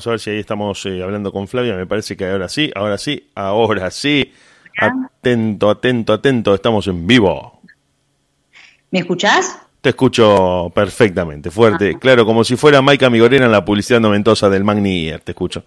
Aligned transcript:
Vamos 0.00 0.06
a 0.06 0.10
ver 0.12 0.20
si 0.20 0.30
ahí 0.30 0.38
estamos 0.38 0.86
eh, 0.86 1.02
hablando 1.02 1.30
con 1.30 1.46
Flavia. 1.46 1.76
Me 1.76 1.86
parece 1.86 2.16
que 2.16 2.24
ahora 2.24 2.48
sí, 2.48 2.70
ahora 2.74 2.96
sí, 2.96 3.28
ahora 3.34 3.90
sí. 3.90 4.32
Atento, 4.78 5.68
atento, 5.68 6.14
atento. 6.14 6.54
Estamos 6.54 6.86
en 6.86 7.06
vivo. 7.06 7.60
¿Me 8.90 9.00
escuchás? 9.00 9.58
Te 9.82 9.90
escucho 9.90 10.72
perfectamente, 10.74 11.50
fuerte, 11.50 11.98
claro, 11.98 12.24
como 12.24 12.44
si 12.44 12.56
fuera 12.56 12.80
Maika 12.80 13.10
Migorena 13.10 13.44
en 13.44 13.52
la 13.52 13.62
publicidad 13.62 14.00
noventosa 14.00 14.48
del 14.48 14.64
Magnier, 14.64 15.20
te 15.20 15.32
escucho. 15.32 15.64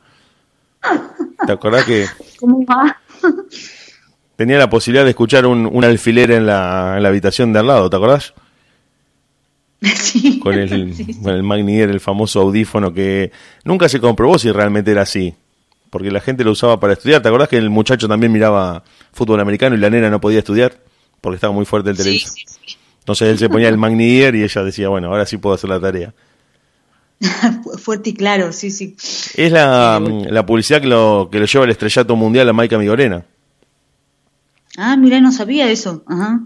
¿Te 1.46 1.52
acordás 1.52 1.86
que 1.86 2.08
¿Cómo 2.40 2.66
va? 2.66 3.00
tenía 4.36 4.58
la 4.58 4.70
posibilidad 4.70 5.04
de 5.04 5.12
escuchar 5.12 5.46
un, 5.46 5.70
un 5.72 5.84
alfiler 5.84 6.32
en 6.32 6.48
la, 6.48 6.96
en 6.98 7.04
la 7.04 7.10
habitación 7.10 7.54
de 7.54 7.60
al 7.60 7.68
lado, 7.68 7.88
¿te 7.88 7.98
acordás? 7.98 8.34
Sí. 9.96 10.40
Con 10.40 10.54
el, 10.56 10.70
Sí, 10.96 11.04
sí. 11.06 11.14
con 11.22 11.34
el 11.34 11.44
Magnier, 11.44 11.90
el 11.90 12.00
famoso 12.00 12.42
audífono 12.42 12.94
que 12.94 13.32
nunca 13.66 13.90
se 13.90 14.00
comprobó 14.00 14.38
si 14.40 14.52
realmente 14.52 14.92
era 14.92 15.02
así, 15.02 15.34
porque 15.90 16.10
la 16.12 16.22
gente 16.22 16.44
lo 16.44 16.52
usaba 16.52 16.80
para 16.80 16.94
estudiar. 16.94 17.22
¿Te 17.22 17.28
acordás 17.28 17.50
que 17.50 17.58
el 17.58 17.70
muchacho 17.70 18.08
también 18.08 18.32
miraba 18.32 18.84
fútbol 19.12 19.40
americano 19.40 19.76
y 19.76 19.80
la 19.80 19.90
nena 19.90 20.10
no 20.10 20.22
podía 20.22 20.40
estudiar 20.40 20.74
porque 21.22 21.36
estaba 21.36 21.54
muy 21.54 21.66
fuerte 21.66 21.90
el 21.90 21.98
televisor? 21.98 22.34
Entonces 23.00 23.28
él 23.30 23.38
se 23.38 23.50
ponía 23.50 23.68
el 23.70 23.78
Magnier 23.78 24.34
y 24.36 24.44
ella 24.44 24.64
decía, 24.64 24.88
bueno, 24.90 25.08
ahora 25.10 25.26
sí 25.26 25.38
puedo 25.38 25.56
hacer 25.56 25.70
la 25.70 25.80
tarea. 25.80 26.14
Fu- 27.64 27.78
Fuerte 27.78 28.12
y 28.12 28.14
claro, 28.14 28.54
sí, 28.54 28.72
sí. 28.72 28.96
Es 29.36 29.52
la, 29.52 30.00
la 30.30 30.46
publicidad 30.46 30.80
que 30.82 30.88
lo, 30.88 31.28
que 31.32 31.40
lo 31.40 31.46
lleva 31.46 31.66
al 31.66 31.72
estrellato 31.72 32.16
mundial 32.16 32.48
a 32.50 32.54
Maika 32.54 32.78
Migorena. 32.78 33.26
Ah, 34.78 34.96
mira, 34.98 35.20
no 35.22 35.32
sabía 35.32 35.70
eso. 35.70 36.04
Ajá. 36.08 36.40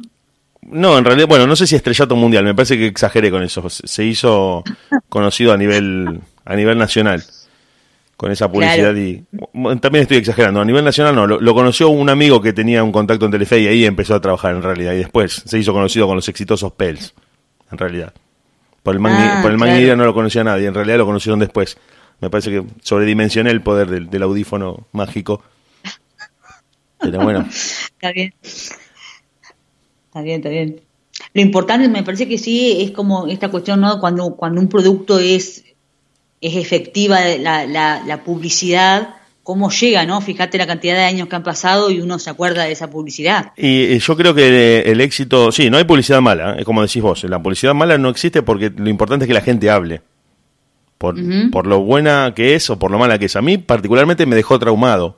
No, 0.67 0.97
en 0.97 1.05
realidad, 1.05 1.27
bueno, 1.27 1.47
no 1.47 1.55
sé 1.55 1.65
si 1.65 1.75
estrellato 1.75 2.15
mundial, 2.15 2.43
me 2.43 2.53
parece 2.53 2.77
que 2.77 2.85
exageré 2.87 3.31
con 3.31 3.41
eso. 3.43 3.69
Se 3.69 4.03
hizo 4.03 4.63
conocido 5.09 5.53
a 5.53 5.57
nivel 5.57 6.19
a 6.45 6.55
nivel 6.55 6.77
nacional 6.77 7.23
con 8.15 8.31
esa 8.31 8.49
publicidad 8.51 8.93
Claro. 8.93 8.97
y 8.99 9.25
también 9.79 10.01
estoy 10.03 10.17
exagerando. 10.17 10.59
A 10.61 10.65
nivel 10.65 10.83
nacional 10.83 11.13
no, 11.15 11.27
lo, 11.27 11.39
lo 11.39 11.53
conoció 11.53 11.89
un 11.89 12.09
amigo 12.09 12.41
que 12.41 12.51
tenía 12.53 12.83
un 12.83 12.91
contacto 12.91 13.25
en 13.25 13.31
Telefe 13.31 13.59
y 13.59 13.67
ahí 13.67 13.85
empezó 13.85 14.15
a 14.15 14.21
trabajar 14.21 14.55
en 14.55 14.63
realidad 14.63 14.93
y 14.93 14.97
después 14.97 15.43
se 15.45 15.59
hizo 15.59 15.71
conocido 15.73 16.07
con 16.07 16.15
los 16.15 16.27
exitosos 16.27 16.71
Pels, 16.73 17.13
en 17.71 17.77
realidad. 17.77 18.13
Por 18.83 18.95
el 18.95 18.99
Magni, 19.01 19.19
Ah, 19.21 19.39
por 19.41 19.51
el 19.51 19.57
claro. 19.57 19.71
Magni 19.73 19.87
no 19.95 20.05
lo 20.05 20.13
conocía 20.13 20.43
nadie, 20.43 20.67
en 20.67 20.73
realidad 20.73 20.97
lo 20.97 21.05
conocieron 21.05 21.39
después. 21.39 21.77
Me 22.19 22.29
parece 22.29 22.49
que 22.49 22.63
sobredimensioné 22.81 23.51
el 23.51 23.61
poder 23.61 23.87
del, 23.89 24.09
del 24.09 24.23
audífono 24.23 24.87
mágico. 24.93 25.43
Pero 26.99 27.19
bueno, 27.19 27.45
Está 27.49 28.11
bien. 28.11 28.33
Está 30.17 30.23
bien, 30.23 30.37
está 30.37 30.49
bien. 30.49 30.81
Lo 31.33 31.41
importante 31.41 31.87
me 31.89 32.01
parece 32.01 32.27
que 32.27 32.39
sí 32.39 32.77
es 32.81 32.91
como 32.91 33.27
esta 33.27 33.49
cuestión, 33.49 33.81
¿no? 33.81 33.99
Cuando, 33.99 34.35
cuando 34.35 34.59
un 34.59 34.67
producto 34.67 35.19
es, 35.19 35.63
es 36.41 36.55
efectiva 36.55 37.19
la, 37.37 37.67
la, 37.67 38.01
la 38.03 38.23
publicidad, 38.23 39.09
cómo 39.43 39.69
llega, 39.69 40.07
¿no? 40.07 40.19
Fíjate 40.21 40.57
la 40.57 40.65
cantidad 40.65 40.95
de 40.95 41.03
años 41.03 41.27
que 41.27 41.35
han 41.35 41.43
pasado 41.43 41.91
y 41.91 42.01
uno 42.01 42.17
se 42.17 42.31
acuerda 42.31 42.63
de 42.63 42.71
esa 42.71 42.89
publicidad. 42.89 43.51
Y 43.57 43.93
eh, 43.93 43.99
yo 43.99 44.17
creo 44.17 44.33
que 44.33 44.79
el 44.81 45.01
éxito, 45.01 45.51
sí, 45.51 45.69
no 45.69 45.77
hay 45.77 45.83
publicidad 45.83 46.19
mala, 46.19 46.55
es 46.57 46.65
como 46.65 46.81
decís 46.81 47.03
vos, 47.03 47.23
la 47.25 47.41
publicidad 47.41 47.75
mala 47.75 47.99
no 47.99 48.09
existe 48.09 48.41
porque 48.41 48.71
lo 48.75 48.89
importante 48.89 49.25
es 49.25 49.27
que 49.27 49.35
la 49.35 49.41
gente 49.41 49.69
hable. 49.69 50.01
Por, 50.97 51.15
por 51.51 51.67
lo 51.67 51.81
buena 51.81 52.33
que 52.35 52.55
es 52.55 52.71
o 52.71 52.79
por 52.79 52.89
lo 52.89 52.97
mala 52.97 53.19
que 53.19 53.25
es. 53.25 53.35
A 53.35 53.41
mí 53.43 53.59
particularmente 53.59 54.25
me 54.25 54.35
dejó 54.35 54.57
traumado. 54.57 55.15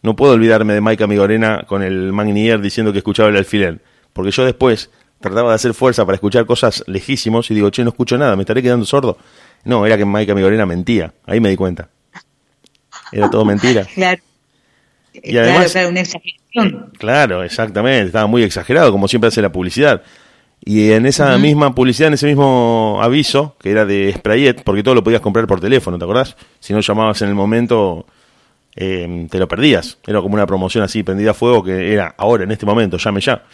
No 0.00 0.16
puedo 0.16 0.32
olvidarme 0.32 0.72
de 0.72 0.80
Maika 0.80 1.06
Migorena 1.06 1.64
con 1.68 1.82
el 1.82 2.14
Magnier 2.14 2.62
diciendo 2.62 2.92
que 2.92 2.98
escuchaba 2.98 3.28
el 3.28 3.36
alfiler. 3.36 3.82
Porque 4.18 4.32
yo 4.32 4.44
después 4.44 4.90
trataba 5.20 5.50
de 5.50 5.54
hacer 5.54 5.74
fuerza 5.74 6.04
para 6.04 6.16
escuchar 6.16 6.44
cosas 6.44 6.82
lejísimos 6.88 7.48
y 7.52 7.54
digo, 7.54 7.70
che, 7.70 7.84
no 7.84 7.90
escucho 7.90 8.18
nada, 8.18 8.34
me 8.34 8.42
estaré 8.42 8.60
quedando 8.64 8.84
sordo. 8.84 9.16
No, 9.62 9.86
era 9.86 9.96
que 9.96 10.04
Maika 10.04 10.34
Migorena 10.34 10.66
mentía. 10.66 11.14
Ahí 11.24 11.38
me 11.38 11.50
di 11.50 11.54
cuenta. 11.56 11.88
Era 13.12 13.30
todo 13.30 13.44
mentira. 13.44 13.86
Claro. 13.94 14.20
Y 15.22 15.36
además- 15.36 15.70
claro, 15.70 15.70
claro, 15.72 15.88
una 15.90 16.00
exageración. 16.00 16.92
Claro, 16.98 17.42
exactamente. 17.44 18.06
Estaba 18.06 18.26
muy 18.26 18.42
exagerado, 18.42 18.90
como 18.90 19.06
siempre 19.06 19.28
hace 19.28 19.40
la 19.40 19.52
publicidad. 19.52 20.02
Y 20.64 20.90
en 20.90 21.06
esa 21.06 21.38
misma 21.38 21.76
publicidad, 21.76 22.08
en 22.08 22.14
ese 22.14 22.26
mismo 22.26 22.98
aviso, 23.00 23.54
que 23.60 23.70
era 23.70 23.86
de 23.86 24.12
Sprayet, 24.16 24.64
porque 24.64 24.82
todo 24.82 24.96
lo 24.96 25.04
podías 25.04 25.20
comprar 25.20 25.46
por 25.46 25.60
teléfono, 25.60 25.96
¿te 25.96 26.02
acordás? 26.04 26.36
Si 26.58 26.72
no 26.72 26.80
llamabas 26.80 27.22
en 27.22 27.28
el 27.28 27.36
momento, 27.36 28.04
eh, 28.74 29.28
te 29.30 29.38
lo 29.38 29.46
perdías. 29.46 29.98
Era 30.04 30.20
como 30.20 30.34
una 30.34 30.46
promoción 30.46 30.82
así, 30.82 31.04
prendida 31.04 31.30
a 31.30 31.34
fuego, 31.34 31.62
que 31.62 31.92
era 31.92 32.14
ahora, 32.18 32.42
en 32.42 32.50
este 32.50 32.66
momento, 32.66 32.96
llame 32.98 33.20
ya. 33.20 33.44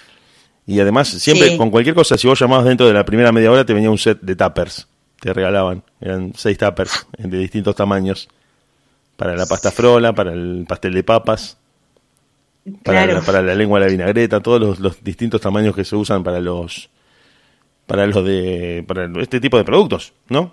Y 0.66 0.80
además, 0.80 1.08
siempre, 1.08 1.50
Sí. 1.50 1.56
con 1.58 1.70
cualquier 1.70 1.94
cosa, 1.94 2.16
si 2.16 2.26
vos 2.26 2.38
llamabas 2.38 2.64
dentro 2.64 2.86
de 2.86 2.92
la 2.94 3.04
primera 3.04 3.32
media 3.32 3.50
hora, 3.50 3.64
te 3.66 3.75
venía 3.75 3.91
un 3.91 3.98
set 3.98 4.20
de 4.20 4.34
tuppers. 4.34 4.86
Te 5.20 5.32
regalaban. 5.32 5.82
Eran 6.00 6.32
seis 6.36 6.56
tuppers 6.58 7.06
de 7.19 7.38
distintos 7.38 7.76
tamaños. 7.76 8.28
Para 9.16 9.36
la 9.36 9.47
pasta 9.47 9.70
frola, 9.70 10.12
para 10.12 10.32
el 10.32 10.64
pastel 10.69 10.94
de 10.94 11.02
papas 11.04 11.56
para, 12.82 13.06
la, 13.06 13.20
para 13.20 13.42
la 13.42 13.54
lengua 13.54 13.78
de 13.78 13.86
la 13.86 13.92
vinagreta, 13.92 14.41
todos 14.41 14.60
los, 14.60 14.80
los 14.80 15.04
distintos 15.04 15.41
tamaños 15.41 15.75
que 15.75 15.84
se 15.84 15.94
usan 15.97 16.25
para 16.25 16.41
los 16.41 16.88
para 17.86 18.06
los 18.06 18.25
de 18.25 18.82
para 18.88 19.08
este 19.20 19.41
tipo 19.41 19.58
de 19.58 19.64
productos, 19.64 20.14
¿no? 20.28 20.50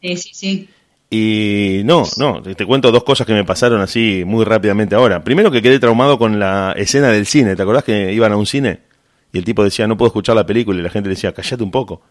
Sí, 0.00 0.16
sí, 0.16 0.30
sí. 0.32 0.68
Y 1.10 1.82
no, 1.84 2.04
no, 2.16 2.42
te, 2.42 2.54
te 2.54 2.64
cuento 2.66 2.90
dos 2.92 3.04
cosas 3.04 3.26
que 3.26 3.32
me 3.34 3.44
pasaron 3.44 3.80
así 3.80 4.22
muy 4.24 4.44
rápidamente 4.44 4.94
ahora. 4.94 5.22
Primero 5.22 5.50
que 5.50 5.62
quedé 5.62 5.78
traumado 5.78 6.18
con 6.18 6.38
la 6.38 6.72
escena 6.76 7.08
del 7.08 7.26
cine, 7.26 7.56
¿te 7.56 7.62
acordás 7.62 7.84
que 7.84 8.12
iban 8.12 8.32
a 8.32 8.36
un 8.36 8.46
cine? 8.46 8.80
Y 9.32 9.38
el 9.38 9.44
tipo 9.44 9.62
decía, 9.64 9.86
no 9.86 9.96
puedo 9.96 10.08
escuchar 10.08 10.36
la 10.36 10.46
película, 10.46 10.78
y 10.78 10.82
la 10.82 10.90
gente 10.90 11.08
le 11.08 11.14
decía, 11.14 11.32
callate 11.32 11.62
un 11.62 11.70
poco. 11.70 12.02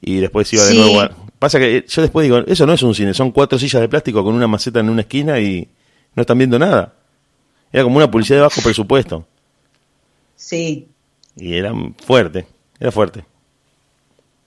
Y 0.00 0.16
después 0.16 0.52
iba 0.52 0.64
de 0.64 0.72
Sí. 0.72 0.78
nuevo 0.78 1.00
a... 1.00 1.10
Pasa 1.38 1.58
que 1.58 1.78
eh, 1.78 1.84
yo 1.88 2.02
después 2.02 2.24
digo, 2.24 2.38
eso 2.46 2.66
no 2.66 2.72
es 2.74 2.82
un 2.82 2.94
cine, 2.94 3.14
son 3.14 3.30
cuatro 3.32 3.58
sillas 3.58 3.80
de 3.80 3.88
plástico 3.88 4.22
con 4.22 4.34
una 4.34 4.46
maceta 4.46 4.80
en 4.80 4.90
una 4.90 5.00
esquina 5.02 5.38
y 5.40 5.68
no 6.14 6.20
están 6.22 6.38
viendo 6.38 6.58
nada. 6.58 6.94
Era 7.72 7.82
como 7.84 7.96
una 7.96 8.10
publicidad 8.10 8.38
de 8.38 8.42
bajo 8.42 8.60
presupuesto. 8.62 9.26
Sí. 10.36 10.88
Y 11.36 11.54
era 11.54 11.72
fuerte, 12.04 12.46
era 12.78 12.90
fuerte. 12.92 13.24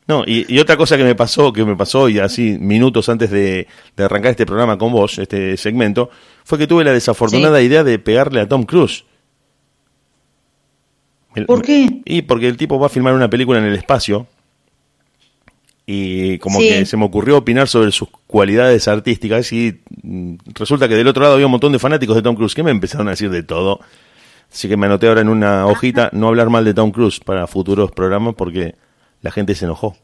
No, 0.06 0.24
y, 0.28 0.46
y 0.54 0.60
otra 0.60 0.76
cosa 0.76 0.98
que 0.98 1.04
me 1.04 1.16
pasó, 1.16 1.54
que 1.54 1.64
me 1.64 1.76
pasó 1.78 2.10
y 2.10 2.20
así 2.20 2.58
minutos 2.60 3.08
antes 3.08 3.32
de, 3.32 3.68
de 3.96 4.04
arrancar 4.04 4.32
este 4.32 4.46
programa 4.46 4.78
con 4.78 4.92
vos, 4.92 5.18
este 5.18 5.56
segmento, 5.56 6.10
fue 6.44 6.58
que 6.58 6.68
tuve 6.68 6.84
la 6.84 6.92
desafortunada 6.92 7.62
idea 7.62 7.84
de 7.86 7.98
pegarle 8.00 8.42
a 8.42 8.48
Tom 8.48 8.64
Cruise. 8.66 9.06
¿Por 11.48 11.62
qué? 11.62 12.02
Y 12.06 12.22
porque 12.24 12.48
el 12.48 12.58
tipo 12.58 12.80
va 12.80 12.88
a 12.88 12.90
filmar 12.90 13.14
una 13.14 13.30
película 13.30 13.60
en 13.60 13.66
el 13.66 13.76
espacio 13.76 14.28
y 15.86 16.38
como 16.40 16.60
Sí. 16.60 16.70
que 16.70 16.86
se 16.86 16.96
me 16.96 17.06
ocurrió 17.06 17.38
opinar 17.38 17.68
sobre 17.68 17.92
sus 17.92 18.08
cualidades 18.28 18.88
artísticas 18.88 19.52
y 19.52 19.82
mm, 20.02 20.36
resulta 20.54 20.88
que 20.88 20.96
del 20.96 21.08
otro 21.08 21.24
lado 21.24 21.34
había 21.36 21.46
un 21.48 21.52
montón 21.52 21.72
de 21.74 21.80
fanáticos 21.80 22.16
de 22.16 22.22
Tom 22.22 22.36
Cruise 22.36 22.56
que 22.56 22.64
me 22.64 22.72
empezaron 22.72 23.08
a 23.08 23.12
decir 23.12 23.30
de 23.30 23.44
todo. 23.44 23.80
Así 24.52 24.68
que 24.70 24.78
me 24.78 24.86
anoté 24.86 25.08
ahora 25.08 25.22
en 25.22 25.30
una 25.30 25.66
hojita 25.66 26.10
no 26.14 26.28
hablar 26.28 26.50
mal 26.50 26.64
de 26.64 26.74
Tom 26.74 26.92
Cruise 26.92 27.20
para 27.20 27.48
futuros 27.48 27.92
programas 27.92 28.36
porque 28.36 28.76
la 29.22 29.32
gente 29.32 29.56
se 29.56 29.66
enojó. 29.66 29.98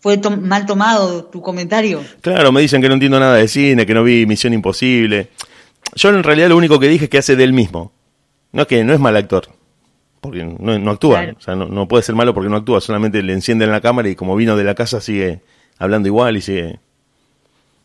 ¿Fue 0.00 0.18
to- 0.18 0.36
mal 0.36 0.66
tomado 0.66 1.24
tu 1.26 1.40
comentario? 1.40 2.02
Claro, 2.20 2.50
me 2.52 2.60
dicen 2.60 2.82
que 2.82 2.88
no 2.88 2.94
entiendo 2.94 3.18
nada 3.20 3.36
de 3.36 3.46
cine, 3.48 3.86
que 3.86 3.94
no 3.94 4.02
vi 4.04 4.26
Misión 4.26 4.52
Imposible. 4.52 5.28
Yo 5.94 6.08
en 6.10 6.22
realidad 6.22 6.48
lo 6.48 6.56
único 6.56 6.78
que 6.80 6.88
dije 6.88 7.04
es 7.04 7.10
que 7.10 7.18
hace 7.18 7.36
de 7.36 7.44
él 7.44 7.52
mismo. 7.52 7.92
No 8.52 8.62
es 8.62 8.68
que 8.68 8.84
no 8.84 8.92
es 8.92 9.00
mal 9.00 9.16
actor, 9.16 9.48
porque 10.20 10.44
no, 10.44 10.78
no 10.78 10.90
actúa. 10.90 11.20
Claro. 11.22 11.36
O 11.38 11.40
sea, 11.42 11.54
no, 11.56 11.66
no 11.66 11.88
puede 11.88 12.02
ser 12.02 12.14
malo 12.14 12.34
porque 12.34 12.50
no 12.50 12.56
actúa, 12.56 12.80
solamente 12.80 13.22
le 13.22 13.32
encienden 13.32 13.70
la 13.70 13.80
cámara 13.80 14.08
y 14.08 14.14
como 14.14 14.36
vino 14.36 14.56
de 14.56 14.64
la 14.64 14.74
casa 14.74 15.00
sigue 15.00 15.40
hablando 15.78 16.08
igual 16.08 16.36
y 16.36 16.40
sigue... 16.42 16.78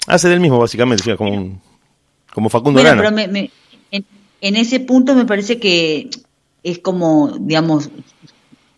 Hace 0.08 0.30
del 0.30 0.40
mismo 0.40 0.58
básicamente, 0.60 1.02
o 1.02 1.06
sea, 1.06 1.18
como, 1.18 1.34
un- 1.34 1.62
como 2.34 2.50
Facundo 2.50 2.80
Bueno, 2.82 3.02
Arana. 3.02 3.04
pero 3.04 3.16
me- 3.16 3.28
me- 3.28 3.52
en, 3.92 4.06
en 4.42 4.56
ese 4.56 4.80
punto 4.80 5.16
me 5.16 5.26
parece 5.26 5.60
que 5.60 6.10
es 6.64 6.80
como, 6.80 7.36
digamos, 7.40 7.90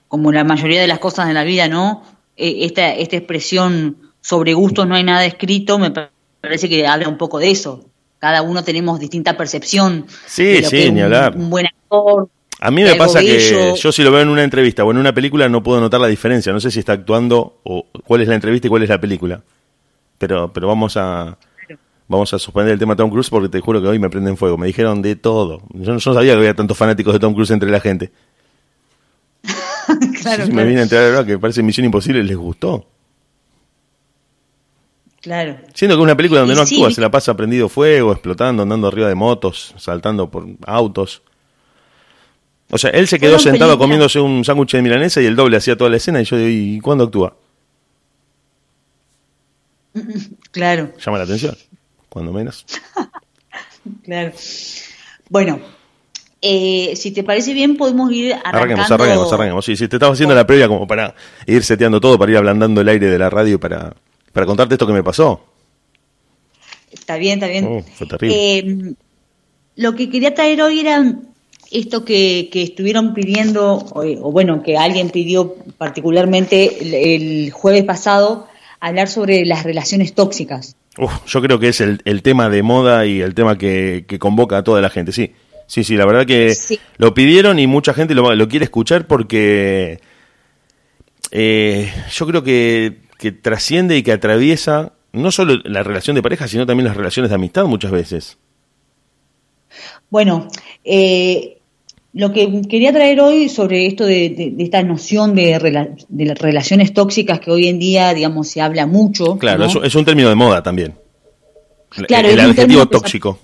como 0.08 0.32
la 0.32 0.44
mayoría 0.44 0.82
de 0.82 0.88
las 0.88 1.00
cosas 1.00 1.28
en 1.28 1.36
la 1.36 1.44
vida, 1.44 1.68
¿no? 1.68 2.04
Eh, 2.38 2.66
Esta, 2.66 2.94
esta 2.96 3.18
expresión 3.18 3.98
sobre 4.22 4.54
gustos 4.54 4.88
no 4.88 4.96
hay 4.96 5.04
nada 5.04 5.26
escrito, 5.26 5.78
me 5.78 5.92
pa- 5.92 6.12
parece 6.42 6.68
que 6.70 6.88
habla 6.88 7.08
un 7.10 7.18
poco 7.18 7.38
de 7.40 7.52
eso. 7.52 7.86
Cada 8.20 8.42
uno 8.42 8.64
tenemos 8.64 9.00
distinta 9.00 9.38
percepción. 9.38 10.06
Sí, 10.28 10.44
de 10.44 10.62
lo 10.62 10.70
sí, 10.70 10.76
que 10.78 10.86
es 10.88 10.94
ni 10.94 11.00
un- 11.00 11.06
hablar. 11.06 11.36
Un 11.36 11.50
buen 11.50 11.66
actor. 11.68 12.28
A 12.62 12.72
mí 12.72 12.84
me 12.84 12.96
pasa 12.96 13.22
que 13.22 13.40
yo 13.80 13.92
si 13.94 14.04
lo 14.04 14.12
veo 14.12 14.20
en 14.22 14.28
una 14.28 14.44
entrevista 14.44 14.84
o 14.84 14.92
en 14.92 14.98
una 14.98 15.14
película 15.14 15.48
no 15.48 15.64
puedo 15.64 15.80
notar 15.80 16.02
la 16.02 16.08
diferencia. 16.08 16.52
No 16.52 16.60
sé 16.60 16.70
si 16.72 16.80
está 16.80 16.92
actuando 16.92 17.60
o 17.64 17.86
cuál 18.06 18.22
es 18.22 18.28
la 18.28 18.36
entrevista 18.36 18.68
y 18.68 18.70
cuál 18.70 18.84
es 18.84 18.90
la 18.90 19.00
película. 19.00 19.42
Pero, 20.18 20.52
pero 20.52 20.68
vamos 20.68 20.98
a 20.98 21.38
vamos 22.10 22.34
a 22.34 22.40
suspender 22.40 22.74
el 22.74 22.80
tema 22.80 22.96
Tom 22.98 23.10
Cruise 23.10 23.30
porque 23.30 23.48
te 23.48 23.62
juro 23.62 23.82
que 23.82 23.88
hoy 23.88 24.00
me 24.00 24.10
prenden 24.10 24.36
fuego. 24.36 24.58
Me 24.58 24.68
dijeron 24.68 25.02
de 25.02 25.16
todo. 25.16 25.62
Yo, 25.74 25.94
no- 25.94 26.00
sabía 26.02 26.34
que 26.34 26.40
había 26.40 26.54
tantos 26.54 26.78
fanáticos 26.78 27.14
de 27.14 27.20
Tom 27.20 27.34
Cruise 27.34 27.52
entre 27.52 27.70
la 27.72 27.80
gente. 27.80 28.12
claro, 30.22 30.44
Sí, 30.44 30.50
me 30.50 30.56
claro, 30.56 30.68
vine 30.68 30.80
a 30.82 30.84
enterar 30.84 31.06
ahora 31.14 31.26
que 31.26 31.40
parece 31.40 31.64
Misión 31.64 31.86
Imposible 31.86 32.24
les 32.24 32.36
gustó. 32.36 32.86
Claro. 35.22 35.58
Siendo 35.74 35.96
que 35.96 36.02
es 36.02 36.04
una 36.04 36.16
película 36.16 36.42
donde 36.42 36.54
Y 36.54 36.58
no 36.58 36.66
sí. 36.66 36.76
actúa, 36.76 36.92
se 36.92 37.02
la 37.02 37.12
pasa 37.12 37.36
prendido 37.36 37.70
fuego, 37.70 38.12
explotando, 38.12 38.64
andando 38.64 38.88
arriba 38.88 39.08
de 39.08 39.16
motos, 39.16 39.74
saltando 39.78 40.30
por 40.30 40.46
autos. 40.66 41.22
O 42.72 42.78
sea, 42.78 42.92
él 42.92 43.08
se 43.08 43.20
quedó 43.20 43.38
Fueron 43.38 43.52
sentado 43.54 43.78
comiéndose 43.78 44.20
un 44.20 44.46
sándwich 44.46 44.74
de 44.74 44.82
milanesa 44.82 45.22
y 45.22 45.26
el 45.26 45.36
doble 45.36 45.58
hacía 45.58 45.76
toda 45.76 45.90
la 45.90 45.98
escena 45.98 46.22
y 46.22 46.26
yo 46.26 46.38
digo, 46.38 46.50
¿y 46.50 46.80
cuándo 46.80 47.06
actúa? 47.06 47.36
Claro. 50.52 50.92
Llama 51.04 51.20
la 51.20 51.24
atención, 51.26 51.56
cuando 52.10 52.34
menos. 52.34 52.66
claro. 54.04 54.32
Bueno, 55.30 55.60
eh, 56.42 56.94
si 56.96 57.12
te 57.12 57.24
parece 57.24 57.54
bien, 57.54 57.78
podemos 57.78 58.12
ir 58.12 58.34
arrancando. 58.34 58.58
Arranquemos, 58.58 58.92
arranquemos, 58.92 59.34
arranquemos. 59.34 59.66
Sí, 59.66 59.76
sí, 59.76 59.88
te 59.88 59.98
estaba 59.98 60.14
haciendo 60.14 60.34
la 60.34 60.48
previa 60.48 60.68
como 60.68 60.88
para 60.88 61.14
ir 61.46 61.64
seteando 61.64 62.00
todo, 62.00 62.18
para 62.18 62.32
ir 62.32 62.38
ablandando 62.38 62.82
el 62.82 62.90
aire 62.90 63.08
de 63.08 63.20
la 63.20 63.30
radio 63.30 63.60
para, 63.60 63.94
para 64.34 64.46
contarte 64.46 64.76
esto 64.76 64.88
que 64.88 64.94
me 64.94 65.04
pasó. 65.04 65.44
Está 66.92 67.18
bien, 67.18 67.36
está 67.36 67.48
bien. 67.48 67.66
Oh, 67.66 67.84
fue 67.84 68.08
terrible. 68.08 68.58
Eh, 68.58 68.94
lo 69.76 69.96
que 69.96 70.10
quería 70.10 70.34
traer 70.34 70.62
hoy 70.62 70.80
era 70.80 71.16
esto 71.72 72.04
que, 72.04 72.50
que 72.52 72.64
estuvieron 72.64 73.14
pidiendo, 73.14 73.76
o, 73.76 74.02
o, 74.02 74.32
bueno, 74.32 74.64
que 74.64 74.78
alguien 74.78 75.10
pidió 75.10 75.56
particularmente 75.78 76.82
el, 76.82 76.94
el, 76.94 77.52
jueves 77.52 77.84
pasado, 77.84 78.48
hablar 78.80 79.08
sobre 79.08 79.46
las 79.46 79.64
relaciones 79.64 80.14
tóxicas. 80.14 80.76
Uf, 80.98 81.12
yo 81.28 81.42
creo 81.42 81.60
que 81.60 81.70
es 81.70 81.82
el, 81.82 82.02
el, 82.06 82.24
tema 82.24 82.50
de 82.50 82.64
moda 82.64 83.06
y 83.06 83.22
el 83.22 83.36
tema 83.36 83.58
que, 83.58 84.06
que, 84.08 84.20
convoca 84.20 84.58
a 84.58 84.64
toda 84.64 84.82
la 84.82 84.90
gente, 84.90 85.12
sí. 85.12 85.34
Sí, 85.68 85.84
sí, 85.84 85.96
la 85.96 86.06
verdad 86.06 86.26
que 86.26 86.56
sí. 86.56 86.80
lo 86.98 87.14
pidieron 87.14 87.60
y 87.60 87.68
mucha 87.68 87.94
gente 87.94 88.16
lo, 88.16 88.34
lo 88.34 88.48
quiere 88.48 88.66
escuchar 88.66 89.06
porque 89.06 90.00
eh, 91.32 91.94
yo 92.12 92.26
creo 92.26 92.44
que, 92.44 92.98
que 93.20 93.34
trasciende 93.34 93.98
y 93.98 94.02
que 94.02 94.14
atraviesa 94.14 94.94
no 95.12 95.32
solo 95.32 95.56
la 95.66 95.84
relación 95.84 96.16
de 96.16 96.24
pareja, 96.24 96.48
sino 96.48 96.66
también 96.66 96.88
las 96.88 96.98
relaciones 96.98 97.30
de 97.30 97.36
amistad 97.36 97.66
muchas 97.66 97.92
veces. 97.92 98.38
Bueno, 100.10 100.48
eh, 100.86 101.58
lo 102.14 102.32
que 102.32 102.62
quería 102.68 102.94
traer 102.94 103.20
hoy 103.20 103.50
sobre 103.50 103.86
esto 103.86 104.06
de, 104.06 104.30
de, 104.30 104.52
de 104.52 104.64
esta 104.64 104.82
noción 104.84 105.36
de, 105.36 105.60
rela, 105.60 105.90
de, 106.08 106.34
relaciones 106.34 106.94
tóxicas 106.94 107.42
que 107.42 107.52
hoy 107.52 107.68
en 107.68 107.78
día, 107.78 108.14
digamos, 108.14 108.48
se 108.48 108.62
habla 108.62 108.88
mucho. 108.88 109.38
Claro, 109.38 109.60
¿no? 109.60 109.66
es, 109.66 109.76
es, 109.84 109.96
un 109.96 110.06
término 110.06 110.30
de 110.30 110.36
moda 110.36 110.64
también. 110.64 110.96
Claro, 111.90 112.30
el, 112.30 112.36
el 112.36 112.52
adjetivo 112.52 112.86
tóxico. 112.86 113.40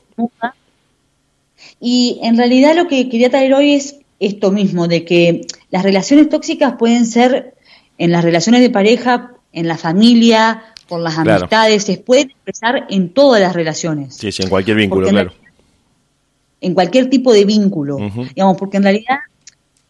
Y 1.81 2.19
en 2.23 2.37
realidad 2.37 2.75
lo 2.75 2.87
que 2.87 3.09
quería 3.09 3.29
traer 3.29 3.53
hoy 3.53 3.73
es 3.73 3.97
esto 4.19 4.51
mismo, 4.51 4.87
de 4.87 5.03
que 5.03 5.41
las 5.69 5.83
relaciones 5.83 6.29
tóxicas 6.29 6.75
pueden 6.79 7.05
ser 7.05 7.55
en 7.97 8.11
las 8.11 8.23
relaciones 8.23 8.61
de 8.61 8.69
pareja, 8.69 9.34
en 9.55 9.67
la 9.67 9.77
familia, 9.77 10.61
con 10.87 11.03
las 11.03 11.15
Claro. 11.15 11.31
amistades, 11.31 11.83
se 11.83 11.97
puede 11.97 12.21
expresar 12.21 12.85
en 12.89 13.09
todas 13.09 13.41
las 13.41 13.53
relaciones. 13.53 14.15
Sí, 14.15 14.31
sí, 14.31 14.43
en 14.43 14.49
cualquier 14.49 14.77
vínculo, 14.77 15.07
en 15.07 15.13
claro. 15.13 15.33
en 16.61 16.73
cualquier 16.73 17.09
tipo 17.09 17.33
de 17.33 17.45
vínculo. 17.45 17.97
Digamos, 18.35 18.57
porque 18.57 18.77
en 18.77 18.83
realidad, 18.83 19.19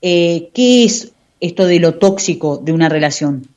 eh, 0.02 0.50
¿qué 0.54 0.86
es 0.86 1.12
esto 1.40 1.66
de 1.68 1.80
lo 1.80 1.96
tóxico 1.96 2.58
de 2.58 2.72
una 2.72 2.88
relación? 2.88 3.48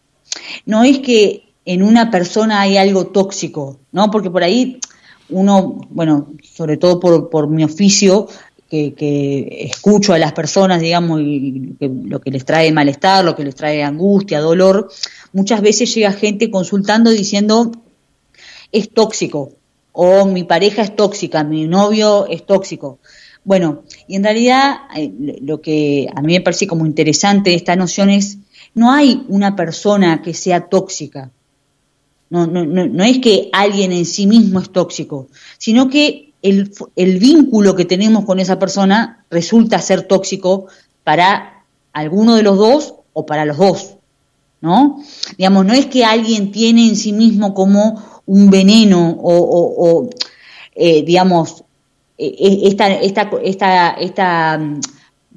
No 0.67 0.83
es 0.85 0.99
que 0.99 1.45
en 1.65 1.83
una 1.83 2.11
persona 2.11 2.61
hay 2.61 2.77
algo 2.77 3.09
tóxico, 3.09 3.79
¿no? 3.93 4.11
Porque 4.11 4.31
por 4.31 4.43
ahí 4.43 4.81
uno, 5.31 5.81
bueno, 5.91 6.29
sobre 6.43 6.77
todo 6.77 6.99
por, 6.99 7.29
por 7.29 7.49
mi 7.49 7.65
oficio, 7.65 8.29
que, 8.69 9.67
escucho 9.71 10.13
a 10.13 10.19
las 10.19 10.33
personas, 10.33 10.81
digamos, 10.81 11.21
y 11.23 11.75
que- 11.81 11.89
lo 11.89 12.21
que 12.21 12.31
les 12.31 12.45
trae 12.45 12.71
malestar, 12.73 13.25
lo 13.25 13.35
que 13.35 13.45
les 13.45 13.55
trae 13.55 13.83
angustia, 13.83 14.41
dolor, 14.41 14.91
muchas 15.33 15.63
veces 15.63 15.95
llega 15.95 16.13
gente 16.13 16.51
consultando 16.51 17.11
diciendo, 17.11 17.73
es 18.71 18.91
tóxico, 18.91 19.53
o 19.93 20.27
mi 20.27 20.45
pareja 20.45 20.83
es 20.83 20.95
tóxica, 20.95 21.45
mi 21.45 21.67
novio 21.67 22.27
es 22.29 22.45
tóxico. 22.45 22.99
Bueno, 23.45 23.85
y 24.07 24.17
en 24.17 24.25
realidad 24.25 24.77
eh, 24.95 25.11
lo 25.41 25.61
que 25.63 26.07
a 26.15 26.21
mí 26.21 26.35
me 26.35 26.41
parece 26.43 26.67
como 26.67 26.85
interesante 26.85 27.51
de 27.51 27.57
esta 27.57 27.77
noción 27.77 28.11
es, 28.11 28.39
no 28.75 28.93
hay 28.93 29.25
una 29.29 29.57
persona 29.57 30.21
que 30.23 30.35
sea 30.35 30.69
tóxica. 30.69 31.31
No, 32.31 32.47
no, 32.47 32.67
no 32.67 33.05
es 33.05 33.19
que 33.21 33.49
alguien 33.53 33.91
en 33.91 34.05
sí 34.05 34.27
mismo 34.27 34.61
es 34.61 34.71
tóxico, 34.71 35.29
sino 35.57 35.89
que 35.89 36.28
el, 36.43 36.73
el 36.97 37.19
vínculo 37.19 37.75
que 37.75 37.85
tenemos 37.85 38.25
con 38.25 38.39
esa 38.41 38.59
persona 38.59 39.25
resulta 39.31 39.79
ser 39.81 40.03
tóxico 40.03 40.67
para 41.05 41.65
alguno 41.93 42.35
de 42.37 42.43
los 42.43 42.57
dos 42.59 42.95
o 43.13 43.27
para 43.27 43.45
los 43.45 43.57
dos. 43.57 43.95
¿no? 44.61 45.01
Digamos, 45.37 45.65
no 45.67 45.73
es 45.73 45.87
que 45.87 46.05
alguien 46.05 46.51
tiene 46.53 46.89
en 46.89 46.97
sí 46.97 47.13
mismo 47.13 47.55
como 47.55 48.03
un 48.27 48.51
veneno 48.51 49.11
o, 49.21 50.01
o- 50.03 50.11
eh, 50.75 51.03
digamos, 51.05 51.65
eh, 52.19 52.35
eh, 52.39 52.61
esta, 52.65 52.93
esta, 52.93 53.31
esta, 53.43 53.91
esta 53.93 54.59
mm, 54.59 54.81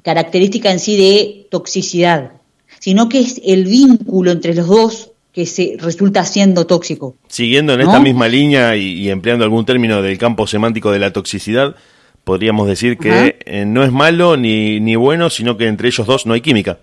característica 0.02 0.70
en 0.72 0.78
sí 0.80 0.96
de 0.96 1.46
toxicidad, 1.50 2.32
sino 2.80 3.08
que 3.08 3.20
es 3.20 3.40
el 3.44 3.64
vínculo 3.64 4.32
entre 4.32 4.54
los 4.54 4.66
dos 4.66 5.11
que 5.32 5.46
se 5.46 5.76
resulta 5.78 6.24
siendo 6.24 6.66
tóxico. 6.66 7.16
Siguiendo 7.28 7.72
en 7.72 7.80
¿No? 7.80 7.86
esta 7.86 8.00
misma 8.00 8.28
línea 8.28 8.76
y, 8.76 8.92
y 9.00 9.10
empleando 9.10 9.44
algún 9.44 9.64
término 9.64 10.02
del 10.02 10.18
campo 10.18 10.46
semántico 10.46 10.90
de 10.90 10.98
la 10.98 11.12
toxicidad, 11.12 11.74
podríamos 12.24 12.68
decir 12.68 12.98
que 12.98 13.10
Ajá. 13.10 13.26
eh, 13.46 13.64
no 13.66 13.82
es 13.82 13.92
malo 13.92 14.36
ni, 14.36 14.78
ni 14.80 14.94
bueno, 14.96 15.30
sino 15.30 15.56
que 15.56 15.66
entre 15.66 15.88
ellos 15.88 16.06
dos 16.06 16.26
no 16.26 16.34
hay 16.34 16.40
química. 16.40 16.78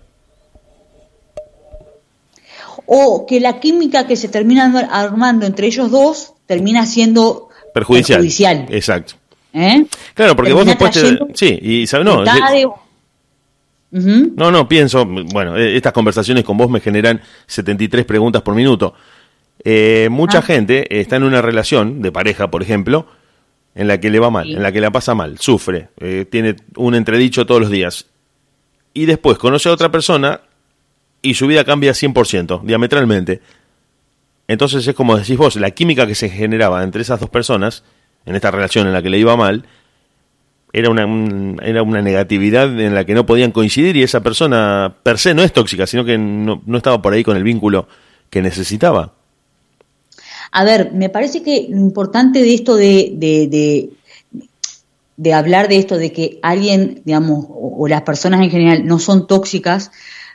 O 2.86 3.24
que 3.26 3.38
la 3.38 3.60
química 3.60 4.06
que 4.06 4.16
se 4.16 4.28
termina 4.28 4.64
armando 4.90 5.46
entre 5.46 5.68
ellos 5.68 5.90
dos 5.90 6.32
termina 6.46 6.86
siendo 6.86 7.48
Perjudicial. 7.72 8.18
perjudicial. 8.18 8.66
Exacto. 8.70 9.14
¿eh? 9.54 9.84
Claro, 10.14 10.34
porque 10.34 10.52
vos 10.52 10.66
después 10.66 10.90
te... 10.90 11.18
Sí, 11.34 11.58
y 11.62 11.86
sabes, 11.86 12.04
no, 12.04 12.24
no, 13.92 14.50
no, 14.50 14.68
pienso, 14.68 15.04
bueno, 15.06 15.56
eh, 15.56 15.76
estas 15.76 15.92
conversaciones 15.92 16.44
con 16.44 16.56
vos 16.56 16.70
me 16.70 16.80
generan 16.80 17.20
73 17.46 18.04
preguntas 18.04 18.42
por 18.42 18.54
minuto. 18.54 18.94
Eh, 19.64 20.08
mucha 20.10 20.38
Ah. 20.38 20.42
gente 20.42 21.00
está 21.00 21.16
en 21.16 21.24
una 21.24 21.42
relación 21.42 22.00
de 22.00 22.12
pareja, 22.12 22.50
por 22.50 22.62
ejemplo, 22.62 23.06
en 23.74 23.88
la 23.88 23.98
que 24.00 24.10
le 24.10 24.18
va 24.18 24.30
mal, 24.30 24.46
Sí. 24.46 24.54
en 24.54 24.62
la 24.62 24.72
que 24.72 24.80
la 24.80 24.90
pasa 24.90 25.14
mal, 25.14 25.38
sufre, 25.38 25.88
eh, 25.98 26.24
tiene 26.30 26.56
un 26.76 26.94
entredicho 26.94 27.46
todos 27.46 27.60
los 27.60 27.70
días. 27.70 28.06
Y 28.94 29.06
después 29.06 29.38
conoce 29.38 29.68
a 29.68 29.72
otra 29.72 29.90
persona 29.90 30.40
y 31.22 31.34
su 31.34 31.46
vida 31.46 31.64
cambia 31.64 31.92
100%, 31.94 32.62
diametralmente. 32.64 33.40
Entonces 34.48 34.86
es 34.86 34.94
como 34.94 35.16
decís 35.16 35.36
vos, 35.36 35.56
la 35.56 35.70
química 35.70 36.06
que 36.06 36.14
se 36.14 36.28
generaba 36.28 36.82
entre 36.82 37.02
esas 37.02 37.20
dos 37.20 37.30
personas, 37.30 37.84
en 38.26 38.34
esta 38.34 38.50
relación 38.50 38.86
en 38.86 38.92
la 38.92 39.02
que 39.02 39.10
le 39.10 39.18
iba 39.18 39.36
mal, 39.36 39.64
era 40.72 40.90
una, 40.90 41.06
un- 41.06 41.60
era 41.62 41.82
una 41.82 42.02
negatividad 42.02 42.78
en 42.80 42.94
la 42.94 43.04
que 43.04 43.14
no 43.14 43.26
podían 43.26 43.52
coincidir 43.52 43.96
y 43.96 44.02
esa 44.02 44.20
persona 44.20 44.94
per 45.02 45.18
se 45.18 45.34
no 45.34 45.42
es 45.42 45.52
tóxica, 45.52 45.86
sino 45.86 46.04
que 46.04 46.18
no, 46.18 46.62
no 46.66 46.76
estaba 46.76 47.00
por 47.02 47.12
ahí 47.12 47.24
con 47.24 47.36
el 47.36 47.42
vínculo 47.42 47.88
que 48.30 48.42
necesitaba. 48.42 49.12
A 50.52 50.64
ver, 50.64 50.92
me 50.92 51.08
parece 51.08 51.42
que 51.42 51.66
lo 51.70 51.76
importante 51.78 52.40
de 52.42 52.54
esto 52.54 52.74
de, 52.76 53.12
de, 53.14 53.46
de, 53.48 53.90
de 55.16 55.32
hablar 55.32 55.68
de 55.68 55.76
esto, 55.76 55.96
de 55.96 56.12
que 56.12 56.38
alguien, 56.42 57.02
digamos, 57.04 57.46
o, 57.48 57.76
o 57.84 57.88
las 57.88 58.02
personas 58.02 58.40
en 58.42 58.50
general 58.50 58.86
no 58.86 58.98
son 58.98 59.26
tóxicas, 59.26 59.90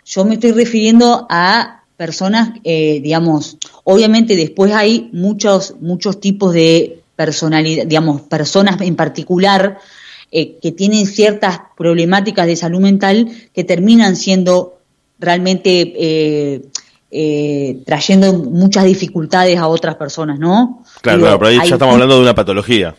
yo 0.06 0.24
me 0.26 0.36
estoy 0.36 0.52
refiriendo 0.52 1.26
a 1.30 1.82
personas, 1.98 2.50
eh, 2.64 3.00
digamos, 3.02 3.58
obviamente 3.84 4.36
después 4.36 4.74
hay 4.74 5.10
muchos, 5.14 5.76
muchos 5.82 6.20
tipos 6.20 6.54
de 6.54 7.02
personalidad, 7.16 7.86
digamos, 7.86 8.22
personas 8.22 8.80
en 8.82 8.96
particular 8.96 9.80
eh, 10.32 10.58
que 10.62 10.72
tienen 10.72 11.06
ciertas 11.06 11.60
problemáticas 11.78 12.48
de 12.48 12.56
salud 12.56 12.80
mental 12.80 13.30
que 13.54 13.64
terminan 13.64 14.16
siendo 14.16 14.80
realmente 15.20 15.94
eh, 15.96 16.62
eh, 17.12 17.82
trayendo 17.86 18.34
muchas 18.34 18.84
dificultades 18.86 19.58
a 19.58 19.68
otras 19.68 19.96
personas, 19.96 20.40
¿no? 20.40 20.84
Claro, 21.02 21.18
Digo, 21.18 21.28
claro, 21.28 21.40
pero 21.40 21.50
ahí 21.50 21.60
hay- 21.62 21.70
ya 21.70 21.76
estamos 21.76 21.94
hablando 21.94 22.16
de 22.16 22.22
una 22.22 22.36
patología. 22.36 22.96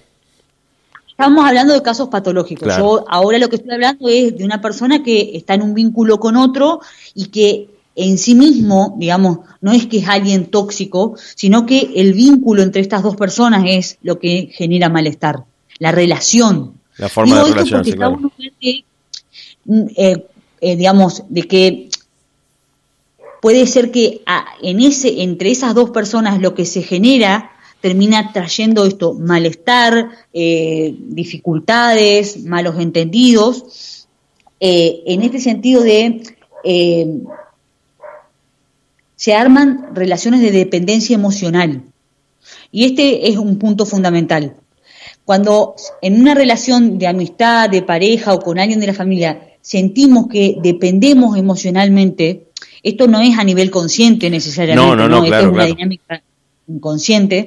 Estamos 1.10 1.46
hablando 1.46 1.72
de 1.72 1.82
casos 1.82 2.08
patológicos. 2.08 2.64
Claro. 2.64 2.84
Yo 2.84 3.04
ahora 3.08 3.38
lo 3.38 3.48
que 3.48 3.56
estoy 3.56 3.72
hablando 3.72 4.08
es 4.08 4.36
de 4.36 4.44
una 4.44 4.60
persona 4.60 5.02
que 5.02 5.30
está 5.34 5.54
en 5.54 5.62
un 5.62 5.74
vínculo 5.74 6.20
con 6.20 6.36
otro 6.36 6.80
y 7.14 7.26
que 7.26 7.68
en 7.94 8.18
sí 8.18 8.34
mismo, 8.34 8.94
digamos, 8.98 9.38
no 9.62 9.72
es 9.72 9.86
que 9.86 9.98
es 9.98 10.08
alguien 10.08 10.46
tóxico, 10.46 11.16
sino 11.34 11.64
que 11.64 11.92
el 11.96 12.12
vínculo 12.12 12.62
entre 12.62 12.82
estas 12.82 13.02
dos 13.02 13.16
personas 13.16 13.64
es 13.66 13.96
lo 14.02 14.18
que 14.18 14.50
genera 14.52 14.90
malestar, 14.90 15.44
la 15.78 15.92
relación. 15.92 16.74
La 16.98 17.08
forma 17.08 17.36
Digo 17.36 17.48
de 17.48 17.52
relacionarse, 17.54 17.94
claro. 17.94 18.18
mm, 19.64 19.86
eh, 19.96 20.26
eh, 20.60 20.76
digamos, 20.76 21.24
de 21.28 21.42
que 21.42 21.88
puede 23.42 23.66
ser 23.66 23.90
que 23.90 24.22
ah, 24.26 24.46
en 24.62 24.80
ese, 24.80 25.22
entre 25.22 25.50
esas 25.50 25.74
dos 25.74 25.90
personas 25.90 26.40
lo 26.40 26.54
que 26.54 26.64
se 26.64 26.82
genera 26.82 27.50
termina 27.80 28.32
trayendo 28.32 28.84
esto, 28.84 29.14
malestar, 29.14 30.08
eh, 30.32 30.94
dificultades, 30.98 32.42
malos 32.44 32.80
entendidos, 32.80 34.08
eh, 34.58 35.02
en 35.06 35.22
este 35.22 35.40
sentido 35.40 35.82
de 35.82 36.22
eh, 36.64 37.06
se 39.14 39.34
arman 39.34 39.94
relaciones 39.94 40.40
de 40.40 40.50
dependencia 40.50 41.14
emocional. 41.14 41.82
Y 42.72 42.84
este 42.84 43.28
es 43.28 43.36
un 43.36 43.58
punto 43.58 43.86
fundamental. 43.86 44.56
Cuando 45.26 45.74
en 46.00 46.20
una 46.20 46.34
relación 46.34 46.98
de 46.98 47.08
amistad, 47.08 47.68
de 47.68 47.82
pareja 47.82 48.32
o 48.32 48.40
con 48.40 48.60
alguien 48.60 48.78
de 48.78 48.86
la 48.86 48.94
familia 48.94 49.56
sentimos 49.60 50.28
que 50.28 50.56
dependemos 50.62 51.36
emocionalmente, 51.36 52.46
esto 52.80 53.08
no 53.08 53.20
es 53.20 53.36
a 53.36 53.42
nivel 53.42 53.72
consciente 53.72 54.30
necesariamente, 54.30 54.88
No, 54.88 54.94
no, 54.94 55.08
no, 55.08 55.26
claro, 55.26 55.48
es 55.48 55.52
una 55.52 55.64
claro. 55.64 55.74
dinámica 55.74 56.22
inconsciente. 56.68 57.46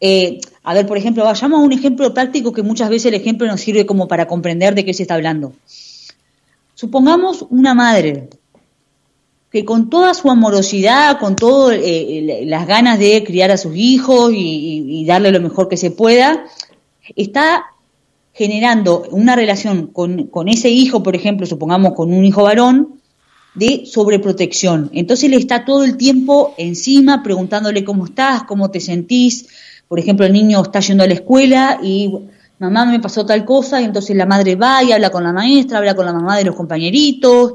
Eh, 0.00 0.38
a 0.64 0.74
ver, 0.74 0.86
por 0.86 0.98
ejemplo, 0.98 1.24
vayamos 1.24 1.60
a 1.60 1.62
un 1.62 1.72
ejemplo 1.72 2.12
práctico 2.12 2.52
que 2.52 2.62
muchas 2.62 2.90
veces 2.90 3.06
el 3.06 3.14
ejemplo 3.14 3.46
nos 3.46 3.62
sirve 3.62 3.86
como 3.86 4.06
para 4.06 4.26
comprender 4.26 4.74
de 4.74 4.84
qué 4.84 4.92
se 4.92 5.04
está 5.04 5.14
hablando. 5.14 5.54
Supongamos 6.74 7.46
una 7.48 7.72
madre 7.72 8.28
que 9.50 9.64
con 9.64 9.88
toda 9.88 10.12
su 10.12 10.30
amorosidad, 10.30 11.18
con 11.18 11.36
todas 11.36 11.78
eh, 11.82 12.42
las 12.44 12.66
ganas 12.66 12.98
de 12.98 13.24
criar 13.24 13.50
a 13.50 13.56
sus 13.56 13.76
hijos 13.76 14.32
y, 14.34 15.04
darle 15.06 15.30
lo 15.30 15.40
mejor 15.40 15.68
que 15.68 15.76
se 15.78 15.90
pueda, 15.90 16.44
está 17.16 17.66
generando 18.32 19.04
una 19.10 19.36
relación 19.36 19.88
con, 19.88 20.28
con, 20.28 20.48
ese 20.48 20.70
hijo, 20.70 21.02
por 21.02 21.14
ejemplo, 21.14 21.46
supongamos 21.46 21.92
con 21.92 22.12
un 22.12 22.24
hijo 22.24 22.44
varón, 22.44 23.00
de 23.54 23.84
sobreprotección. 23.84 24.90
Entonces 24.94 25.28
le 25.28 25.36
está 25.36 25.64
todo 25.64 25.84
el 25.84 25.98
tiempo 25.98 26.54
encima 26.56 27.22
preguntándole 27.22 27.84
cómo 27.84 28.06
estás, 28.06 28.44
cómo 28.44 28.70
te 28.70 28.80
sentís. 28.80 29.46
Por 29.88 29.98
ejemplo, 29.98 30.24
el 30.24 30.32
niño 30.32 30.62
está 30.62 30.80
yendo 30.80 31.04
a 31.04 31.06
la 31.06 31.14
escuela 31.14 31.78
y 31.82 32.10
mamá 32.62 32.86
me 32.86 33.00
pasó 33.00 33.26
tal 33.26 33.44
cosa, 33.44 33.80
y 33.80 33.84
entonces 33.84 34.16
la 34.16 34.26
madre 34.26 34.54
va 34.54 34.82
y 34.82 34.92
habla 34.92 35.10
con 35.10 35.24
la 35.24 35.32
maestra, 35.32 35.78
habla 35.78 35.94
con 35.94 36.06
la 36.06 36.12
mamá 36.12 36.38
de 36.38 36.44
los 36.44 36.54
compañeritos, 36.54 37.54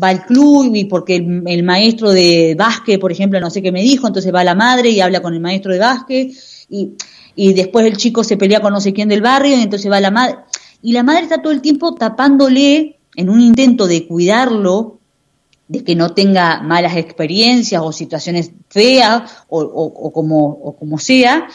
va 0.00 0.08
al 0.08 0.26
club 0.26 0.74
y 0.74 0.84
porque 0.84 1.16
el, 1.16 1.62
maestro 1.62 2.10
de 2.10 2.54
básquet, 2.56 3.00
por 3.00 3.10
ejemplo, 3.10 3.40
no 3.40 3.50
sé 3.50 3.62
qué 3.62 3.72
me 3.72 3.82
dijo, 3.82 4.06
entonces 4.06 4.32
va 4.32 4.44
la 4.44 4.54
madre 4.54 4.90
y 4.90 5.00
habla 5.00 5.20
con 5.20 5.34
el 5.34 5.40
maestro 5.40 5.72
de 5.72 5.78
básquet 5.78 6.32
y, 6.68 6.92
y 7.34 7.54
después 7.54 7.86
el 7.86 7.96
chico 7.96 8.24
se 8.24 8.36
pelea 8.36 8.60
con 8.60 8.72
no 8.72 8.80
sé 8.80 8.92
quién 8.92 9.08
del 9.08 9.22
barrio 9.22 9.56
y 9.56 9.62
entonces 9.62 9.90
va 9.90 10.00
la 10.00 10.10
madre. 10.10 10.36
Y 10.82 10.92
la 10.92 11.02
madre 11.02 11.22
está 11.22 11.40
todo 11.40 11.52
el 11.52 11.60
tiempo 11.60 11.94
tapándole 11.94 12.98
en 13.16 13.28
un 13.28 13.40
intento 13.40 13.86
de 13.86 14.06
cuidarlo, 14.06 14.98
de 15.68 15.84
que 15.84 15.94
no 15.94 16.10
tenga 16.10 16.60
malas 16.60 16.96
experiencias 16.96 17.80
o 17.82 17.92
situaciones 17.92 18.50
feas 18.68 19.22
o, 19.48 19.60
o, 19.60 20.12
como, 20.12 20.48
o 20.48 20.76
como 20.76 20.98
sea, 20.98 21.48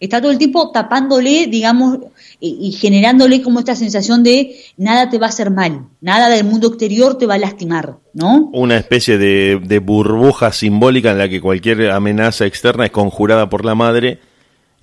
está 0.00 0.20
todo 0.20 0.30
el 0.30 0.38
tiempo 0.38 0.70
tapándole, 0.70 1.46
digamos, 1.46 1.98
y, 2.40 2.72
generándole 2.72 3.42
como 3.42 3.58
esta 3.58 3.74
sensación 3.74 4.22
de 4.22 4.56
nada 4.76 5.08
te 5.08 5.18
va 5.18 5.26
a 5.26 5.28
hacer 5.30 5.50
mal, 5.50 5.86
nada 6.00 6.28
del 6.28 6.44
mundo 6.44 6.68
exterior 6.68 7.16
te 7.16 7.26
va 7.26 7.34
a 7.34 7.38
lastimar, 7.38 7.96
¿no? 8.12 8.50
Una 8.52 8.76
especie 8.76 9.18
de, 9.18 9.78
burbuja 9.78 10.52
simbólica 10.52 11.12
en 11.12 11.18
la 11.18 11.28
que 11.28 11.40
cualquier 11.40 11.90
amenaza 11.90 12.46
externa 12.46 12.84
es 12.86 12.90
conjurada 12.90 13.48
por 13.48 13.64
la 13.64 13.74
madre 13.74 14.20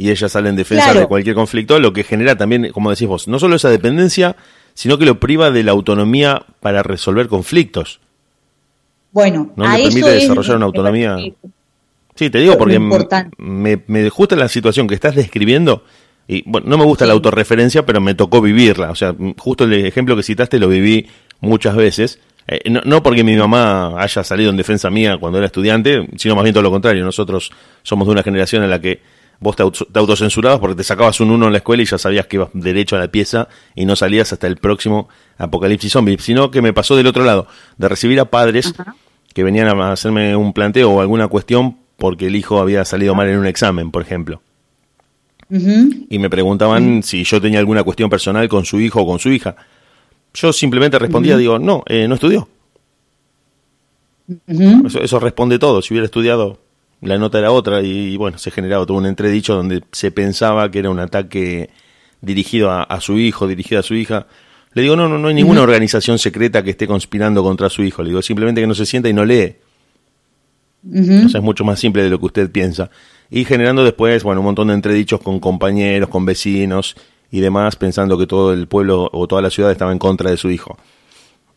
y 0.01 0.09
ella 0.09 0.27
sale 0.29 0.49
en 0.49 0.55
defensa 0.55 0.95
de 0.95 1.05
cualquier 1.05 1.35
conflicto, 1.35 1.79
lo 1.79 1.93
que 1.93 2.03
genera 2.03 2.35
también, 2.35 2.71
como 2.71 2.89
decís 2.89 3.07
vos, 3.07 3.27
no 3.27 3.37
solo 3.37 3.55
esa 3.55 3.69
dependencia, 3.69 4.35
sino 4.73 4.97
que 4.97 5.05
lo 5.05 5.19
priva 5.19 5.51
de 5.51 5.63
la 5.63 5.73
autonomía 5.73 6.43
para 6.59 6.81
resolver 6.81 7.27
conflictos. 7.27 7.99
Bueno, 9.11 9.51
no 9.55 9.77
le 9.77 9.83
permite 9.83 10.09
desarrollar 10.09 10.55
una 10.57 10.65
autonomía. 10.65 11.17
Sí, 12.15 12.31
te 12.31 12.39
digo 12.39 12.57
porque 12.57 12.79
me, 13.37 13.83
me 13.85 14.09
gusta 14.09 14.35
la 14.35 14.47
situación 14.47 14.87
que 14.87 14.95
estás 14.95 15.13
describiendo 15.15 15.83
y 16.27 16.41
bueno, 16.47 16.67
no 16.67 16.77
me 16.79 16.85
gusta 16.85 17.05
la 17.05 17.13
autorreferencia, 17.13 17.85
pero 17.85 18.01
me 18.01 18.15
tocó 18.15 18.41
vivirla. 18.41 18.89
O 18.89 18.95
sea, 18.95 19.13
justo 19.37 19.65
el 19.65 19.85
ejemplo 19.85 20.15
que 20.15 20.23
citaste 20.23 20.57
lo 20.57 20.67
viví 20.67 21.07
muchas 21.41 21.75
veces. 21.75 22.19
Eh, 22.47 22.71
no, 22.71 23.03
porque 23.03 23.23
mi 23.23 23.35
mamá 23.35 24.01
haya 24.01 24.23
salido 24.23 24.49
en 24.49 24.57
defensa 24.57 24.89
mía 24.89 25.17
cuando 25.17 25.37
era 25.37 25.45
estudiante, 25.45 26.07
sino 26.17 26.35
más 26.35 26.43
bien 26.43 26.55
todo 26.55 26.63
lo 26.63 26.71
contrario. 26.71 27.05
Nosotros 27.05 27.51
somos 27.83 28.07
de 28.07 28.13
una 28.13 28.23
generación 28.23 28.63
en 28.63 28.71
la 28.71 28.81
que 28.81 29.20
vos 29.41 29.55
te, 29.55 29.63
autocensurabas 29.63 30.59
porque 30.59 30.75
te 30.75 30.83
sacabas 30.83 31.19
un 31.19 31.31
uno 31.31 31.47
en 31.47 31.51
la 31.51 31.57
escuela 31.57 31.83
y 31.83 31.85
ya 31.85 31.97
sabías 31.97 32.27
que 32.27 32.37
ibas 32.37 32.49
derecho 32.53 32.95
a 32.95 32.99
la 32.99 33.09
pieza 33.09 33.49
y 33.75 33.85
no 33.85 33.97
salías 33.97 34.31
hasta 34.31 34.47
el 34.47 34.55
próximo 34.55 35.09
apocalipsis 35.37 35.91
zombie. 35.91 36.17
Sino 36.19 36.51
que 36.51 36.61
me 36.61 36.71
pasó 36.71 36.95
del 36.95 37.07
otro 37.07 37.25
lado, 37.25 37.47
de 37.77 37.89
recibir 37.89 38.19
a 38.19 38.25
padres 38.25 38.73
que 39.33 39.43
venían 39.43 39.67
a 39.67 39.91
hacerme 39.91 40.35
un 40.35 40.53
planteo 40.53 40.91
o 40.91 41.01
alguna 41.01 41.27
cuestión 41.27 41.77
porque 41.97 42.27
el 42.27 42.35
hijo 42.35 42.59
había 42.59 42.85
salido 42.85 43.15
mal 43.15 43.27
en 43.27 43.39
un 43.39 43.47
examen, 43.47 43.91
por 43.91 44.03
ejemplo. 44.03 44.41
Y 45.49 46.17
me 46.17 46.29
preguntaban 46.29 47.03
si 47.03 47.25
yo 47.25 47.41
tenía 47.41 47.59
alguna 47.59 47.83
cuestión 47.83 48.09
personal 48.09 48.47
con 48.47 48.63
su 48.63 48.79
hijo 48.79 49.01
o 49.01 49.05
con 49.05 49.19
su 49.19 49.29
hija. 49.29 49.57
Yo 50.33 50.53
simplemente 50.53 50.97
respondía, 50.97 51.35
digo, 51.35 51.59
no, 51.59 51.83
eh, 51.87 52.07
no 52.07 52.15
estudió. 52.15 52.47
eso, 54.47 55.19
responde 55.19 55.59
todo. 55.59 55.81
Si 55.81 55.93
hubiera 55.93 56.05
estudiado, 56.05 56.59
la 57.01 57.17
nota 57.17 57.39
era 57.39 57.51
otra 57.51 57.81
y, 57.81 58.15
bueno, 58.17 58.37
se 58.37 58.51
generaba 58.51 58.85
todo 58.85 58.97
un 58.97 59.05
entredicho 59.05 59.55
donde 59.55 59.83
se 59.91 60.11
pensaba 60.11 60.69
que 60.69 60.79
era 60.79 60.89
un 60.89 60.99
ataque 60.99 61.69
dirigido 62.21 62.71
a, 62.71 63.01
su 63.01 63.17
hijo, 63.17 63.47
dirigido 63.47 63.79
a 63.79 63.83
su 63.83 63.95
hija. 63.95 64.27
Le 64.73 64.83
digo, 64.83 64.95
no, 64.95 65.09
no, 65.09 65.17
no 65.17 65.27
hay 65.27 65.33
ninguna 65.33 65.61
organización 65.61 66.19
secreta 66.19 66.63
que 66.63 66.69
esté 66.69 66.87
conspirando 66.87 67.43
contra 67.43 67.69
su 67.69 67.83
hijo. 67.83 68.03
Le 68.03 68.09
digo, 68.09 68.21
simplemente 68.21 68.61
que 68.61 68.67
no 68.67 68.75
se 68.75 68.85
sienta 68.85 69.09
y 69.09 69.13
no 69.13 69.25
lee. 69.25 69.55
es 70.83 71.41
mucho 71.41 71.63
más 71.63 71.79
simple 71.79 72.03
de 72.03 72.09
lo 72.09 72.19
que 72.19 72.25
usted 72.27 72.51
piensa 72.51 72.89
y 73.31 73.45
generando 73.45 73.83
después, 73.83 74.23
bueno, 74.23 74.41
un 74.41 74.45
montón 74.45 74.67
de 74.67 74.73
entredichos 74.73 75.21
con 75.21 75.39
compañeros, 75.39 76.09
con 76.09 76.25
vecinos 76.25 76.97
y 77.31 77.39
demás, 77.39 77.77
pensando 77.77 78.17
que 78.17 78.27
todo 78.27 78.51
el 78.51 78.67
pueblo 78.67 79.09
o 79.11 79.25
toda 79.25 79.41
la 79.41 79.49
ciudad 79.49 79.71
estaba 79.71 79.93
en 79.93 79.99
contra 79.99 80.29
de 80.29 80.37
su 80.37 80.51
hijo. 80.51 80.77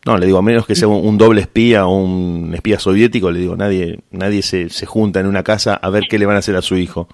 No, 0.05 0.17
le 0.19 0.27
digo, 0.27 0.37
a 0.37 0.43
menos 0.43 0.67
que 0.67 0.75
sea 0.75 0.87
un, 0.87 1.17
doble 1.17 1.41
espía 1.41 1.87
o 1.87 1.97
un 1.97 2.53
espía 2.53 2.79
soviético, 2.79 3.31
le 3.31 3.39
digo, 3.39 3.55
nadie, 3.57 4.01
nadie 4.11 4.43
se, 4.43 4.69
se 4.69 4.85
junta 4.85 5.19
en 5.19 5.25
una 5.25 5.43
casa 5.43 5.73
a 5.73 5.89
ver 5.89 6.03
qué 6.07 6.19
le 6.19 6.27
van 6.27 6.35
a 6.35 6.39
hacer 6.39 6.55
a 6.55 6.61
su 6.61 6.77
hijo. 6.77 7.07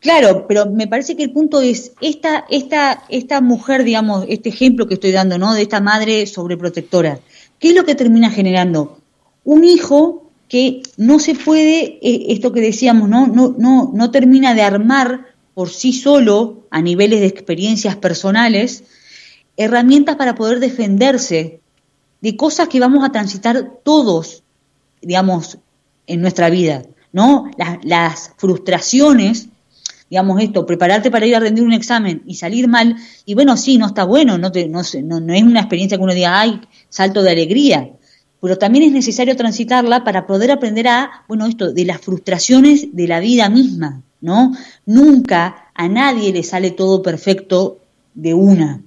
Claro, 0.00 0.46
pero 0.48 0.64
me 0.64 0.88
parece 0.88 1.14
que 1.14 1.24
el 1.24 1.30
punto 1.30 1.60
es 1.60 1.92
esta, 2.00 2.46
esta, 2.48 3.04
esta 3.10 3.42
mujer, 3.42 3.84
digamos, 3.84 4.24
este 4.30 4.48
ejemplo 4.48 4.88
que 4.88 4.94
estoy 4.94 5.12
dando, 5.12 5.36
¿no? 5.36 5.52
De 5.52 5.60
esta 5.60 5.80
madre 5.80 6.26
sobreprotectora. 6.26 7.20
¿Qué 7.58 7.68
es 7.68 7.74
lo 7.74 7.84
que 7.84 7.94
termina 7.94 8.30
generando? 8.30 8.98
Un 9.44 9.64
hijo 9.64 10.30
que 10.48 10.82
no 10.96 11.18
se 11.18 11.34
puede, 11.34 11.98
eh, 12.00 12.26
esto 12.28 12.50
que 12.50 12.62
decíamos, 12.62 13.10
¿no? 13.10 13.26
No, 13.26 13.54
no, 13.58 13.92
no 13.94 14.10
termina 14.10 14.54
de 14.54 14.62
armar 14.62 15.26
por 15.52 15.68
sí 15.68 15.92
solo, 15.92 16.66
a 16.70 16.80
niveles 16.80 17.20
de 17.20 17.26
experiencias 17.26 17.96
personales, 17.96 18.84
herramientas 19.58 20.16
para 20.16 20.34
poder 20.34 20.60
defenderse 20.60 21.60
de 22.20 22.36
cosas 22.36 22.68
que 22.68 22.80
vamos 22.80 23.04
a 23.04 23.12
transitar 23.12 23.78
todos, 23.82 24.42
digamos, 25.00 25.58
en 26.06 26.20
nuestra 26.20 26.50
vida, 26.50 26.82
¿no? 27.12 27.50
Las, 27.82 28.32
frustraciones, 28.36 29.48
digamos 30.08 30.40
esto, 30.42 30.66
prepararte 30.66 31.10
para 31.10 31.26
ir 31.26 31.36
a 31.36 31.40
rendir 31.40 31.64
un 31.64 31.72
examen 31.72 32.22
y 32.26 32.34
salir 32.34 32.68
mal, 32.68 32.96
y 33.24 33.34
bueno, 33.34 33.56
sí, 33.56 33.78
no 33.78 33.86
está 33.86 34.04
bueno, 34.04 34.38
no, 34.38 34.50
te, 34.52 34.68
no, 34.68 34.82
no, 35.04 35.20
no 35.20 35.34
es 35.34 35.42
una 35.42 35.60
experiencia 35.60 35.96
que 35.96 36.04
uno 36.04 36.14
diga, 36.14 36.40
ay, 36.40 36.60
salto 36.88 37.22
de 37.22 37.30
alegría, 37.30 37.90
pero 38.40 38.58
también 38.58 38.84
es 38.84 38.92
necesario 38.92 39.36
transitarla 39.36 40.02
para 40.02 40.26
poder 40.26 40.50
aprender 40.50 40.88
a, 40.88 41.24
bueno, 41.28 41.46
esto, 41.46 41.72
de 41.72 41.84
las 41.84 42.00
frustraciones 42.00 42.94
de 42.94 43.06
la 43.06 43.20
vida 43.20 43.48
misma, 43.48 44.02
¿no? 44.20 44.52
Nunca 44.86 45.70
a 45.74 45.88
nadie 45.88 46.32
le 46.32 46.42
sale 46.42 46.70
todo 46.70 47.02
perfecto 47.02 47.78
de 48.14 48.34
una. 48.34 48.82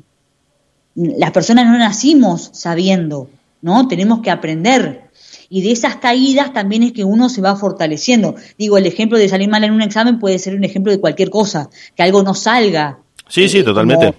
Las 0.96 1.32
personas 1.32 1.66
no 1.66 1.78
nacimos 1.78 2.50
sabiendo, 2.54 3.30
¿no? 3.62 3.88
Tenemos 3.88 4.22
que 4.22 4.32
aprender. 4.32 5.04
Y 5.50 5.62
de 5.62 5.72
esas 5.72 5.98
caídas 5.98 6.54
también 6.54 6.84
es 6.84 6.92
que 6.94 7.04
uno 7.04 7.30
se 7.30 7.42
va 7.42 7.56
fortaleciendo. 7.56 8.36
Digo, 8.58 8.78
el 8.78 8.86
ejemplo 8.86 9.18
de 9.18 9.30
salir 9.30 9.50
mal 9.50 9.64
en 9.64 9.72
un 9.72 9.82
examen 9.82 10.20
puede 10.20 10.40
ser 10.40 10.56
un 10.56 10.64
ejemplo 10.64 10.92
de 10.92 11.00
cualquier 11.00 11.30
cosa, 11.30 11.70
que 11.96 12.04
algo 12.04 12.24
no 12.24 12.34
salga. 12.34 13.00
Sí, 13.28 13.48
sí, 13.48 13.64
totalmente. 13.64 14.14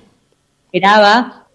esperaba 0.72 1.46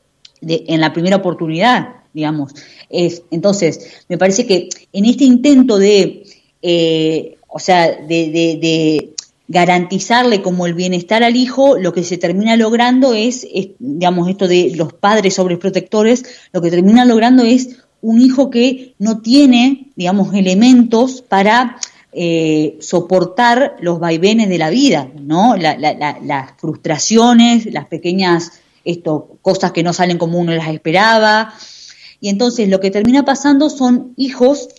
en 0.41 0.79
la 0.79 0.93
primera 0.93 1.17
oportunidad 1.17 1.99
digamos. 2.13 2.53
Es, 2.89 3.23
entonces, 3.31 4.05
me 4.07 4.17
parece 4.17 4.45
que 4.45 4.69
en 4.93 5.05
este 5.05 5.23
intento 5.23 5.77
de, 5.77 6.23
eh, 6.61 7.37
o 7.47 7.59
sea, 7.59 7.87
de, 7.87 9.13
garantizarle 9.49 10.43
como 10.43 10.67
el 10.67 10.75
bienestar 10.75 11.23
al 11.23 11.35
hijo, 11.35 11.77
lo 11.77 11.91
que 11.91 12.03
se 12.03 12.17
termina 12.17 12.55
logrando 12.55 13.13
es, 13.13 13.47
digamos, 13.79 14.29
esto 14.29 14.47
de 14.47 14.73
los 14.75 14.93
padres 14.93 15.33
sobreprotectores, 15.33 16.23
lo 16.53 16.61
que 16.61 16.69
termina 16.69 17.03
logrando 17.03 17.43
es 17.43 17.79
un 18.01 18.21
hijo 18.21 18.51
que 18.51 18.93
no 18.99 19.21
tiene, 19.21 19.87
digamos, 19.95 20.35
elementos 20.35 21.23
para 21.23 21.77
eh, 22.13 22.77
soportar 22.79 23.75
los 23.81 23.99
vaivenes 23.99 24.49
de 24.49 24.59
la 24.59 24.69
vida, 24.69 25.09
¿no? 25.19 25.55
las 25.57 26.53
frustraciones, 26.57 27.65
las 27.73 27.87
pequeñas 27.87 28.51
esto, 28.85 29.37
cosas 29.41 29.71
que 29.71 29.83
no 29.83 29.93
salen 29.93 30.19
como 30.19 30.39
uno 30.39 30.53
las 30.53 30.69
esperaba, 30.69 31.53
y 32.21 32.29
entonces 32.29 32.69
lo 32.69 32.79
que 32.79 32.91
termina 32.91 33.25
pasando 33.25 33.69
son 33.69 34.13
hijos 34.15 34.69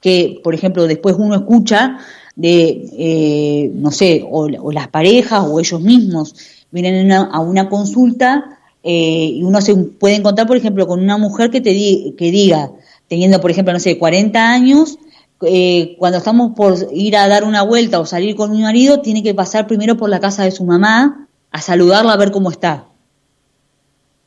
que, 0.00 0.40
por 0.44 0.54
ejemplo, 0.54 0.86
después 0.86 1.16
uno 1.18 1.34
escucha 1.34 1.98
de, 2.36 2.88
eh, 2.98 3.70
no 3.74 3.90
sé, 3.90 4.24
o, 4.30 4.48
las 4.48 4.88
parejas 4.88 5.44
o 5.48 5.58
ellos 5.58 5.80
mismos 5.80 6.34
vienen 6.70 7.10
a 7.10 7.40
una 7.40 7.68
consulta 7.68 8.56
eh, 8.88 9.32
y 9.34 9.42
uno 9.42 9.60
se 9.60 9.74
puede 9.74 10.14
encontrar, 10.14 10.46
por 10.46 10.56
ejemplo, 10.56 10.86
con 10.86 11.00
una 11.00 11.18
mujer 11.18 11.50
que 11.50 11.60
te 11.60 11.72
que 12.16 12.30
diga, 12.30 12.70
teniendo, 13.08 13.40
por 13.40 13.50
ejemplo, 13.50 13.72
no 13.72 13.80
sé, 13.80 13.98
40 13.98 14.48
años, 14.48 14.98
eh, 15.42 15.96
cuando 15.98 16.18
estamos 16.18 16.52
por 16.54 16.76
ir 16.92 17.16
a 17.16 17.26
dar 17.26 17.42
una 17.42 17.62
vuelta 17.62 17.98
o 17.98 18.06
salir 18.06 18.36
con 18.36 18.52
mi 18.52 18.62
marido, 18.62 19.00
tiene 19.00 19.24
que 19.24 19.34
pasar 19.34 19.66
primero 19.66 19.96
por 19.96 20.08
la 20.08 20.20
casa 20.20 20.44
de 20.44 20.52
su 20.52 20.64
mamá 20.64 21.26
a 21.50 21.60
saludarla 21.60 22.12
a 22.12 22.16
ver 22.16 22.30
cómo 22.30 22.48
está. 22.48 22.86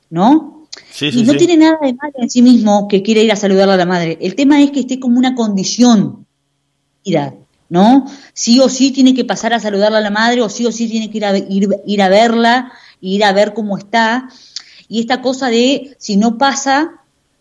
¿No? 0.10 0.66
y 1.00 1.24
no 1.24 1.36
tiene 1.36 1.56
nada 1.56 1.78
de 1.82 1.94
malo 1.94 2.14
en 2.16 2.30
sí 2.30 2.42
mismo 2.42 2.88
que 2.90 3.02
quiera 3.02 3.22
ir 3.22 3.32
a 3.32 3.38
saludarle 3.38 3.76
a 3.76 3.78
la 3.78 3.86
madre. 3.86 4.18
El 4.20 4.36
tema 4.36 4.62
es 4.62 4.72
que 4.72 4.82
esté 4.82 5.00
como 5.00 5.18
una 5.18 5.36
condición. 5.36 6.26
Mira, 7.06 7.34
¿no? 7.70 8.06
Sí 8.34 8.60
o 8.60 8.70
sí 8.70 8.92
tiene 8.92 9.14
que 9.14 9.26
pasar 9.26 9.54
a 9.54 9.60
saludarla 9.60 10.00
a 10.00 10.02
la 10.02 10.10
madre, 10.10 10.42
o 10.42 10.50
sí 10.50 10.66
o 10.66 10.72
sí 10.72 10.90
tiene 10.90 11.10
que 11.10 11.18
ir 11.18 11.26
a, 11.26 11.38
ir, 11.38 12.02
a 12.02 12.10
verla, 12.10 12.72
ir 13.02 13.24
a 13.24 13.32
ver 13.32 13.54
cómo 13.54 13.78
está. 13.78 14.30
Y 14.88 15.00
esta 15.00 15.22
cosa 15.22 15.50
de, 15.50 15.96
si 16.00 16.18
no 16.18 16.38
pasa, 16.38 16.92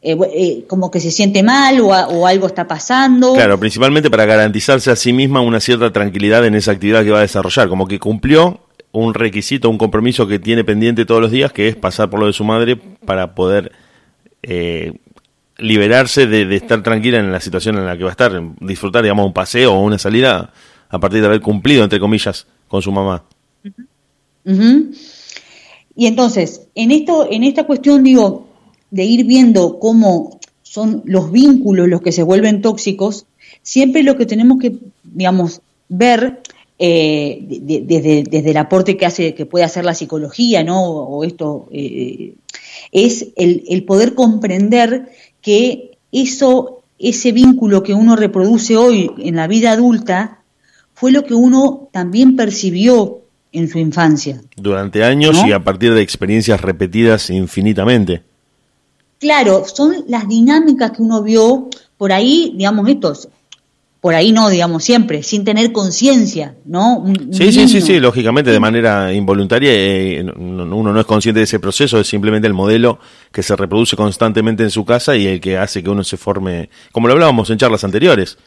eh, 0.02 0.16
eh, 0.34 0.64
como 0.68 0.90
que 0.90 1.00
se 1.00 1.10
siente 1.10 1.42
mal 1.42 1.80
o, 1.80 1.88
o, 1.88 2.26
algo 2.26 2.46
está 2.46 2.68
pasando. 2.68 3.34
Claro, 3.34 3.58
principalmente 3.58 4.10
para 4.10 4.26
garantizarse 4.26 4.90
a 4.90 4.96
sí 4.96 5.12
misma 5.12 5.40
una 5.40 5.60
cierta 5.60 5.92
tranquilidad 5.92 6.46
en 6.46 6.54
esa 6.54 6.72
actividad 6.72 7.02
que 7.04 7.10
va 7.10 7.18
a 7.18 7.22
desarrollar, 7.22 7.68
como 7.68 7.88
que 7.88 7.98
cumplió 7.98 8.60
un 8.92 9.14
requisito, 9.14 9.68
un 9.70 9.78
compromiso 9.78 10.26
que 10.26 10.38
tiene 10.38 10.64
pendiente 10.64 11.04
todos 11.04 11.20
los 11.20 11.30
días, 11.30 11.52
que 11.52 11.68
es 11.68 11.76
pasar 11.76 12.10
por 12.10 12.20
lo 12.20 12.26
de 12.26 12.32
su 12.32 12.44
madre 12.44 12.76
para 12.76 13.34
poder 13.34 13.72
eh, 14.42 14.94
liberarse 15.58 16.26
de, 16.26 16.54
estar 16.56 16.82
tranquila 16.82 17.18
en 17.18 17.32
la 17.32 17.40
situación 17.40 17.76
en 17.76 17.86
la 17.86 17.96
que 17.96 18.04
va 18.04 18.10
a 18.10 18.12
estar, 18.12 18.40
disfrutar, 18.60 19.02
digamos, 19.02 19.26
un 19.26 19.32
paseo 19.32 19.74
o 19.74 19.82
una 19.82 19.98
salida 19.98 20.52
a 20.88 20.98
partir 20.98 21.20
de 21.20 21.26
haber 21.26 21.40
cumplido, 21.40 21.84
entre 21.84 22.00
comillas, 22.00 22.46
con 22.68 22.80
su 22.80 22.92
mamá. 22.92 23.24
Y 24.44 26.06
entonces, 26.06 26.62
en, 26.74 26.90
esto, 26.90 27.28
en 27.30 27.44
esta 27.44 27.64
cuestión, 27.64 28.02
digo, 28.02 28.46
de 28.90 29.04
ir 29.04 29.26
viendo 29.26 29.78
cómo 29.78 30.38
son 30.62 31.02
los 31.04 31.32
vínculos 31.32 31.88
los 31.88 32.00
que 32.00 32.12
se 32.12 32.22
vuelven 32.22 32.62
tóxicos, 32.62 33.26
siempre 33.62 34.02
lo 34.02 34.16
que 34.16 34.26
tenemos 34.26 34.58
que, 34.58 34.76
digamos, 35.02 35.60
ver 35.88 36.40
eh, 36.78 37.40
desde, 37.42 38.22
desde, 38.22 38.50
el 38.50 38.56
aporte 38.56 38.96
que 38.96 39.06
hace, 39.06 39.34
que 39.34 39.46
puede 39.46 39.64
hacer 39.64 39.84
la 39.84 39.94
psicología, 39.94 40.62
¿no? 40.62 40.82
O 40.84 41.24
esto 41.24 41.68
eh, 41.72 42.34
es 42.92 43.28
el, 43.36 43.64
el, 43.68 43.82
poder 43.84 44.14
comprender 44.14 45.08
que 45.48 45.98
eso, 46.12 46.82
ese 46.98 47.32
vínculo 47.32 47.82
que 47.82 47.94
uno 47.94 48.16
reproduce 48.16 48.76
hoy 48.76 49.10
en 49.16 49.34
la 49.34 49.46
vida 49.46 49.72
adulta, 49.72 50.42
fue 50.92 51.10
lo 51.10 51.24
que 51.24 51.32
uno 51.32 51.88
también 51.90 52.36
percibió 52.36 53.22
en 53.52 53.66
su 53.66 53.78
infancia. 53.78 54.42
Durante 54.56 55.04
años 55.04 55.38
y 55.46 55.52
a 55.52 55.64
partir 55.64 55.94
de 55.94 56.02
experiencias 56.02 56.60
repetidas 56.60 57.30
infinitamente. 57.30 58.24
Claro, 59.18 59.64
son 59.64 60.04
las 60.06 60.28
dinámicas 60.28 60.90
que 60.90 61.00
uno 61.00 61.22
vio 61.22 61.70
por 61.96 62.12
ahí, 62.12 62.52
digamos, 62.54 62.86
estos, 62.86 63.30
por 64.00 64.14
ahí 64.14 64.30
no, 64.30 64.48
digamos, 64.48 64.84
siempre, 64.84 65.22
sin 65.22 65.44
tener 65.44 65.72
conciencia, 65.72 66.54
¿no? 66.64 67.04
sí, 67.32 67.52
sí, 67.52 67.68
sí, 67.68 67.80
sí, 67.80 67.98
lógicamente, 67.98 68.52
de 68.52 68.60
manera 68.60 69.12
involuntaria, 69.12 69.70
eh, 69.72 70.24
uno 70.36 70.92
no 70.92 71.00
es 71.00 71.06
consciente 71.06 71.40
de 71.40 71.44
ese 71.44 71.58
proceso, 71.58 71.98
es 71.98 72.06
simplemente 72.06 72.46
el 72.46 72.54
modelo 72.54 73.00
que 73.32 73.42
se 73.42 73.56
reproduce 73.56 73.96
constantemente 73.96 74.62
en 74.62 74.70
su 74.70 74.84
casa 74.84 75.16
y 75.16 75.26
el 75.26 75.40
que 75.40 75.58
hace 75.58 75.82
que 75.82 75.90
uno 75.90 76.04
se 76.04 76.16
forme, 76.16 76.70
como 76.92 77.08
lo 77.08 77.14
hablábamos 77.14 77.50
en 77.50 77.58
charlas 77.58 77.82
anteriores. 77.84 78.38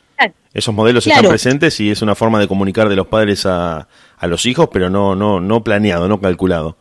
Esos 0.53 0.75
modelos 0.75 1.08
están 1.08 1.27
presentes 1.27 1.79
y 1.79 1.89
es 1.89 2.01
una 2.01 2.13
forma 2.13 2.39
de 2.39 2.48
comunicar 2.48 2.88
de 2.89 2.96
los 2.96 3.08
padres 3.08 3.46
a, 3.46 3.88
a 4.17 4.27
los 4.27 4.46
hijos, 4.46 4.70
pero 4.72 4.89
no, 4.89 5.15
no, 5.15 5.39
no 5.39 5.63
planeado, 5.63 6.08
no 6.08 6.22
calculado. 6.22 6.77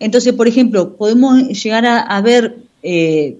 Entonces, 0.00 0.32
por 0.32 0.48
ejemplo, 0.48 0.96
podemos 0.96 1.38
llegar 1.62 1.86
a, 1.86 2.20
ver 2.20 2.56
eh, 2.82 3.38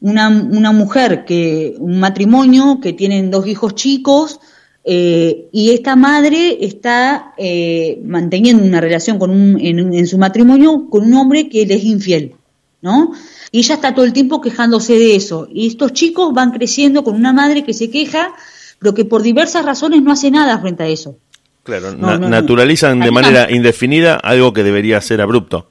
una, 0.00 0.28
una, 0.28 0.72
mujer 0.72 1.24
que, 1.24 1.74
un 1.78 2.00
matrimonio 2.00 2.78
que 2.80 2.92
tienen 2.92 3.30
dos 3.30 3.46
hijos 3.46 3.74
chicos, 3.74 4.40
eh, 4.90 5.48
y 5.52 5.72
esta 5.72 5.96
madre 5.96 6.64
está 6.64 7.34
eh, 7.36 8.00
manteniendo 8.04 8.64
una 8.64 8.80
relación 8.80 9.18
con 9.18 9.30
un, 9.30 9.60
en, 9.60 10.06
su 10.06 10.16
matrimonio 10.16 10.88
con 10.88 11.04
un 11.04 11.12
hombre 11.14 11.50
que 11.50 11.66
le 11.66 11.74
es 11.74 11.84
infiel, 11.84 12.36
¿no? 12.80 13.12
Y 13.50 13.58
ella 13.58 13.74
está 13.74 13.94
todo 13.94 14.06
el 14.06 14.14
tiempo 14.14 14.40
quejándose 14.40 14.94
de 14.94 15.14
eso. 15.14 15.46
Y 15.52 15.66
estos 15.66 15.92
chicos 15.92 16.32
van 16.32 16.52
creciendo 16.52 17.04
con 17.04 17.16
una 17.16 17.34
madre 17.34 17.64
que 17.64 17.74
se 17.74 17.90
queja, 17.90 18.32
pero 18.78 18.94
que 18.94 19.04
por 19.04 19.22
diversas 19.22 19.66
razones 19.66 20.02
no 20.02 20.10
hace 20.10 20.30
nada 20.30 20.58
frente 20.58 20.84
a 20.84 20.88
eso. 20.88 21.18
Claro, 21.64 21.94
naturalizan 21.94 22.98
de 23.00 23.10
manera 23.10 23.52
indefinida 23.52 24.14
algo 24.14 24.54
que 24.54 24.62
debería 24.62 25.02
ser 25.02 25.20
abrupto. 25.20 25.68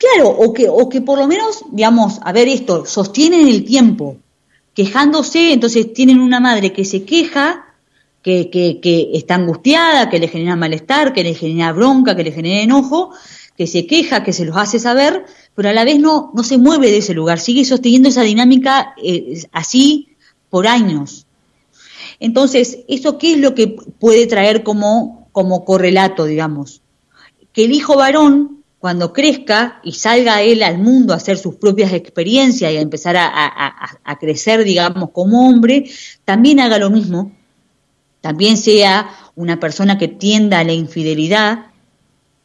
Claro, 0.00 0.30
o 0.30 0.54
que, 0.54 0.66
o 0.66 0.88
que 0.88 1.02
por 1.02 1.18
lo 1.18 1.28
menos, 1.28 1.62
digamos, 1.70 2.20
a 2.22 2.32
ver 2.32 2.48
esto, 2.48 2.86
sostienen 2.86 3.46
el 3.48 3.66
tiempo, 3.66 4.16
quejándose, 4.72 5.52
entonces 5.52 5.92
tienen 5.92 6.20
una 6.20 6.40
madre 6.40 6.72
que 6.72 6.86
se 6.86 7.04
queja, 7.04 7.66
que, 8.22 8.48
que, 8.48 8.80
que 8.80 9.10
está 9.12 9.34
angustiada, 9.34 10.08
que 10.08 10.18
le 10.18 10.28
genera 10.28 10.56
malestar, 10.56 11.12
que 11.12 11.22
le 11.22 11.34
genera 11.34 11.74
bronca, 11.74 12.16
que 12.16 12.24
le 12.24 12.32
genera 12.32 12.62
enojo, 12.62 13.10
que 13.58 13.66
se 13.66 13.86
queja, 13.86 14.24
que 14.24 14.32
se 14.32 14.46
los 14.46 14.56
hace 14.56 14.78
saber, 14.78 15.26
pero 15.54 15.68
a 15.68 15.74
la 15.74 15.84
vez 15.84 16.00
no, 16.00 16.30
no 16.34 16.44
se 16.44 16.56
mueve 16.56 16.90
de 16.90 16.96
ese 16.96 17.12
lugar, 17.12 17.38
sigue 17.38 17.66
sosteniendo 17.66 18.08
esa 18.08 18.22
dinámica 18.22 18.94
eh, 19.02 19.42
así 19.52 20.16
por 20.48 20.66
años. 20.66 21.26
Entonces, 22.20 22.78
¿eso 22.88 23.18
qué 23.18 23.32
es 23.32 23.38
lo 23.38 23.54
que 23.54 23.76
puede 23.98 24.26
traer 24.26 24.62
como, 24.62 25.28
como 25.32 25.66
correlato, 25.66 26.24
digamos? 26.24 26.80
Que 27.52 27.66
el 27.66 27.72
hijo 27.72 27.96
varón, 27.96 28.59
cuando 28.80 29.12
crezca 29.12 29.78
y 29.84 29.92
salga 29.92 30.40
él 30.40 30.62
al 30.62 30.78
mundo 30.78 31.12
a 31.12 31.16
hacer 31.16 31.36
sus 31.36 31.56
propias 31.56 31.92
experiencias 31.92 32.72
y 32.72 32.78
a 32.78 32.80
empezar 32.80 33.14
a, 33.18 34.18
crecer, 34.18 34.64
digamos, 34.64 35.10
como 35.10 35.46
hombre, 35.46 35.84
también 36.24 36.60
haga 36.60 36.78
lo 36.78 36.88
mismo, 36.88 37.30
también 38.22 38.56
sea 38.56 39.10
una 39.34 39.60
persona 39.60 39.98
que 39.98 40.08
tienda 40.08 40.60
a 40.60 40.64
la 40.64 40.72
infidelidad, 40.72 41.66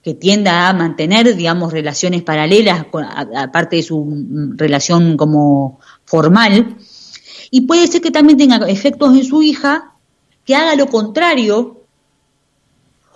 que 0.04 0.13
tienda 0.13 0.67
a 0.67 0.74
mantener, 0.74 1.38
digamos, 1.38 1.71
relaciones 1.71 2.21
paralelas, 2.21 2.86
aparte 3.38 3.78
de 3.78 3.84
su 3.84 4.54
relación 4.58 5.15
como 5.15 5.80
formal, 6.04 6.76
y 7.50 7.62
puede 7.62 7.88
ser 7.88 8.02
que 8.02 8.12
también 8.12 8.38
tenga 8.38 8.58
efectos 8.67 9.15
en 9.15 9.24
su 9.24 9.41
hija 9.41 9.93
que 10.43 10.54
haga 10.54 10.76
lo 10.76 10.88
contrario 10.88 11.86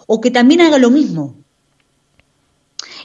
o 0.08 0.22
que 0.22 0.32
también 0.32 0.62
haga 0.62 0.78
lo 0.78 0.90
mismo. 0.90 1.39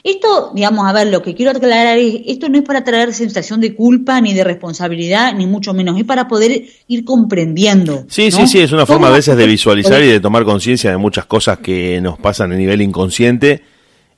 Esto, 0.05 0.51
digamos, 0.53 0.85
a 0.87 0.93
ver, 0.93 1.07
lo 1.07 1.23
que 1.23 1.33
quiero 1.33 1.49
aclarar 1.49 1.97
es, 1.97 2.21
esto 2.27 2.47
no 2.47 2.59
es 2.59 2.63
para 2.63 2.83
traer 2.83 3.11
sensación 3.11 3.59
de 3.59 3.73
culpa 3.73 4.21
ni 4.21 4.35
de 4.35 4.43
responsabilidad, 4.43 5.33
ni 5.33 5.47
mucho 5.47 5.73
menos, 5.73 5.97
es 5.97 6.03
para 6.03 6.27
poder 6.27 6.63
ir 6.87 7.03
comprendiendo. 7.03 8.05
Sí, 8.07 8.29
sí, 8.29 8.45
sí, 8.45 8.59
es 8.59 8.71
una 8.71 8.85
forma 8.85 9.07
a 9.07 9.11
veces 9.11 9.35
de 9.35 9.47
visualizar 9.47 10.03
y 10.03 10.05
de 10.05 10.19
tomar 10.19 10.45
conciencia 10.45 10.91
de 10.91 10.97
muchas 10.97 11.25
cosas 11.25 11.57
que 11.57 11.99
nos 12.01 12.19
pasan 12.19 12.51
a 12.51 12.55
nivel 12.55 12.83
inconsciente 12.83 13.63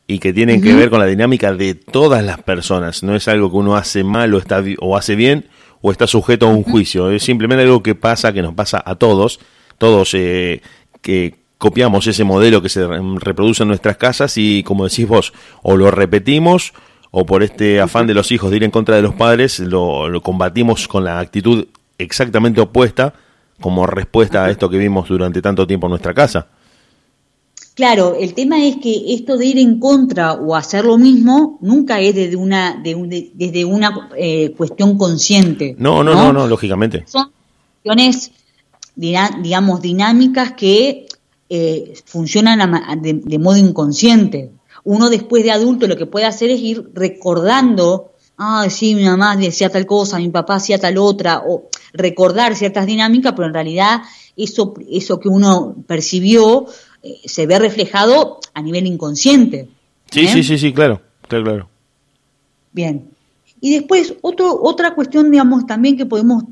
y 0.08 0.19
que 0.19 0.34
tienen 0.34 0.62
que 0.62 0.76
ver 0.76 0.89
con 0.89 1.00
la 1.00 1.06
dinámica 1.06 1.54
de 1.54 1.76
todas 1.76 2.21
las 2.21 2.41
personas. 2.41 3.02
No 3.02 3.15
es 3.15 3.30
algo 3.30 3.50
que 3.50 3.56
uno 3.56 3.78
hace 3.78 4.04
mal 4.04 4.34
o, 4.34 4.39
está, 4.39 4.62
o 4.80 4.97
hace 4.97 5.15
bien, 5.15 5.45
o 5.80 5.93
está 5.93 6.06
sujeto 6.06 6.47
a 6.47 6.50
un 6.50 6.63
juicio. 6.63 7.12
Es 7.12 7.23
simplemente 7.23 7.63
algo 7.63 7.82
que 7.82 7.95
pasa, 7.95 8.34
que 8.34 8.41
nos 8.41 8.54
pasa 8.56 8.84
a 8.86 8.95
todos, 8.95 9.39
todos 9.78 10.13
eh, 10.15 10.62
que 11.02 11.47
copiamos 11.58 12.08
ese 12.08 12.24
modelo 12.24 12.62
que 12.62 12.70
se 12.70 12.86
reproduce 12.86 13.63
en 13.63 13.70
nuestras 13.70 13.98
casas 13.98 14.38
y, 14.38 14.63
como 14.63 14.88
decís 14.88 15.08
vos, 15.08 15.34
o 15.63 15.76
lo 15.76 15.91
repetimos 15.91 16.74
o 17.12 17.26
por 17.26 17.43
este 17.43 17.80
afán 17.80 18.06
de 18.06 18.13
los 18.13 18.32
hijos 18.32 18.52
de 18.52 18.58
ir 18.58 18.63
en 18.63 18.72
contra 18.72 18.96
de 18.96 19.02
los 19.02 19.15
padres, 19.15 19.60
lo, 19.60 20.10
lo 20.10 20.22
combatimos 20.22 20.88
con 20.88 21.04
la 21.04 21.20
actitud 21.20 21.67
exactamente 21.98 22.62
opuesta 22.62 23.13
como 23.60 23.88
respuesta 23.88 24.46
a 24.46 24.52
esto 24.52 24.70
que 24.70 24.78
vimos 24.78 25.08
durante 25.10 25.41
tanto 25.41 25.65
tiempo 25.65 25.88
en 25.88 25.91
nuestra 25.91 26.13
casa. 26.13 26.48
Claro, 27.74 28.15
el 28.20 28.34
tema 28.34 28.63
es 28.65 28.78
que 28.78 29.13
esto 29.13 29.38
de 29.38 29.46
ir 29.46 29.60
en 29.60 29.80
contra 29.80 30.34
o 30.34 30.56
hacer 30.56 30.86
lo 30.86 30.98
mismo 30.98 31.60
nunca 31.62 32.00
es 32.00 32.15
desde 32.15 32.36
una, 32.36 32.76
de 32.82 33.32
desde 33.36 33.65
una 33.65 34.10
eh, 34.17 34.52
cuestión 34.58 34.98
consciente. 34.98 35.76
No, 35.78 36.04
no, 36.04 36.15
no, 36.15 36.34
no, 36.34 36.48
lógicamente. 36.48 37.04
Son 37.06 37.32
cuestiones, 37.84 38.32
digamos, 38.96 39.82
dinámicas 39.82 40.54
que 40.54 41.07
eh, 41.50 41.94
funcionan 42.06 43.02
de, 43.02 43.40
modo 43.40 43.58
inconsciente. 43.58 44.52
Uno 44.84 45.10
después 45.10 45.44
de 45.44 45.52
adulto 45.52 45.88
lo 45.88 45.98
que 45.98 46.06
puede 46.06 46.26
hacer 46.26 46.50
es 46.50 46.60
ir 46.62 46.90
recordando, 46.94 48.12
ah, 48.38 48.68
sí, 48.70 48.96
mi 48.96 49.06
mamá 49.06 49.36
decía 49.36 49.70
tal 49.70 49.86
cosa, 49.86 50.18
mi 50.18 50.30
papá 50.30 50.56
hacía 50.56 50.80
tal 50.80 50.98
otra, 50.98 51.44
o 51.46 51.70
recordar 51.94 52.56
ciertas 52.56 52.86
dinámicas, 52.86 53.34
pero 53.36 53.48
en 53.48 53.54
realidad 53.54 54.02
eso, 54.36 54.74
eso 54.90 55.20
que 55.20 55.30
uno 55.30 55.76
percibió 55.88 56.68
eh, 57.04 57.16
se 57.26 57.46
ve 57.46 57.60
reflejado 57.60 58.40
a 58.54 58.62
nivel 58.62 58.86
inconsciente. 58.86 59.70
Sí, 60.12 60.22
¿eh? 60.22 60.30
sí, 60.32 60.44
sí, 60.44 60.58
sí, 60.58 60.74
claro, 60.74 61.02
claro, 61.28 61.44
claro. 61.44 61.70
Bien. 62.72 63.10
Y 63.60 63.74
después, 63.74 64.14
otro, 64.22 64.60
otra 64.62 64.94
cuestión, 64.94 65.32
digamos, 65.32 65.66
también 65.66 65.98
que 65.98 66.06
podemos 66.06 66.44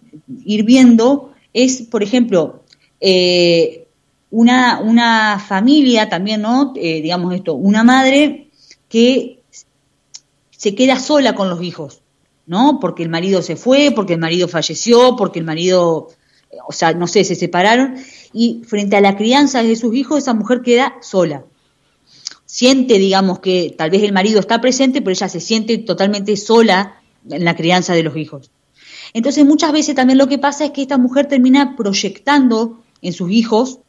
ir 0.44 0.64
viendo 0.64 1.34
es, 1.54 1.84
por 1.84 2.02
ejemplo, 2.02 2.64
eh, 3.00 3.85
una, 4.32 4.80
una 4.80 5.40
familia 5.40 6.10
también, 6.10 6.42
¿no? 6.42 6.74
digamos 6.74 7.34
esto, 7.34 7.54
una 7.54 7.84
madre 7.84 8.50
que 8.90 9.40
se 10.58 10.76
queda 10.76 11.00
sola 11.00 11.36
con 11.36 11.50
los 11.50 11.62
hijos, 11.62 12.02
¿no? 12.46 12.80
Porque 12.80 13.04
el 13.04 13.10
marido 13.10 13.42
se 13.42 13.56
fue, 13.56 13.92
porque 13.96 14.14
el 14.14 14.20
marido 14.20 14.48
falleció, 14.48 15.16
porque 15.16 15.40
el 15.40 15.46
marido, 15.46 16.10
o 16.68 16.72
sea, 16.72 16.94
no 16.94 17.08
sé, 17.08 17.24
se 17.24 17.36
separaron 17.36 17.96
y 18.34 18.64
frente 18.66 18.96
a 18.96 19.02
la 19.02 19.16
crianza 19.16 19.64
de 19.64 19.76
sus 19.76 19.96
hijos 19.96 20.20
esa 20.20 20.34
mujer 20.34 20.62
queda 20.62 20.96
sola. 21.02 21.46
Siente, 22.46 22.98
digamos, 23.00 23.40
que 23.40 23.76
tal 23.78 23.90
vez 23.90 24.04
el 24.04 24.14
marido 24.14 24.40
está 24.40 24.62
presente, 24.62 25.02
pero 25.02 25.12
ella 25.12 25.30
se 25.30 25.40
siente 25.40 25.78
totalmente 25.78 26.38
sola 26.38 27.02
en 27.30 27.44
la 27.44 27.56
crianza 27.56 27.94
de 27.94 28.04
los 28.04 28.16
hijos. 28.18 28.52
Entonces 29.14 29.46
muchas 29.46 29.72
veces 29.72 29.96
también 29.96 30.18
lo 30.18 30.28
que 30.28 30.38
pasa 30.38 30.66
es 30.66 30.72
que 30.72 30.82
esta 30.82 30.98
mujer 30.98 31.28
termina 31.28 31.76
proyectando 31.76 32.80
en 33.02 33.14
sus 33.14 33.32
hijos 33.32 33.80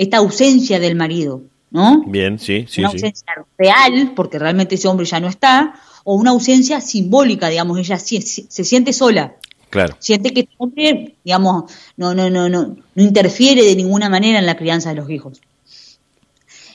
esta 0.00 0.16
ausencia 0.16 0.80
del 0.80 0.96
marido, 0.96 1.42
¿no? 1.70 2.02
Bien, 2.06 2.38
sí, 2.38 2.64
sí. 2.66 2.80
Una 2.80 2.88
ausencia 2.88 3.34
real, 3.58 4.12
porque 4.16 4.38
realmente 4.38 4.76
ese 4.76 4.88
hombre 4.88 5.04
ya 5.04 5.20
no 5.20 5.28
está, 5.28 5.74
o 6.04 6.14
una 6.14 6.30
ausencia 6.30 6.80
simbólica, 6.80 7.50
digamos, 7.50 7.78
ella 7.78 7.98
se, 7.98 8.22
se 8.22 8.64
siente 8.64 8.94
sola. 8.94 9.34
Claro. 9.68 9.94
Siente 9.98 10.32
que 10.32 10.40
este 10.40 10.54
hombre, 10.56 11.16
digamos, 11.22 11.70
no, 11.98 12.14
no, 12.14 12.30
no, 12.30 12.48
no, 12.48 12.76
no 12.94 13.02
interfiere 13.02 13.62
de 13.62 13.76
ninguna 13.76 14.08
manera 14.08 14.38
en 14.38 14.46
la 14.46 14.56
crianza 14.56 14.88
de 14.88 14.94
los 14.94 15.10
hijos. 15.10 15.42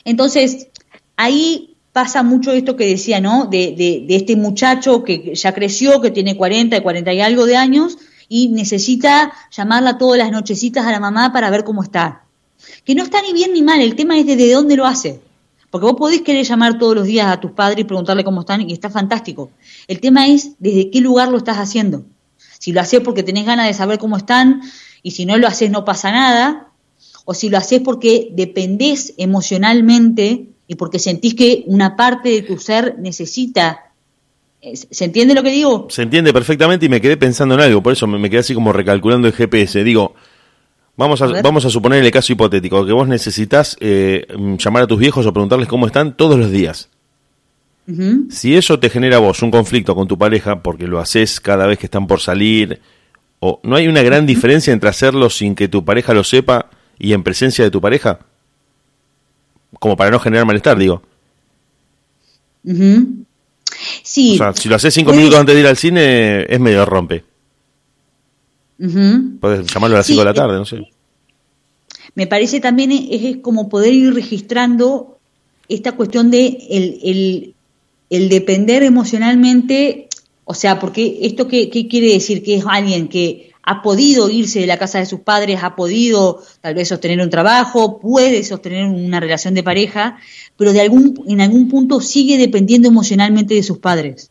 Entonces, 0.04 0.68
ahí 1.16 1.74
pasa 1.92 2.22
mucho 2.22 2.52
esto 2.52 2.76
que 2.76 2.86
decía, 2.86 3.20
¿no? 3.20 3.46
De, 3.46 3.74
de, 3.76 4.06
este 4.14 4.36
muchacho 4.36 5.02
que 5.02 5.34
ya 5.34 5.52
creció, 5.52 6.00
que 6.00 6.12
tiene 6.12 6.36
40, 6.36 6.80
40 6.80 7.12
y 7.12 7.20
algo 7.20 7.44
de 7.44 7.56
años, 7.56 7.98
y 8.28 8.50
necesita 8.50 9.32
llamarla 9.50 9.98
todas 9.98 10.16
las 10.16 10.30
nochecitas 10.30 10.86
a 10.86 10.92
la 10.92 11.00
mamá 11.00 11.32
para 11.32 11.50
ver 11.50 11.64
cómo 11.64 11.82
está. 11.82 12.25
Que 12.84 12.94
no 12.94 13.02
está 13.02 13.22
ni 13.22 13.32
bien 13.32 13.52
ni 13.52 13.62
mal, 13.62 13.80
el 13.80 13.94
tema 13.94 14.18
es 14.18 14.26
desde 14.26 14.52
dónde 14.52 14.76
lo 14.76 14.86
hace. 14.86 15.20
Porque 15.70 15.86
vos 15.86 15.96
podés 15.96 16.22
querer 16.22 16.44
llamar 16.44 16.78
todos 16.78 16.94
los 16.94 17.06
días 17.06 17.26
a 17.26 17.40
tus 17.40 17.52
padres 17.52 17.80
y 17.80 17.84
preguntarle 17.84 18.24
cómo 18.24 18.40
están, 18.40 18.68
y 18.68 18.72
está 18.72 18.90
fantástico. 18.90 19.50
El 19.88 20.00
tema 20.00 20.26
es 20.26 20.52
desde 20.58 20.90
qué 20.90 21.00
lugar 21.00 21.28
lo 21.28 21.38
estás 21.38 21.58
haciendo. 21.58 22.04
Si 22.58 22.72
lo 22.72 22.80
haces 22.80 23.00
porque 23.00 23.22
tenés 23.22 23.46
ganas 23.46 23.66
de 23.66 23.74
saber 23.74 23.98
cómo 23.98 24.16
están, 24.16 24.62
y 25.02 25.12
si 25.12 25.26
no 25.26 25.36
lo 25.36 25.46
haces 25.46 25.70
no 25.70 25.84
pasa 25.84 26.10
nada, 26.10 26.68
o 27.24 27.34
si 27.34 27.48
lo 27.48 27.58
haces 27.58 27.80
porque 27.80 28.30
dependés 28.32 29.14
emocionalmente 29.18 30.46
y 30.68 30.74
porque 30.76 30.98
sentís 30.98 31.34
que 31.34 31.64
una 31.66 31.96
parte 31.96 32.30
de 32.30 32.42
tu 32.42 32.58
ser 32.58 32.96
necesita. 32.98 33.92
Eh, 34.62 34.76
¿Se 34.76 35.04
entiende 35.04 35.34
lo 35.34 35.42
que 35.42 35.50
digo? 35.50 35.88
Se 35.90 36.02
entiende 36.02 36.32
perfectamente 36.32 36.86
y 36.86 36.88
me 36.88 37.00
quedé 37.00 37.16
pensando 37.16 37.54
en 37.54 37.60
algo, 37.60 37.82
por 37.82 37.92
eso 37.92 38.06
me, 38.06 38.30
quedé 38.30 38.40
así 38.40 38.54
como 38.54 38.72
recalculando 38.72 39.28
el 39.28 39.34
GPS. 39.34 39.84
Digo, 39.84 40.14
vamos 40.96 41.22
a, 41.22 41.26
vamos 41.42 41.64
a 41.64 41.70
suponer 41.70 42.04
el 42.04 42.10
caso 42.10 42.32
hipotético, 42.32 42.84
que 42.84 42.92
vos 42.92 43.08
necesitas 43.08 43.76
eh, 43.80 44.26
llamar 44.58 44.84
a 44.84 44.86
tus 44.86 44.98
viejos 44.98 45.26
o 45.26 45.32
preguntarles 45.32 45.68
cómo 45.68 45.86
están 45.86 46.16
todos 46.16 46.38
los 46.38 46.50
días. 46.50 46.88
Si 48.30 48.56
eso 48.56 48.80
te 48.80 48.90
genera 48.90 49.16
a 49.16 49.20
vos 49.20 49.42
un 49.42 49.52
conflicto 49.52 49.94
con 49.94 50.08
tu 50.08 50.18
pareja 50.18 50.60
porque 50.60 50.88
lo 50.88 50.98
haces 50.98 51.38
cada 51.38 51.66
vez 51.66 51.78
que 51.78 51.86
están 51.86 52.08
por 52.08 52.20
salir, 52.20 52.80
o 53.38 53.60
no 53.62 53.76
hay 53.76 53.86
una 53.86 54.02
gran 54.02 54.26
diferencia 54.26 54.72
entre 54.72 54.90
hacerlo 54.90 55.30
sin 55.30 55.54
que 55.54 55.68
tu 55.68 55.84
pareja 55.84 56.12
lo 56.12 56.24
sepa 56.24 56.68
y 56.98 57.12
en 57.12 57.22
presencia 57.22 57.64
de 57.64 57.70
tu 57.70 57.80
pareja? 57.80 58.18
Como 59.78 59.96
para 59.96 60.10
no 60.10 60.18
generar 60.18 60.46
malestar, 60.46 60.78
digo. 60.78 61.02
Sí. 64.02 64.34
O 64.34 64.36
sea, 64.38 64.52
si 64.54 64.68
lo 64.68 64.74
haces 64.74 64.92
cinco 64.92 65.12
minutos 65.12 65.38
antes 65.38 65.54
de 65.54 65.60
ir 65.60 65.66
al 65.66 65.76
cine, 65.76 66.46
es 66.48 66.58
medio 66.58 66.84
rompe. 66.84 67.22
Puedes 68.78 69.66
llamarlo 69.72 69.96
a 69.96 70.00
las 70.00 70.06
cinco 70.06 70.20
de 70.20 70.26
la 70.26 70.34
tarde, 70.34 70.58
no 70.58 70.64
sé. 70.64 70.88
Me 72.14 72.26
parece 72.26 72.60
también 72.60 72.92
es, 72.92 73.38
como 73.38 73.68
poder 73.68 73.92
ir 73.92 74.14
registrando 74.14 75.18
esta 75.68 75.92
cuestión 75.92 76.30
de 76.30 76.58
el, 76.70 76.98
el, 77.02 77.54
el 78.10 78.28
depender 78.28 78.82
emocionalmente, 78.82 80.08
o 80.44 80.54
sea, 80.54 80.78
porque 80.78 81.18
esto 81.22 81.48
qué, 81.48 81.70
qué 81.70 81.88
quiere 81.88 82.12
decir, 82.12 82.42
que 82.42 82.56
es 82.56 82.64
alguien 82.66 83.08
que 83.08 83.50
ha 83.62 83.82
podido 83.82 84.30
irse 84.30 84.60
de 84.60 84.66
la 84.66 84.78
casa 84.78 85.00
de 85.00 85.06
sus 85.06 85.20
padres, 85.20 85.58
ha 85.62 85.74
podido 85.74 86.40
tal 86.60 86.74
vez 86.74 86.88
sostener 86.88 87.20
un 87.20 87.30
trabajo, 87.30 87.98
puede 87.98 88.44
sostener 88.44 88.86
una 88.86 89.18
relación 89.18 89.54
de 89.54 89.64
pareja, 89.64 90.18
pero 90.56 90.72
de 90.72 90.80
algún, 90.80 91.24
en 91.26 91.40
algún 91.40 91.68
punto 91.68 92.00
sigue 92.00 92.38
dependiendo 92.38 92.86
emocionalmente 92.86 93.54
de 93.54 93.64
sus 93.64 93.78
padres. 93.78 94.30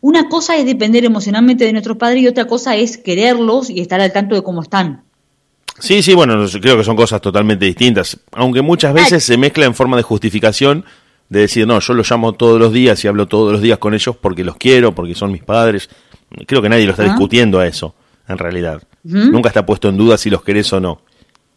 Una 0.00 0.28
cosa 0.28 0.56
es 0.56 0.66
depender 0.66 1.04
emocionalmente 1.04 1.64
de 1.64 1.72
nuestros 1.72 1.96
padres 1.96 2.22
y 2.22 2.26
otra 2.26 2.46
cosa 2.46 2.76
es 2.76 2.98
quererlos 2.98 3.70
y 3.70 3.80
estar 3.80 4.00
al 4.00 4.12
tanto 4.12 4.34
de 4.34 4.42
cómo 4.42 4.62
están. 4.62 5.02
Sí, 5.78 6.02
sí, 6.02 6.14
bueno, 6.14 6.46
creo 6.60 6.76
que 6.76 6.84
son 6.84 6.96
cosas 6.96 7.20
totalmente 7.20 7.66
distintas, 7.66 8.18
aunque 8.32 8.62
muchas 8.62 8.94
veces 8.94 9.24
se 9.24 9.36
mezcla 9.36 9.66
en 9.66 9.74
forma 9.74 9.96
de 9.96 10.02
justificación 10.02 10.84
de 11.28 11.40
decir, 11.40 11.66
no, 11.66 11.78
yo 11.80 11.92
los 11.92 12.10
llamo 12.10 12.32
todos 12.32 12.58
los 12.58 12.72
días 12.72 13.04
y 13.04 13.08
hablo 13.08 13.26
todos 13.26 13.52
los 13.52 13.60
días 13.60 13.78
con 13.78 13.94
ellos 13.94 14.16
porque 14.16 14.44
los 14.44 14.56
quiero, 14.56 14.94
porque 14.94 15.14
son 15.14 15.32
mis 15.32 15.42
padres. 15.42 15.90
Creo 16.46 16.62
que 16.62 16.68
nadie 16.68 16.84
lo 16.84 16.92
está 16.92 17.04
discutiendo 17.04 17.58
a 17.58 17.66
eso 17.66 17.94
en 18.28 18.38
realidad. 18.38 18.82
Nunca 19.02 19.48
está 19.48 19.66
puesto 19.66 19.88
en 19.88 19.96
duda 19.96 20.18
si 20.18 20.30
los 20.30 20.42
querés 20.42 20.72
o 20.72 20.80
no. 20.80 21.00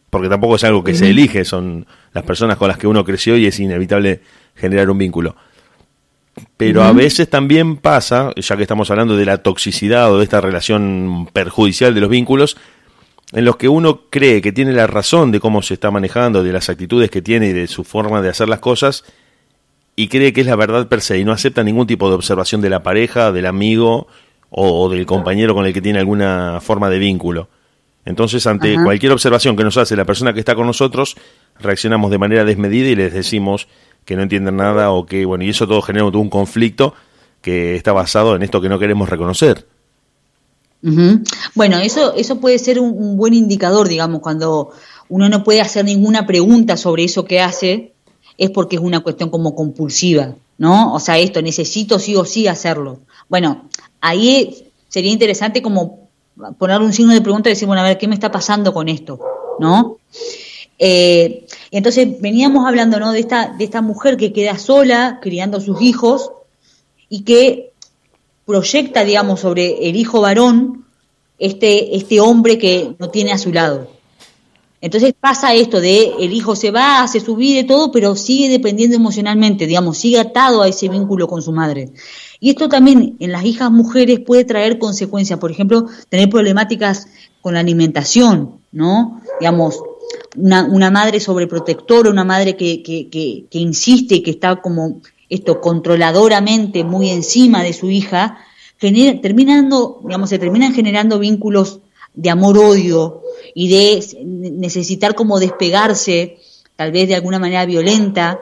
Porque 0.10 0.28
tampoco 0.28 0.56
es 0.56 0.64
algo 0.64 0.84
que 0.84 0.96
se 0.96 1.10
elige, 1.10 1.46
son 1.46 1.86
las 2.14 2.24
personas 2.24 2.58
con 2.58 2.68
las 2.68 2.78
que 2.78 2.88
uno 2.88 3.06
creció 3.06 3.38
y 3.38 3.46
es 3.46 3.60
inevitable 3.60 4.22
generar 4.56 4.90
un 4.90 4.98
vínculo. 4.98 5.36
Pero 6.60 6.84
a 6.84 6.92
veces 6.92 7.30
también 7.30 7.78
pasa, 7.78 8.34
ya 8.36 8.58
que 8.58 8.64
estamos 8.64 8.92
hablando 8.92 9.16
de 9.16 9.24
la 9.24 9.38
toxicidad 9.38 10.12
o 10.12 10.18
de 10.18 10.26
esta 10.26 10.42
relación 10.42 11.30
perjudicial 11.32 11.96
de 11.96 12.02
los 12.02 12.10
vínculos, 12.10 12.58
en 13.32 13.46
los 13.46 13.56
que 13.56 13.70
uno 13.70 14.02
cree 14.10 14.42
que 14.42 14.52
tiene 14.52 14.74
la 14.74 14.86
razón 14.86 15.32
de 15.32 15.40
cómo 15.40 15.62
se 15.62 15.76
está 15.76 15.90
manejando, 15.90 16.44
de 16.44 16.52
las 16.52 16.68
actitudes 16.68 17.10
que 17.10 17.22
tiene 17.22 17.48
y 17.48 17.54
de 17.54 17.68
su 17.68 17.86
forma 17.86 18.22
de 18.22 18.28
hacer 18.28 18.50
las 18.50 18.60
cosas, 18.60 19.06
y 19.96 20.10
cree 20.10 20.34
que 20.34 20.42
es 20.42 20.48
la 20.48 20.58
verdad 20.58 20.90
per 20.90 21.00
se 21.00 21.18
y 21.18 21.24
no 21.24 21.32
acepta 21.32 21.64
ningún 21.64 21.88
tipo 21.88 22.10
de 22.10 22.16
observación 22.16 22.60
de 22.60 22.70
la 22.70 22.84
pareja, 22.84 23.32
del 23.32 23.46
amigo 23.46 24.08
o, 24.50 24.90
del 24.90 25.06
compañero 25.06 25.56
con 25.56 25.66
el 25.66 25.72
que 25.72 25.82
tiene 25.82 26.00
alguna 26.00 26.60
forma 26.60 26.90
de 26.90 27.00
vínculo. 27.00 27.48
Entonces, 28.04 28.46
ante 28.48 28.76
cualquier 28.84 29.14
observación 29.14 29.56
que 29.56 29.64
nos 29.64 29.78
hace 29.78 29.96
la 29.96 30.04
persona 30.04 30.34
que 30.34 30.40
está 30.40 30.56
con 30.56 30.68
nosotros, 30.68 31.16
reaccionamos 31.58 32.12
de 32.12 32.18
manera 32.18 32.44
desmedida 32.44 32.90
y 32.90 32.96
les 32.96 33.14
decimos 33.14 33.70
que 34.06 34.16
no 34.16 34.24
entienden 34.24 34.58
nada 34.58 34.92
o 34.92 35.06
que, 35.06 35.26
bueno, 35.26 35.44
y 35.44 35.50
eso 35.50 35.68
todo 35.68 35.82
genera 35.82 36.06
un 36.06 36.30
conflicto 36.30 36.94
que 37.42 37.76
está 37.76 37.94
basado 37.94 38.36
en 38.36 38.44
esto 38.44 38.62
que 38.62 38.70
no 38.70 38.80
queremos 38.80 39.10
reconocer. 39.10 39.66
Bueno, 41.56 41.78
eso, 41.80 42.14
eso 42.14 42.40
puede 42.40 42.58
ser 42.58 42.80
un, 42.80 43.18
buen 43.18 43.34
indicador, 43.34 43.88
digamos, 43.88 44.22
cuando 44.22 44.72
uno 45.10 45.28
no 45.30 45.44
puede 45.44 45.62
hacer 45.62 45.86
ninguna 45.86 46.26
pregunta 46.26 46.78
sobre 46.78 47.04
eso 47.04 47.26
que 47.26 47.42
hace, 47.42 47.94
es 48.38 48.50
porque 48.50 48.78
es 48.78 48.82
una 48.82 49.02
cuestión 49.02 49.30
como 49.30 49.56
compulsiva, 49.56 50.36
¿no? 50.58 50.94
O 50.94 51.00
sea, 51.00 51.18
esto 51.18 51.42
necesito 51.42 52.00
sí 52.00 52.16
o 52.16 52.24
sí 52.24 52.48
hacerlo. 52.48 53.00
Bueno, 53.28 53.68
ahí 54.00 54.72
sería 54.88 55.12
interesante 55.12 55.62
como 55.62 56.08
poner 56.58 56.80
un 56.80 56.94
signo 56.94 57.14
de 57.14 57.22
pregunta 57.22 57.50
y 57.50 57.54
decir, 57.54 57.68
bueno, 57.68 57.82
a 57.82 57.86
ver, 57.86 57.98
¿qué 57.98 58.08
me 58.08 58.16
está 58.16 58.32
pasando 58.32 58.74
con 58.74 58.88
esto? 58.88 59.20
¿No? 59.60 59.98
Eh, 60.80 61.46
entonces 61.72 62.20
veníamos 62.22 62.66
hablando 62.66 63.00
¿no? 63.00 63.12
de, 63.12 63.20
esta, 63.20 63.54
de 63.58 63.66
esta 63.66 63.82
mujer 63.82 64.16
que 64.16 64.32
queda 64.32 64.58
sola 64.58 65.20
criando 65.22 65.58
a 65.58 65.62
sus 65.62 65.82
hijos 65.82 66.32
y 67.10 67.24
que 67.24 67.74
proyecta, 68.46 69.04
digamos, 69.04 69.42
sobre 69.42 69.90
el 69.90 69.96
hijo 69.96 70.22
varón 70.22 70.86
este, 71.38 71.96
este 71.96 72.20
hombre 72.20 72.58
que 72.58 72.96
no 72.98 73.10
tiene 73.10 73.32
a 73.32 73.38
su 73.38 73.52
lado. 73.52 74.00
Entonces 74.82 75.14
pasa 75.20 75.54
esto 75.54 75.82
de 75.82 76.14
el 76.20 76.32
hijo 76.32 76.56
se 76.56 76.72
va, 76.72 77.04
hace 77.04 77.20
su 77.20 77.36
vida 77.36 77.60
y 77.60 77.68
todo, 77.68 77.92
pero 77.92 78.16
sigue 78.16 78.48
dependiendo 78.48 78.96
emocionalmente, 78.96 79.68
digamos, 79.68 79.98
sigue 79.98 80.20
atado 80.20 80.62
a 80.62 80.70
ese 80.70 80.88
vínculo 80.88 81.28
con 81.28 81.42
su 81.42 81.52
madre. 81.52 81.92
Y 82.40 82.50
esto 82.52 82.70
también 82.70 83.18
en 83.20 83.32
las 83.34 83.44
hijas 83.44 83.70
mujeres 83.72 84.22
puede 84.22 84.46
traer 84.46 84.80
consecuencias, 84.80 85.38
por 85.38 85.52
ejemplo, 85.52 85.88
tener 86.08 86.30
problemáticas 86.30 87.08
con 87.42 87.56
la 87.56 87.60
alimentación, 87.60 88.62
¿no? 88.72 89.22
Digamos, 89.42 89.82
una, 90.36 90.64
una 90.64 90.92
madre 90.92 91.20
sobreprotectora, 91.20 92.10
una 92.10 92.24
madre 92.24 92.56
que, 92.56 92.82
que, 92.84 93.10
que, 93.10 93.46
que 93.50 93.60
insiste, 93.60 94.22
que 94.24 94.32
está 94.32 94.58
como 94.58 95.02
esto 95.30 95.62
controladoramente 95.62 96.84
muy 96.84 97.10
encima 97.10 97.64
de 97.64 97.74
su 97.74 97.90
hija, 97.90 98.40
genera, 98.78 99.20
terminando, 99.22 100.00
digamos, 100.04 100.30
se 100.30 100.40
terminan 100.40 100.74
generando 100.74 101.20
vínculos 101.20 101.80
de 102.14 102.30
amor-odio 102.30 103.22
y 103.54 103.70
de 103.70 104.04
necesitar 104.26 105.16
como 105.16 105.40
despegarse, 105.40 106.38
tal 106.76 106.92
vez 106.92 107.08
de 107.08 107.16
alguna 107.16 107.40
manera 107.40 107.66
violenta, 107.66 108.40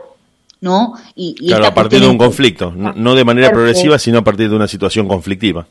¿no? 0.61 0.93
Y, 1.15 1.35
claro, 1.35 1.67
a 1.67 1.73
partir 1.73 1.99
de 1.99 2.07
un 2.07 2.17
conflicto, 2.17 2.71
no, 2.71 3.15
de 3.15 3.23
manera 3.23 3.51
progresiva, 3.51 3.99
sino 3.99 4.19
a 4.19 4.23
partir 4.23 4.49
de 4.49 4.55
una 4.55 4.67
situación 4.67 5.07
conflictiva. 5.07 5.67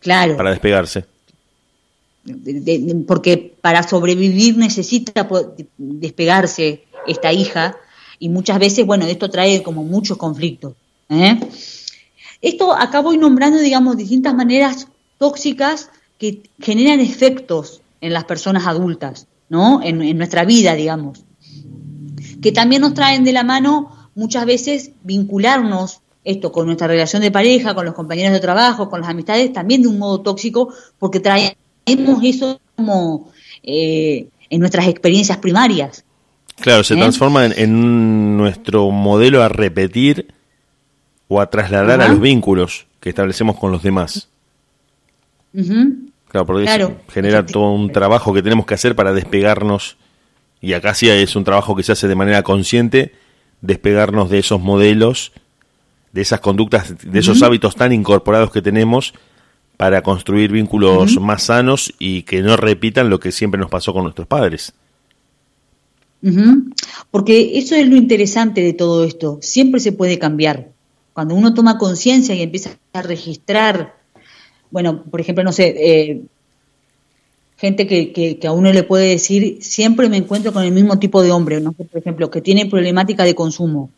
Claro. 0.00 0.36
Para 0.36 0.50
despegarse. 0.50 1.04
Porque 3.06 3.56
para 3.60 3.82
sobrevivir 3.82 4.56
necesita 4.56 5.28
despegarse 5.78 6.84
esta 7.06 7.32
hija 7.32 7.76
y 8.18 8.28
muchas 8.28 8.58
veces, 8.58 8.86
bueno, 8.86 9.06
esto 9.06 9.30
trae 9.30 9.62
como 9.62 9.82
muchos 9.82 10.18
conflictos. 10.18 10.74
¿eh? 11.08 11.40
Esto 12.42 12.72
acá 12.74 13.00
voy 13.00 13.16
nombrando, 13.16 13.58
digamos, 13.58 13.96
distintas 13.96 14.34
maneras 14.34 14.88
tóxicas 15.18 15.90
que 16.18 16.42
generan 16.60 17.00
efectos 17.00 17.80
en 18.00 18.12
las 18.12 18.24
personas 18.24 18.66
adultas, 18.66 19.26
¿no? 19.48 19.80
En, 19.82 20.16
nuestra 20.16 20.44
vida, 20.44 20.74
digamos. 20.74 21.24
Que 22.42 22.52
también 22.52 22.82
nos 22.82 22.94
traen 22.94 23.24
de 23.24 23.32
la 23.32 23.44
mano 23.44 24.10
muchas 24.14 24.44
veces 24.44 24.92
vincularnos 25.02 26.00
esto 26.24 26.52
con 26.52 26.66
nuestra 26.66 26.86
relación 26.86 27.22
de 27.22 27.30
pareja, 27.30 27.74
con 27.74 27.86
los 27.86 27.94
compañeros 27.94 28.32
de 28.32 28.40
trabajo, 28.40 28.90
con 28.90 29.00
las 29.00 29.08
amistades, 29.08 29.52
también 29.52 29.82
de 29.82 29.88
un 29.88 29.98
modo 29.98 30.20
tóxico, 30.20 30.72
porque 30.98 31.20
traemos 31.96 32.24
eso 32.24 32.60
como 32.76 33.30
eh, 33.62 34.28
en 34.48 34.60
nuestras 34.60 34.88
experiencias 34.88 35.38
primarias. 35.38 36.04
Claro, 36.56 36.84
se 36.84 36.94
¿Eh? 36.94 36.98
transforma 36.98 37.46
en, 37.46 38.36
nuestro 38.36 38.90
modelo 38.90 39.42
a 39.42 39.48
repetir 39.48 40.28
o 41.28 41.40
a 41.40 41.48
trasladar 41.48 42.00
a 42.00 42.08
los 42.08 42.20
vínculos 42.20 42.86
que 43.00 43.08
establecemos 43.08 43.56
con 43.56 43.70
los 43.70 43.82
demás. 43.82 44.28
Claro, 45.52 46.46
porque 46.46 46.96
genera 47.08 47.44
todo 47.44 47.72
un 47.72 47.90
trabajo 47.90 48.32
que 48.32 48.42
tenemos 48.42 48.66
que 48.66 48.74
hacer 48.74 48.94
para 48.94 49.12
despegarnos, 49.12 49.96
y 50.60 50.74
acá 50.74 50.94
sí 50.94 51.08
es 51.08 51.34
un 51.34 51.44
trabajo 51.44 51.74
que 51.74 51.82
se 51.82 51.92
hace 51.92 52.08
de 52.08 52.14
manera 52.14 52.42
consciente, 52.42 53.14
despegarnos 53.60 54.30
de 54.30 54.38
esos 54.38 54.60
modelos, 54.60 55.32
de 56.12 56.22
esas 56.22 56.40
conductas, 56.40 56.94
de 57.02 57.18
esos 57.18 57.42
hábitos 57.42 57.76
tan 57.76 57.92
incorporados 57.92 58.50
que 58.50 58.62
tenemos 58.62 59.14
para 59.80 60.02
construir 60.02 60.52
vínculos 60.52 61.18
más 61.18 61.44
sanos 61.44 61.94
y 61.98 62.24
que 62.24 62.42
no 62.42 62.58
repitan 62.58 63.08
lo 63.08 63.18
que 63.18 63.32
siempre 63.32 63.58
nos 63.58 63.70
pasó 63.70 63.94
con 63.94 64.02
nuestros 64.02 64.26
padres. 64.26 64.74
Porque 67.10 67.58
eso 67.58 67.74
es 67.74 67.88
lo 67.88 67.96
interesante 67.96 68.60
de 68.60 68.74
todo 68.74 69.04
esto, 69.04 69.38
siempre 69.40 69.80
se 69.80 69.92
puede 69.92 70.18
cambiar. 70.18 70.68
Cuando 71.14 71.34
uno 71.34 71.54
toma 71.54 71.78
conciencia 71.78 72.34
y 72.34 72.42
empieza 72.42 72.76
a 72.92 73.00
registrar, 73.00 73.94
bueno, 74.70 75.02
por 75.04 75.22
ejemplo, 75.22 75.44
no 75.44 75.52
sé, 75.52 75.74
eh, 75.78 76.20
gente 77.56 77.86
que, 77.86 78.12
que, 78.12 78.46
a 78.46 78.52
uno 78.52 78.74
le 78.74 78.82
puede 78.82 79.08
decir, 79.08 79.62
siempre 79.62 80.10
me 80.10 80.18
encuentro 80.18 80.52
con 80.52 80.62
el 80.62 80.72
mismo 80.72 80.98
tipo 80.98 81.22
de 81.22 81.32
hombre, 81.32 81.58
¿no? 81.62 81.72
por 81.72 81.86
ejemplo, 81.94 82.30
que 82.30 82.42
tiene 82.42 82.66
problemática 82.66 83.24
de 83.24 83.34
consumo. 83.34 83.88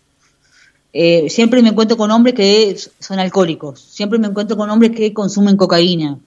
Eh, 0.93 1.31
siempre 1.31 1.63
me 1.63 1.71
encuentro 1.71 1.97
con 1.97 2.11
hombres 2.11 2.35
que 2.35 2.77
son 2.99 3.19
alcohólicos, 3.19 3.81
siempre 3.81 4.19
me 4.19 4.27
encuentro 4.27 4.57
con 4.57 4.69
hombres 4.69 4.93
que 4.93 5.13
consumen 5.13 5.57
cocaína. 5.57 6.19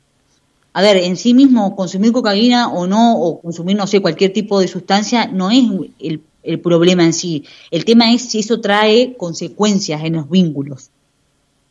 A 0.73 0.81
ver, 0.81 0.97
en 0.97 1.15
sí 1.15 1.33
mismo 1.33 1.75
consumir 1.75 2.11
cocaína 2.11 2.69
o 2.69 2.87
no, 2.87 3.17
o 3.17 3.39
consumir, 3.39 3.77
no 3.77 3.87
sé, 3.87 4.01
cualquier 4.01 4.33
tipo 4.33 4.59
de 4.59 4.67
sustancia, 4.67 5.27
no 5.27 5.51
es 5.51 5.63
el, 5.99 6.21
el 6.43 6.59
problema 6.59 7.03
en 7.05 7.13
sí. 7.13 7.45
El 7.71 7.85
tema 7.85 8.11
es 8.11 8.23
si 8.23 8.39
eso 8.39 8.59
trae 8.59 9.15
consecuencias 9.15 10.03
en 10.03 10.13
los 10.13 10.29
vínculos. 10.29 10.89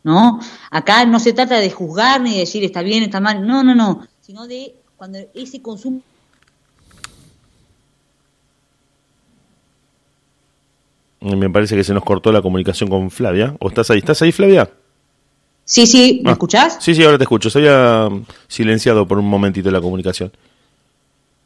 ¿No? 0.03 0.39
Acá 0.69 1.05
no 1.05 1.19
se 1.19 1.33
trata 1.33 1.59
de 1.59 1.71
juzgar 1.71 2.21
ni 2.21 2.33
de 2.33 2.39
decir 2.39 2.63
está 2.63 2.83
bien, 2.83 3.01
está 3.01 3.19
mal, 3.19 3.45
no, 3.45 3.63
no, 3.63 3.73
no, 3.73 4.07
sino 4.21 4.45
de 4.45 4.75
cuando 4.97 5.17
ese 5.33 5.63
consumo 5.63 6.01
Me 11.25 11.49
parece 11.49 11.75
que 11.75 11.83
se 11.83 11.93
nos 11.93 12.03
cortó 12.03 12.31
la 12.31 12.41
comunicación 12.41 12.89
con 12.89 13.09
Flavia. 13.09 13.55
¿O 13.59 13.69
estás 13.69 13.89
ahí? 13.89 13.97
¿Estás 13.97 14.21
ahí, 14.21 14.31
Flavia? 14.31 14.69
Sí, 15.63 15.87
sí, 15.87 16.21
¿me 16.23 16.29
ah. 16.29 16.33
escuchás? 16.33 16.77
Sí, 16.79 16.93
sí, 16.93 17.03
ahora 17.03 17.17
te 17.17 17.23
escucho. 17.23 17.49
Se 17.49 17.59
había 17.59 18.09
silenciado 18.47 19.07
por 19.07 19.17
un 19.17 19.27
momentito 19.27 19.71
la 19.71 19.81
comunicación. 19.81 20.31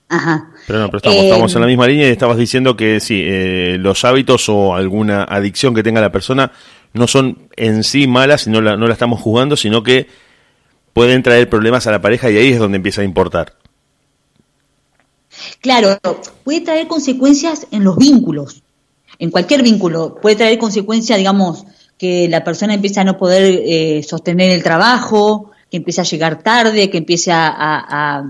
Ajá. 0.10 0.50
Pero 0.68 0.80
no, 0.80 0.88
pero 0.88 0.98
estamos, 0.98 1.54
en 1.54 1.62
la 1.62 1.68
eh, 1.68 1.70
misma 1.70 1.88
línea 1.88 2.10
y 2.10 2.12
estabas 2.12 2.38
diciendo 2.38 2.76
que 2.76 3.00
sí, 3.00 3.22
eh, 3.24 3.78
los 3.80 4.04
hábitos 4.04 4.50
o 4.50 4.76
alguna 4.76 5.24
adicción 5.24 5.74
que 5.74 5.84
tenga 5.84 6.02
la 6.02 6.12
persona 6.12 6.52
no 6.94 7.08
son 7.08 7.38
en 7.56 7.84
sí 7.84 8.08
malas 8.08 8.48
y 8.48 8.50
no 8.50 8.60
la, 8.60 8.76
no 8.76 8.88
la 8.88 8.94
estamos 8.94 9.22
jugando, 9.22 9.56
sino 9.56 9.84
que 9.84 10.08
pueden 10.94 11.24
traer 11.24 11.48
problemas 11.48 11.86
a 11.88 11.92
la 11.92 12.02
pareja 12.02 12.30
y 12.32 12.38
ahí 12.38 12.48
es 12.48 12.60
donde 12.60 12.78
empieza 12.78 13.02
a 13.02 13.06
importar. 13.06 13.54
Claro, 15.62 15.98
puede 16.44 16.62
traer 16.62 16.88
consecuencias 16.88 17.68
en 17.72 17.84
los 17.84 17.98
vínculos, 17.98 18.64
en 19.20 19.30
cualquier 19.30 19.62
vínculo. 19.62 20.16
Puede 20.22 20.38
traer 20.38 20.58
consecuencias, 20.58 21.18
digamos, 21.18 21.66
que 21.98 22.28
la 22.30 22.44
persona 22.44 22.74
empieza 22.74 23.02
a 23.02 23.04
no 23.04 23.18
poder 23.18 23.62
eh, 23.66 24.02
sostener 24.04 24.52
el 24.52 24.64
trabajo, 24.64 25.52
que 25.70 25.78
empieza 25.78 26.02
a 26.02 26.06
llegar 26.06 26.42
tarde, 26.42 26.90
que 26.90 26.98
empiece 26.98 27.32
a, 27.32 28.24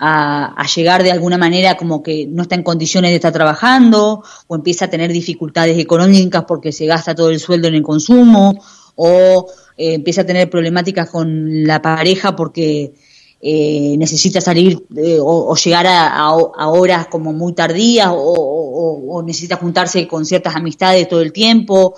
a, 0.00 0.66
llegar 0.74 1.02
de 1.02 1.10
alguna 1.10 1.38
manera 1.38 1.76
como 1.76 2.02
que 2.02 2.26
no 2.26 2.42
está 2.42 2.54
en 2.56 2.62
condiciones 2.62 3.10
de 3.10 3.16
estar 3.16 3.32
trabajando, 3.32 4.22
o 4.48 4.54
empieza 4.54 4.86
a 4.86 4.90
tener 4.90 5.12
dificultades 5.12 5.78
económicas 5.78 6.44
porque 6.46 6.72
se 6.72 6.86
gasta 6.86 7.14
todo 7.14 7.30
el 7.30 7.40
sueldo 7.40 7.68
en 7.68 7.76
el 7.76 7.82
consumo, 7.82 8.60
o 8.96 9.46
eh, 9.76 9.94
empieza 9.94 10.22
a 10.22 10.26
tener 10.26 10.50
problemáticas 10.50 11.08
con 11.08 11.64
la 11.64 11.80
pareja 11.80 12.34
porque 12.34 12.92
eh, 13.40 13.94
necesita 13.98 14.40
salir 14.40 14.82
eh, 14.96 15.18
o, 15.20 15.54
llegar 15.54 15.86
a, 15.86 16.32
horas 16.32 17.06
como 17.06 17.32
muy 17.32 17.52
tardías 17.52 18.08
o, 18.10 19.22
necesita 19.24 19.56
juntarse 19.56 20.08
con 20.08 20.24
ciertas 20.24 20.56
amistades 20.56 21.08
todo 21.08 21.20
el 21.20 21.32
tiempo, 21.32 21.94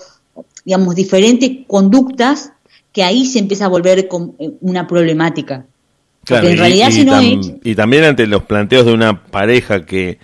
digamos, 0.65 0.95
diferentes 0.95 1.51
conductas 1.67 2.53
que 2.93 3.03
ahí 3.03 3.25
se 3.27 3.39
empieza 3.39 3.67
a 3.67 3.69
volver 3.69 4.09
con 4.09 4.35
una 4.61 4.87
problemática. 4.87 5.65
en 6.29 6.59
realidad 6.59 6.91
y, 6.91 7.05
no 7.05 7.59
y 7.63 7.75
también 7.75 8.05
ante 8.05 8.27
los 8.27 8.43
planteos 8.45 8.87
de 8.87 8.93
una 8.93 9.25
pareja 9.25 9.87
que, 9.87 10.19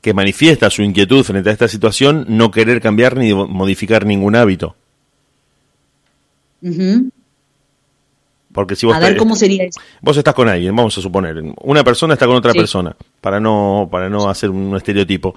que 0.00 0.14
manifiesta 0.14 0.68
su 0.68 0.82
inquietud 0.82 1.24
frente 1.24 1.48
a 1.48 1.52
esta 1.52 1.68
situación, 1.68 2.26
no 2.28 2.50
querer 2.50 2.80
cambiar 2.80 3.16
ni 3.16 3.32
modificar 3.32 4.04
ningún 4.04 4.36
hábito. 4.36 4.76
Porque 8.52 8.76
si 8.76 8.86
vos 8.86 8.94
a 8.94 8.98
ver 8.98 9.16
cómo 9.16 9.34
sería 9.34 9.64
eso. 9.64 9.80
Vos 10.00 10.16
estás 10.16 10.34
con 10.34 10.48
alguien, 10.48 10.74
vamos 10.76 10.96
a 10.98 11.00
suponer, 11.00 11.42
una 11.62 11.82
persona 11.82 12.14
está 12.14 12.26
con 12.26 12.36
otra 12.36 12.52
persona, 12.52 12.94
para 13.20 13.40
no 13.40 13.88
para 13.90 14.08
no 14.08 14.28
hacer 14.28 14.50
un 14.50 14.76
estereotipo. 14.76 15.34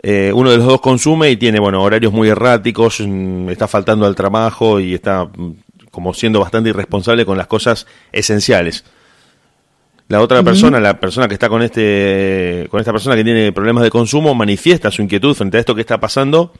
Eh, 0.00 0.30
uno 0.32 0.50
de 0.50 0.58
los 0.58 0.66
dos 0.66 0.80
consume 0.80 1.30
y 1.30 1.36
tiene 1.36 1.58
bueno 1.58 1.82
horarios 1.82 2.12
muy 2.12 2.28
erráticos, 2.28 3.00
mm, 3.00 3.48
está 3.48 3.66
faltando 3.66 4.06
al 4.06 4.14
trabajo 4.14 4.78
y 4.78 4.94
está 4.94 5.24
mm, 5.24 5.54
como 5.90 6.14
siendo 6.14 6.38
bastante 6.38 6.70
irresponsable 6.70 7.26
con 7.26 7.36
las 7.36 7.48
cosas 7.48 7.86
esenciales. 8.12 8.84
La 10.06 10.22
otra 10.22 10.42
persona, 10.42 10.80
la 10.80 10.98
persona 11.00 11.28
que 11.28 11.34
está 11.34 11.48
con 11.48 11.60
este 11.62 12.66
con 12.70 12.80
esta 12.80 12.92
persona 12.92 13.14
que 13.16 13.24
tiene 13.24 13.52
problemas 13.52 13.82
de 13.82 13.90
consumo, 13.90 14.34
manifiesta 14.34 14.90
su 14.90 15.02
inquietud 15.02 15.34
frente 15.34 15.56
a 15.56 15.60
esto 15.60 15.74
que 15.74 15.82
está 15.82 15.98
pasando 15.98 16.52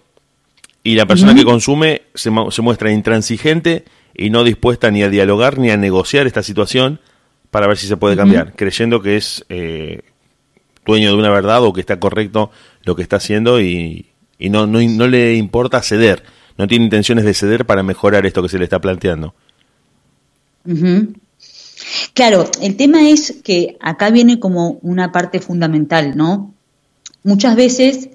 y 0.82 0.96
la 0.96 1.06
persona 1.06 1.34
que 1.34 1.44
consume 1.44 2.02
se, 2.14 2.30
se 2.50 2.62
muestra 2.62 2.90
intransigente 2.90 3.84
y 4.18 4.30
no 4.30 4.44
dispuesta 4.44 4.90
ni 4.90 5.02
a 5.02 5.08
dialogar 5.08 5.58
ni 5.58 5.70
a 5.70 5.76
negociar 5.76 6.26
esta 6.26 6.42
situación 6.42 7.00
para 7.50 7.68
ver 7.68 7.78
si 7.78 7.86
se 7.86 7.96
puede 7.96 8.16
cambiar, 8.16 8.52
creyendo 8.54 9.00
que 9.00 9.16
es 9.16 9.44
eh, 9.48 10.02
dueño 10.84 11.12
de 11.12 11.16
una 11.16 11.30
verdad 11.30 11.62
o 11.62 11.72
que 11.72 11.80
está 11.80 11.98
correcto 11.98 12.50
lo 12.82 12.96
que 12.96 13.02
está 13.02 13.16
haciendo 13.16 13.60
y, 13.60 14.06
y 14.38 14.50
no, 14.50 14.66
no, 14.66 14.82
no, 14.82 15.06
le 15.06 15.36
importa 15.36 15.80
ceder, 15.82 16.24
no 16.58 16.66
tiene 16.66 16.84
intenciones 16.84 17.24
de 17.24 17.32
ceder 17.32 17.64
para 17.64 17.82
mejorar 17.82 18.26
esto 18.26 18.42
que 18.42 18.48
se 18.48 18.58
le 18.58 18.64
está 18.64 18.80
planteando. 18.80 19.34
Claro, 22.12 22.50
el 22.60 22.76
tema 22.76 23.08
es 23.08 23.40
que 23.42 23.78
acá 23.80 24.10
viene 24.10 24.40
como 24.40 24.78
una 24.82 25.12
parte 25.12 25.38
fundamental, 25.40 26.16
¿no? 26.16 26.52
Muchas 27.22 27.56
veces, 27.56 28.10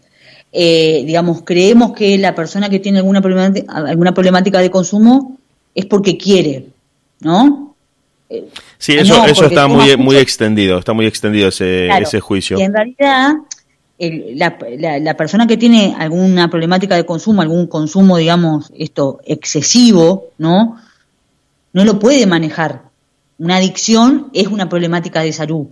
eh, 0.52 1.04
digamos, 1.06 1.44
creemos 1.44 1.94
que 1.94 2.18
la 2.18 2.36
persona 2.36 2.70
que 2.70 2.80
tiene 2.80 3.00
alguna 3.00 3.22
alguna 3.70 4.14
problemática 4.14 4.60
de 4.60 4.70
consumo 4.70 5.40
es 5.74 5.86
porque 5.86 6.18
quiere, 6.18 6.68
¿no? 7.20 7.76
Sí, 8.78 8.94
eso, 8.94 9.26
eso 9.26 9.46
está 9.46 9.68
muy, 9.68 9.96
muy 9.98 10.18
extendido, 10.18 10.80
está 10.80 10.94
muy 10.94 11.06
extendido 11.06 11.50
ese, 11.50 11.88
ese 11.88 12.20
juicio. 12.20 12.58
Y 12.58 12.64
en 12.64 12.74
realidad, 12.74 13.34
la, 14.00 15.00
la, 15.00 15.18
persona 15.18 15.48
que 15.48 15.58
tiene 15.58 15.96
alguna 15.98 16.50
problemática 16.50 16.96
de 16.96 17.06
consumo, 17.06 17.42
algún 17.42 17.68
consumo, 17.68 18.18
digamos, 18.18 18.72
esto 18.76 19.20
excesivo, 19.26 20.30
¿no? 20.38 20.78
No 21.74 21.86
lo 21.86 22.00
puede 22.00 22.26
manejar. 22.26 22.84
Una 23.38 23.58
adicción 23.58 24.30
es 24.34 24.48
una 24.48 24.68
problemática 24.70 25.22
de 25.22 25.34
salud. 25.34 25.68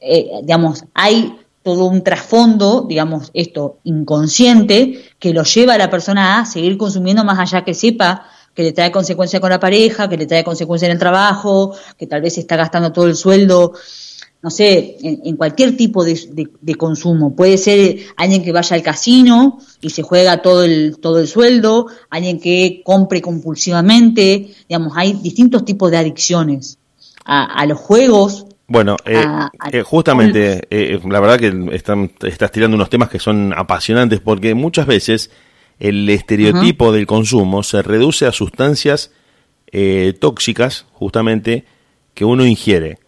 Eh, 0.00 0.30
digamos, 0.42 0.84
hay 0.94 1.36
todo 1.62 1.84
un 1.84 2.02
trasfondo, 2.02 2.86
digamos, 2.88 3.30
esto 3.34 3.78
inconsciente, 3.84 5.04
que 5.18 5.32
lo 5.32 5.44
lleva 5.44 5.74
a 5.74 5.78
la 5.78 5.90
persona 5.90 6.40
a 6.40 6.46
seguir 6.46 6.76
consumiendo 6.76 7.24
más 7.24 7.38
allá 7.38 7.64
que 7.64 7.74
sepa 7.74 8.26
que 8.54 8.62
le 8.62 8.72
trae 8.72 8.90
consecuencias 8.90 9.40
con 9.40 9.50
la 9.50 9.60
pareja, 9.60 10.08
que 10.08 10.16
le 10.16 10.26
trae 10.26 10.44
consecuencias 10.44 10.88
en 10.88 10.92
el 10.92 10.98
trabajo, 10.98 11.74
que 11.98 12.06
tal 12.06 12.20
vez 12.20 12.38
está 12.38 12.56
gastando 12.56 12.92
todo 12.92 13.06
el 13.06 13.16
sueldo, 13.16 13.72
no 14.42 14.50
sé, 14.50 14.96
en, 15.00 15.36
cualquier 15.36 15.76
tipo 15.76 16.04
de, 16.04 16.74
consumo. 16.76 17.34
Puede 17.36 17.56
ser 17.56 17.98
alguien 18.16 18.42
que 18.42 18.50
vaya 18.50 18.74
al 18.74 18.82
casino 18.82 19.60
y 19.80 19.90
se 19.90 20.02
juega 20.02 20.42
todo 20.42 20.64
el, 20.64 20.98
todo 20.98 21.20
el 21.20 21.28
sueldo, 21.28 21.86
alguien 22.10 22.40
que 22.40 22.82
compre 22.84 23.22
compulsivamente, 23.22 24.52
digamos, 24.68 24.94
hay 24.96 25.12
distintos 25.14 25.64
tipos 25.64 25.92
de 25.92 25.98
adicciones 25.98 26.78
a, 27.24 27.64
los 27.66 27.78
juegos. 27.78 28.46
Bueno, 28.66 28.96
eh, 29.04 29.24
eh, 29.70 29.82
justamente, 29.82 30.66
eh, 30.70 31.00
la 31.08 31.20
verdad 31.20 31.38
que 31.38 31.76
están, 31.76 32.10
estás 32.22 32.50
tirando 32.50 32.74
unos 32.74 32.90
temas 32.90 33.08
que 33.08 33.20
son 33.20 33.54
apasionantes 33.56 34.18
porque 34.18 34.54
muchas 34.56 34.86
veces 34.86 35.30
el 35.82 36.08
estereotipo 36.08 36.92
del 36.92 37.08
consumo 37.08 37.64
se 37.64 37.82
reduce 37.82 38.26
a 38.26 38.32
sustancias 38.32 39.10
eh, 39.72 40.14
tóxicas, 40.20 40.86
justamente, 40.92 41.64
que 42.14 42.24
uno 42.24 42.46
ingiere. 42.46 43.00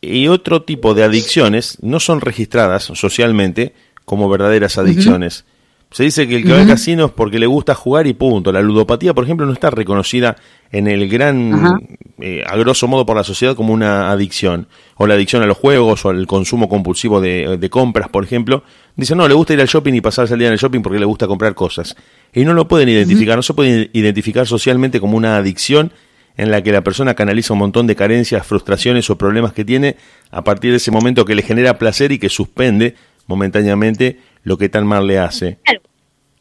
Y 0.00 0.28
otro 0.28 0.62
tipo 0.62 0.94
de 0.94 1.02
adicciones 1.02 1.78
no 1.82 1.98
son 1.98 2.20
registradas 2.20 2.84
socialmente 2.84 3.74
como 4.04 4.28
verdaderas 4.28 4.78
adicciones. 4.78 5.44
Se 5.92 6.04
dice 6.04 6.26
que 6.26 6.36
el 6.36 6.44
que 6.44 6.52
va 6.52 6.60
al 6.60 6.66
casino 6.66 7.06
es 7.06 7.12
porque 7.12 7.38
le 7.38 7.46
gusta 7.46 7.74
jugar 7.74 8.06
y 8.06 8.14
punto. 8.14 8.50
La 8.50 8.62
ludopatía, 8.62 9.12
por 9.12 9.24
ejemplo, 9.24 9.44
no 9.44 9.52
está 9.52 9.70
reconocida 9.70 10.36
en 10.70 10.86
el 10.88 11.06
gran, 11.06 11.78
eh, 12.18 12.42
a 12.46 12.56
grosso 12.56 12.88
modo 12.88 13.04
por 13.04 13.14
la 13.14 13.24
sociedad 13.24 13.54
como 13.54 13.74
una 13.74 14.10
adicción. 14.10 14.68
O 14.96 15.06
la 15.06 15.14
adicción 15.14 15.42
a 15.42 15.46
los 15.46 15.58
juegos 15.58 16.04
o 16.06 16.08
al 16.08 16.26
consumo 16.26 16.68
compulsivo 16.68 17.20
de, 17.20 17.68
compras, 17.70 18.08
por 18.08 18.24
ejemplo. 18.24 18.64
Dicen, 18.96 19.18
no, 19.18 19.28
le 19.28 19.34
gusta 19.34 19.52
ir 19.52 19.60
al 19.60 19.68
shopping 19.68 19.92
y 19.92 20.00
pasar 20.00 20.32
el 20.32 20.38
día 20.38 20.48
en 20.48 20.54
el 20.54 20.58
shopping 20.58 20.80
porque 20.80 20.98
le 20.98 21.04
gusta 21.04 21.26
comprar 21.26 21.54
cosas. 21.54 21.94
Y 22.32 22.44
no 22.44 22.54
lo 22.54 22.66
pueden 22.66 22.88
identificar, 22.88 23.36
no 23.36 23.42
se 23.42 23.52
puede 23.52 23.90
identificar 23.92 24.46
socialmente 24.46 24.98
como 24.98 25.16
una 25.16 25.36
adicción 25.36 25.92
en 26.38 26.50
la 26.50 26.62
que 26.62 26.72
la 26.72 26.82
persona 26.82 27.12
canaliza 27.14 27.52
un 27.52 27.58
montón 27.58 27.86
de 27.86 27.94
carencias, 27.94 28.46
frustraciones 28.46 29.10
o 29.10 29.18
problemas 29.18 29.52
que 29.52 29.66
tiene 29.66 29.96
a 30.30 30.42
partir 30.42 30.70
de 30.70 30.78
ese 30.78 30.90
momento 30.90 31.26
que 31.26 31.34
le 31.34 31.42
genera 31.42 31.78
placer 31.78 32.12
y 32.12 32.18
que 32.18 32.30
suspende 32.30 32.94
momentáneamente 33.26 34.18
lo 34.44 34.58
que 34.58 34.68
tan 34.68 34.86
mal 34.86 35.06
le 35.06 35.18
hace. 35.18 35.58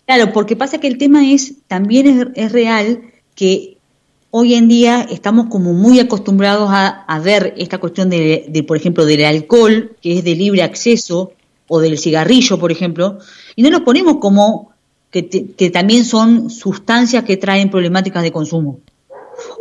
Claro, 0.06 0.34
porque 0.34 0.56
pasa 0.56 0.80
que 0.80 0.88
el 0.88 0.98
tema 0.98 1.32
es, 1.32 1.56
también 1.68 2.34
es, 2.36 2.52
real 2.52 3.02
que 3.36 3.78
hoy 4.30 4.56
en 4.56 4.68
día 4.68 5.08
estamos 5.10 5.48
como 5.48 5.74
muy 5.74 6.00
acostumbrados 6.00 6.70
a, 6.72 7.20
ver 7.24 7.54
esta 7.58 7.78
cuestión 7.78 8.10
de, 8.10 8.46
de, 8.48 8.64
por 8.64 8.78
ejemplo, 8.78 9.06
del 9.06 9.24
alcohol, 9.24 9.96
que 10.02 10.18
es 10.18 10.24
de 10.24 10.36
libre 10.36 10.64
acceso, 10.64 11.34
o 11.74 11.80
del 11.80 11.98
cigarrillo, 11.98 12.60
por 12.60 12.70
ejemplo, 12.70 13.20
y 13.56 13.62
no 13.62 13.70
nos 13.70 13.82
ponemos 13.82 14.18
como 14.18 14.74
que, 15.10 15.30
que 15.30 15.70
también 15.70 16.04
son 16.04 16.50
sustancias 16.50 17.24
que 17.24 17.38
traen 17.38 17.70
problemáticas 17.70 18.24
de 18.24 18.32
consumo. 18.34 18.82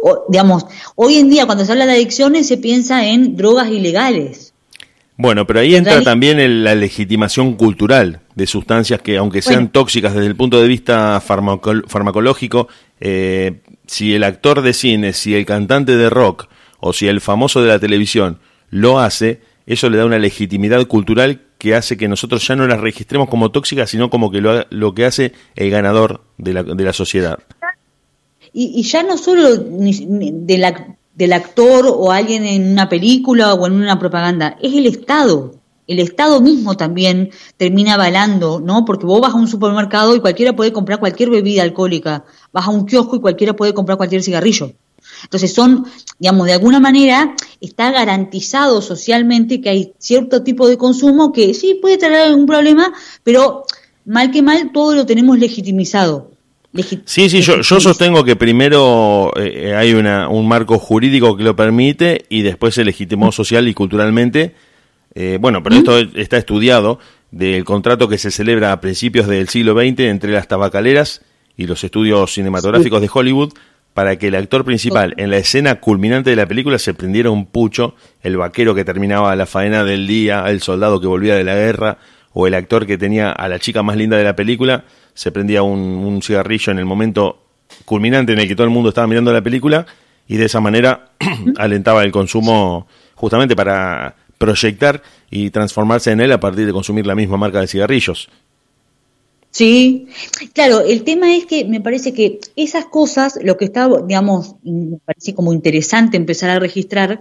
O, 0.02 0.24
digamos, 0.28 0.66
hoy 0.96 1.18
en 1.18 1.30
día 1.30 1.46
cuando 1.46 1.64
se 1.64 1.70
habla 1.70 1.86
de 1.86 1.92
adicciones 1.92 2.48
se 2.48 2.56
piensa 2.56 3.06
en 3.06 3.36
drogas 3.36 3.68
ilegales. 3.68 4.52
Bueno, 5.16 5.46
pero 5.46 5.60
ahí 5.60 5.76
entra 5.76 6.02
también 6.02 6.64
la 6.64 6.74
legitimación 6.74 7.54
cultural 7.54 8.20
de 8.40 8.46
sustancias 8.46 9.02
que, 9.02 9.18
aunque 9.18 9.42
sean 9.42 9.70
tóxicas 9.70 10.14
desde 10.14 10.26
el 10.26 10.34
punto 10.34 10.58
de 10.62 10.66
vista 10.66 11.20
farmacológico, 11.20 12.68
eh, 12.98 13.60
si 13.86 14.14
el 14.14 14.24
actor 14.24 14.62
de 14.62 14.72
cine, 14.72 15.12
si 15.12 15.34
el 15.34 15.44
cantante 15.44 15.94
de 15.94 16.08
rock 16.08 16.48
o 16.78 16.94
si 16.94 17.06
el 17.06 17.20
famoso 17.20 17.60
de 17.60 17.68
la 17.68 17.78
televisión 17.78 18.38
lo 18.70 18.98
hace, 18.98 19.42
eso 19.66 19.90
le 19.90 19.98
da 19.98 20.06
una 20.06 20.18
legitimidad 20.18 20.86
cultural 20.86 21.42
que 21.58 21.74
hace 21.74 21.98
que 21.98 22.08
nosotros 22.08 22.46
ya 22.48 22.56
no 22.56 22.66
las 22.66 22.80
registremos 22.80 23.28
como 23.28 23.50
tóxicas, 23.50 23.90
sino 23.90 24.08
como 24.08 24.30
que 24.30 24.40
lo, 24.40 24.64
lo 24.70 24.94
que 24.94 25.04
hace 25.04 25.34
el 25.54 25.68
ganador 25.68 26.22
de 26.38 26.54
la, 26.54 26.62
de 26.62 26.82
la 26.82 26.94
sociedad. 26.94 27.40
Y, 28.54 28.82
ya 28.82 29.02
no 29.02 29.18
solo 29.18 29.54
del 29.54 31.32
actor 31.34 31.84
o 31.86 32.10
alguien 32.10 32.46
en 32.46 32.72
una 32.72 32.88
película 32.88 33.52
o 33.52 33.66
en 33.66 33.74
una 33.74 33.98
propaganda, 33.98 34.56
es 34.62 34.72
el 34.72 34.86
Estado. 34.86 35.59
El 35.90 35.98
Estado 35.98 36.40
mismo 36.40 36.76
también 36.76 37.30
termina 37.56 37.94
avalando, 37.94 38.60
¿no? 38.60 38.84
Porque 38.84 39.06
vos 39.06 39.20
vas 39.20 39.32
a 39.32 39.36
un 39.36 39.48
supermercado 39.48 40.14
y 40.14 40.20
cualquiera 40.20 40.54
puede 40.54 40.72
comprar 40.72 41.00
cualquier 41.00 41.30
bebida 41.30 41.64
alcohólica, 41.64 42.24
vas 42.52 42.68
a 42.68 42.70
un 42.70 42.86
kiosco 42.86 43.16
y 43.16 43.20
cualquiera 43.20 43.56
puede 43.56 43.74
comprar 43.74 43.98
cualquier 43.98 44.22
cigarrillo. 44.22 44.72
Entonces 45.24 45.52
son, 45.52 45.84
digamos, 46.20 46.46
de 46.46 46.52
alguna 46.52 46.78
manera 46.78 47.34
está 47.60 47.90
garantizado 47.90 48.82
socialmente 48.82 49.60
que 49.60 49.68
hay 49.68 49.92
cierto 49.98 50.44
tipo 50.44 50.68
de 50.68 50.78
consumo 50.78 51.32
que 51.32 51.54
sí 51.54 51.80
puede 51.82 51.98
traer 51.98 52.28
algún 52.28 52.46
problema, 52.46 52.92
pero 53.24 53.64
mal 54.04 54.30
que 54.30 54.42
mal 54.42 54.70
todo 54.72 54.94
lo 54.94 55.06
tenemos 55.06 55.40
legitimizado. 55.40 56.30
sí, 57.04 57.28
sí, 57.28 57.42
yo, 57.42 57.62
yo 57.62 57.80
sostengo 57.80 58.22
que 58.22 58.36
primero 58.36 59.32
eh, 59.34 59.74
hay 59.74 59.94
una, 59.94 60.28
un 60.28 60.46
marco 60.46 60.78
jurídico 60.78 61.36
que 61.36 61.42
lo 61.42 61.56
permite 61.56 62.26
y 62.28 62.42
después 62.42 62.76
se 62.76 62.84
legitimó 62.84 63.32
social 63.32 63.66
y 63.66 63.74
culturalmente. 63.74 64.54
Eh, 65.14 65.38
bueno, 65.40 65.62
pero 65.62 65.76
esto 65.76 65.92
mm. 65.92 66.18
está 66.18 66.36
estudiado 66.36 66.98
del 67.30 67.64
contrato 67.64 68.08
que 68.08 68.18
se 68.18 68.30
celebra 68.30 68.72
a 68.72 68.80
principios 68.80 69.26
del 69.26 69.48
siglo 69.48 69.74
XX 69.74 70.00
entre 70.00 70.32
las 70.32 70.48
tabacaleras 70.48 71.22
y 71.56 71.66
los 71.66 71.84
estudios 71.84 72.32
cinematográficos 72.32 73.00
de 73.00 73.10
Hollywood 73.12 73.52
para 73.94 74.16
que 74.16 74.28
el 74.28 74.34
actor 74.36 74.64
principal 74.64 75.14
en 75.16 75.30
la 75.30 75.38
escena 75.38 75.80
culminante 75.80 76.30
de 76.30 76.36
la 76.36 76.46
película 76.46 76.78
se 76.78 76.94
prendiera 76.94 77.30
un 77.30 77.46
pucho, 77.46 77.94
el 78.22 78.36
vaquero 78.36 78.74
que 78.74 78.84
terminaba 78.84 79.34
la 79.34 79.46
faena 79.46 79.84
del 79.84 80.06
día, 80.06 80.44
el 80.46 80.60
soldado 80.60 81.00
que 81.00 81.06
volvía 81.06 81.34
de 81.34 81.44
la 81.44 81.54
guerra, 81.54 81.98
o 82.32 82.46
el 82.46 82.54
actor 82.54 82.86
que 82.86 82.96
tenía 82.96 83.32
a 83.32 83.48
la 83.48 83.58
chica 83.58 83.82
más 83.82 83.96
linda 83.96 84.16
de 84.16 84.24
la 84.24 84.36
película, 84.36 84.84
se 85.14 85.32
prendía 85.32 85.62
un, 85.62 86.20
cigarrillo 86.22 86.70
en 86.70 86.78
el 86.78 86.84
momento 86.84 87.42
culminante 87.84 88.32
en 88.32 88.38
el 88.38 88.48
que 88.48 88.54
todo 88.54 88.64
el 88.64 88.72
mundo 88.72 88.90
estaba 88.90 89.08
mirando 89.08 89.32
la 89.32 89.42
película, 89.42 89.84
y 90.28 90.36
de 90.36 90.44
esa 90.44 90.60
manera 90.60 91.10
alentaba 91.56 92.04
el 92.04 92.12
consumo 92.12 92.86
justamente 93.16 93.56
para 93.56 94.14
proyectar 94.40 95.02
y 95.30 95.50
transformarse 95.50 96.10
en 96.10 96.20
él 96.20 96.32
a 96.32 96.40
partir 96.40 96.64
de 96.64 96.72
consumir 96.72 97.06
la 97.06 97.14
misma 97.14 97.36
marca 97.36 97.60
de 97.60 97.68
cigarrillos. 97.68 98.30
Sí, 99.50 100.06
claro, 100.54 100.80
el 100.80 101.02
tema 101.02 101.36
es 101.36 101.44
que 101.44 101.66
me 101.66 101.80
parece 101.80 102.14
que 102.14 102.40
esas 102.56 102.86
cosas, 102.86 103.38
lo 103.42 103.58
que 103.58 103.66
está, 103.66 103.88
digamos, 104.06 104.54
me 104.62 104.96
parece 105.04 105.34
como 105.34 105.52
interesante 105.52 106.16
empezar 106.16 106.48
a 106.48 106.58
registrar, 106.58 107.20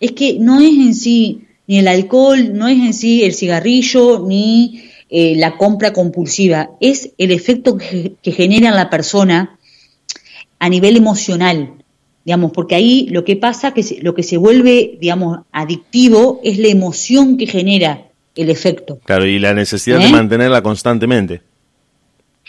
es 0.00 0.12
que 0.12 0.38
no 0.38 0.60
es 0.60 0.74
en 0.74 0.94
sí 0.94 1.42
ni 1.66 1.80
el 1.80 1.88
alcohol, 1.88 2.56
no 2.56 2.66
es 2.68 2.78
en 2.78 2.94
sí 2.94 3.24
el 3.24 3.34
cigarrillo, 3.34 4.24
ni 4.26 4.84
eh, 5.10 5.34
la 5.36 5.58
compra 5.58 5.92
compulsiva, 5.92 6.70
es 6.80 7.10
el 7.18 7.30
efecto 7.30 7.76
que, 7.76 8.16
genera 8.22 8.70
en 8.70 8.76
la 8.76 8.88
persona 8.88 9.58
a 10.58 10.68
nivel 10.70 10.96
emocional, 10.96 11.83
digamos, 12.24 12.52
porque 12.52 12.74
ahí 12.74 13.06
lo 13.10 13.24
que 13.24 13.36
pasa, 13.36 13.72
que 13.72 13.98
lo 14.02 14.14
que 14.14 14.22
se 14.22 14.36
vuelve, 14.36 14.96
digamos, 15.00 15.40
adictivo 15.52 16.40
es 16.42 16.58
la 16.58 16.68
emoción 16.68 17.36
que 17.36 17.46
genera 17.46 18.08
el 18.34 18.50
efecto. 18.50 18.98
Claro, 19.04 19.26
y 19.26 19.38
la 19.38 19.54
necesidad 19.54 19.98
de 19.98 20.06
¿Eh? 20.06 20.10
mantenerla 20.10 20.62
constantemente 20.62 21.42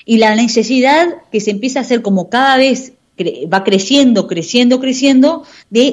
y 0.05 0.17
la 0.17 0.35
necesidad 0.35 1.07
que 1.31 1.41
se 1.41 1.51
empieza 1.51 1.79
a 1.79 1.81
hacer 1.81 2.01
como 2.01 2.29
cada 2.29 2.57
vez 2.57 2.93
va 3.51 3.63
creciendo, 3.63 4.27
creciendo, 4.27 4.79
creciendo, 4.79 5.43
de 5.69 5.85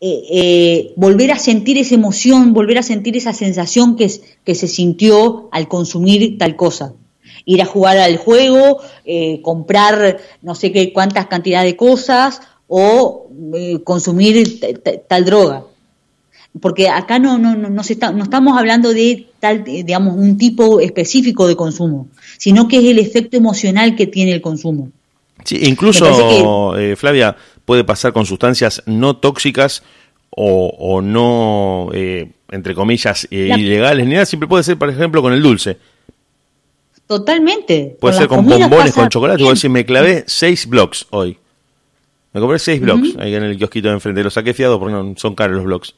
eh, 0.00 0.22
eh, 0.30 0.92
volver 0.96 1.32
a 1.32 1.38
sentir 1.38 1.78
esa 1.78 1.94
emoción, 1.94 2.52
volver 2.52 2.78
a 2.78 2.82
sentir 2.82 3.16
esa 3.16 3.32
sensación 3.32 3.96
que, 3.96 4.10
que 4.44 4.54
se 4.54 4.68
sintió 4.68 5.48
al 5.52 5.68
consumir 5.68 6.36
tal 6.38 6.56
cosa. 6.56 6.92
Ir 7.44 7.62
a 7.62 7.66
jugar 7.66 7.96
al 7.98 8.16
juego, 8.16 8.80
eh, 9.04 9.40
comprar 9.40 10.18
no 10.42 10.54
sé 10.54 10.72
qué 10.72 10.92
cuántas 10.92 11.26
cantidades 11.28 11.72
de 11.72 11.76
cosas 11.76 12.40
o 12.68 13.28
consumir 13.84 14.60
tal 15.08 15.24
droga 15.24 15.64
porque 16.60 16.88
acá 16.88 17.18
no, 17.18 17.38
no, 17.38 17.54
no, 17.54 17.82
está, 17.82 18.12
no 18.12 18.24
estamos 18.24 18.58
hablando 18.58 18.92
de 18.92 19.26
tal, 19.40 19.64
digamos, 19.64 20.16
un 20.16 20.38
tipo 20.38 20.80
específico 20.80 21.46
de 21.46 21.56
consumo, 21.56 22.08
sino 22.38 22.68
que 22.68 22.78
es 22.78 22.84
el 22.84 22.98
efecto 22.98 23.36
emocional 23.36 23.96
que 23.96 24.06
tiene 24.06 24.32
el 24.32 24.40
consumo. 24.40 24.90
Sí, 25.44 25.58
incluso, 25.62 26.76
eh, 26.76 26.96
Flavia, 26.96 27.36
puede 27.64 27.84
pasar 27.84 28.12
con 28.12 28.26
sustancias 28.26 28.82
no 28.86 29.16
tóxicas 29.16 29.82
o, 30.30 31.00
no, 31.02 31.90
eh, 31.94 32.30
entre 32.50 32.74
comillas, 32.74 33.26
eh, 33.30 33.54
ilegales, 33.56 34.06
ni 34.06 34.14
nada, 34.14 34.26
siempre 34.26 34.48
puede 34.48 34.64
ser, 34.64 34.76
por 34.76 34.90
ejemplo, 34.90 35.22
con 35.22 35.32
el 35.32 35.42
dulce. 35.42 35.76
Totalmente. 37.06 37.96
Puede 38.00 38.16
ser 38.16 38.28
con 38.28 38.44
bombones, 38.44 38.92
con 38.92 39.08
chocolate. 39.08 39.42
Voy 39.42 39.50
a 39.50 39.54
decir, 39.54 39.70
me 39.70 39.84
clavé 39.84 40.24
seis 40.26 40.66
blocks 40.66 41.06
hoy. 41.10 41.38
Me 42.36 42.40
compré 42.42 42.58
seis 42.58 42.82
blocks 42.82 43.16
ahí 43.18 43.34
en 43.34 43.44
el 43.44 43.56
kiosquito 43.56 43.88
de 43.88 43.94
enfrente. 43.94 44.22
Los 44.22 44.34
saqué 44.34 44.52
fiado 44.52 44.78
porque 44.78 44.92
no, 44.92 45.14
son 45.16 45.34
caros 45.34 45.56
los 45.56 45.64
blocks. 45.64 45.94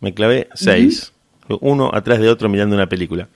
Me 0.00 0.14
clavé 0.14 0.48
seis. 0.54 1.12
Uno 1.60 1.90
atrás 1.92 2.20
de 2.20 2.30
otro 2.30 2.48
mirando 2.48 2.74
una 2.74 2.88
película. 2.88 3.28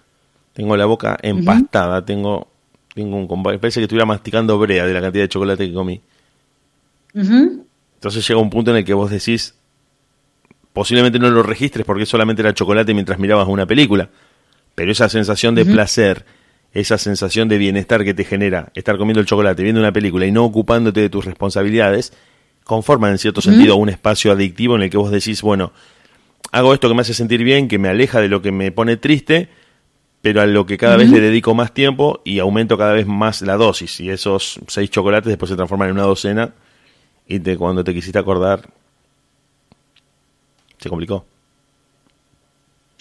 Tengo 0.54 0.74
la 0.78 0.86
boca 0.86 1.18
empastada, 1.20 2.02
tengo, 2.06 2.48
tengo 2.94 3.18
un 3.18 3.42
parece 3.42 3.80
que 3.80 3.84
estuviera 3.84 4.06
masticando 4.06 4.58
brea 4.58 4.86
de 4.86 4.94
la 4.94 5.02
cantidad 5.02 5.24
de 5.24 5.28
chocolate 5.28 5.68
que 5.68 5.74
comí. 5.74 6.00
Entonces 7.12 8.26
llega 8.26 8.40
un 8.40 8.48
punto 8.48 8.70
en 8.70 8.78
el 8.78 8.84
que 8.86 8.94
vos 8.94 9.10
decís, 9.10 9.54
posiblemente 10.72 11.18
no 11.18 11.28
lo 11.28 11.42
registres 11.42 11.84
porque 11.84 12.06
solamente 12.06 12.40
era 12.40 12.54
chocolate 12.54 12.94
mientras 12.94 13.18
mirabas 13.18 13.46
una 13.46 13.66
película, 13.66 14.08
pero 14.74 14.90
esa 14.90 15.10
sensación 15.10 15.54
de 15.54 15.66
placer, 15.66 16.24
esa 16.72 16.98
sensación 16.98 17.48
de 17.48 17.58
bienestar 17.58 18.04
que 18.04 18.14
te 18.14 18.24
genera 18.24 18.72
estar 18.74 18.96
comiendo 18.96 19.20
el 19.20 19.26
chocolate, 19.26 19.62
viendo 19.62 19.80
una 19.80 19.92
película 19.92 20.26
y 20.26 20.32
no 20.32 20.44
ocupándote 20.44 21.00
de 21.00 21.10
tus 21.10 21.24
responsabilidades, 21.24 22.12
conforman 22.64 23.12
en 23.12 23.18
cierto 23.18 23.40
sentido 23.40 23.76
un 23.76 23.88
espacio 23.88 24.32
adictivo 24.32 24.76
en 24.76 24.82
el 24.82 24.90
que 24.90 24.96
vos 24.96 25.10
decís, 25.10 25.42
bueno, 25.42 25.72
hago 26.50 26.72
esto 26.72 26.88
que 26.88 26.94
me 26.94 27.02
hace 27.02 27.14
sentir 27.14 27.44
bien, 27.44 27.68
que 27.68 27.78
me 27.78 27.88
aleja 27.88 28.20
de 28.20 28.28
lo 28.28 28.40
que 28.40 28.52
me 28.52 28.72
pone 28.72 28.96
triste, 28.96 29.48
pero 30.22 30.40
a 30.40 30.46
lo 30.46 30.66
que 30.66 30.78
cada 30.78 30.96
vez 30.96 31.10
le 31.10 31.20
dedico 31.20 31.54
más 31.54 31.74
tiempo 31.74 32.22
y 32.24 32.38
aumento 32.38 32.78
cada 32.78 32.92
vez 32.92 33.06
más 33.06 33.42
la 33.42 33.56
dosis. 33.56 34.00
Y 34.00 34.08
esos 34.08 34.60
seis 34.68 34.88
chocolates 34.88 35.28
después 35.28 35.50
se 35.50 35.56
transforman 35.56 35.88
en 35.88 35.94
una 35.96 36.04
docena 36.04 36.54
y 37.26 37.40
te, 37.40 37.56
cuando 37.56 37.82
te 37.82 37.92
quisiste 37.92 38.18
acordar, 38.18 38.68
se 40.78 40.88
complicó. 40.88 41.26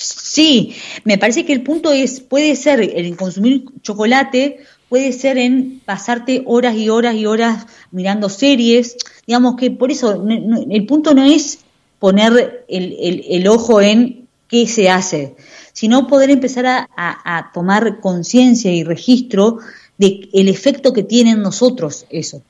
Sí, 0.02 0.76
me 1.04 1.18
parece 1.18 1.46
que 1.46 1.54
el 1.54 1.64
punto 1.64 1.92
es, 1.92 2.20
puede 2.20 2.56
ser 2.56 2.82
el 2.82 3.16
consumir 3.16 3.66
chocolate, 3.82 4.60
puede 4.92 5.14
ser 5.14 5.38
en 5.38 5.82
pasarte 5.86 6.44
horas 6.46 6.76
y 6.76 6.90
horas 6.90 7.16
y 7.16 7.26
horas 7.26 7.66
mirando 7.92 8.28
series, 8.28 8.98
digamos 9.26 9.56
que 9.56 9.72
por 9.72 9.90
eso 9.90 10.22
el 10.70 10.86
punto 10.86 11.14
no 11.14 11.24
es 11.24 11.60
poner 11.98 12.66
el, 12.68 13.48
ojo 13.48 13.80
en 13.80 14.28
qué 14.50 14.68
se 14.68 14.90
hace, 14.90 15.38
sino 15.72 16.08
poder 16.08 16.30
empezar 16.30 16.66
a, 16.68 17.52
tomar 17.54 18.02
conciencia 18.02 18.70
y 18.74 18.84
registro 18.84 19.60
de 19.98 20.28
el 20.34 20.50
efecto 20.50 20.92
que 20.92 21.04
tiene 21.04 21.32
en 21.32 21.42
nosotros 21.42 22.06
eso. 22.10 22.42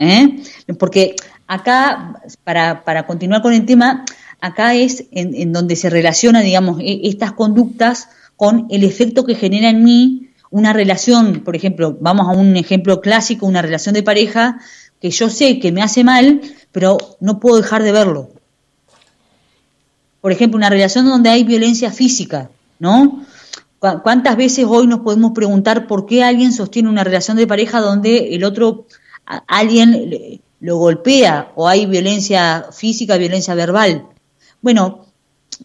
¿eh? 0.00 0.42
Porque 0.76 1.14
acá, 1.46 2.20
para, 2.42 2.82
para, 2.82 3.06
continuar 3.06 3.42
con 3.42 3.52
el 3.52 3.64
tema, 3.64 4.04
acá 4.40 4.74
es 4.74 5.04
en, 5.12 5.52
donde 5.52 5.76
se 5.76 5.90
relaciona, 5.90 6.40
digamos, 6.40 6.80
e, 6.80 7.00
estas 7.04 7.32
conductas 7.32 8.08
con 8.36 8.66
el 8.70 8.84
efecto 8.84 9.24
que 9.24 9.34
genera 9.34 9.68
en 9.68 9.84
mí 9.84 10.30
una 10.50 10.72
relación, 10.72 11.42
por 11.44 11.54
ejemplo, 11.54 11.96
vamos 12.00 12.28
a 12.28 12.32
un 12.32 12.56
ejemplo 12.56 13.00
clásico, 13.00 13.46
una 13.46 13.62
relación 13.62 13.94
de 13.94 14.02
pareja, 14.02 14.58
que 15.00 15.10
yo 15.10 15.30
sé 15.30 15.60
que 15.60 15.72
me 15.72 15.82
hace 15.82 16.04
mal, 16.04 16.40
pero 16.72 16.98
no 17.20 17.38
puedo 17.40 17.56
dejar 17.56 17.82
de 17.82 17.92
verlo. 17.92 18.30
Por 20.20 20.32
ejemplo, 20.32 20.58
una 20.58 20.68
relación 20.68 21.06
donde 21.06 21.30
hay 21.30 21.44
violencia 21.44 21.90
física, 21.90 22.50
¿no? 22.78 23.24
¿Cuántas 23.78 24.36
veces 24.36 24.66
hoy 24.68 24.86
nos 24.86 25.00
podemos 25.00 25.32
preguntar 25.32 25.86
por 25.86 26.04
qué 26.04 26.22
alguien 26.22 26.52
sostiene 26.52 26.90
una 26.90 27.02
relación 27.02 27.38
de 27.38 27.46
pareja 27.46 27.80
donde 27.80 28.34
el 28.34 28.44
otro, 28.44 28.86
alguien 29.46 30.42
lo 30.60 30.76
golpea 30.76 31.52
o 31.56 31.66
hay 31.66 31.86
violencia 31.86 32.66
física, 32.72 33.16
violencia 33.16 33.54
verbal? 33.54 34.06
Bueno, 34.62 35.06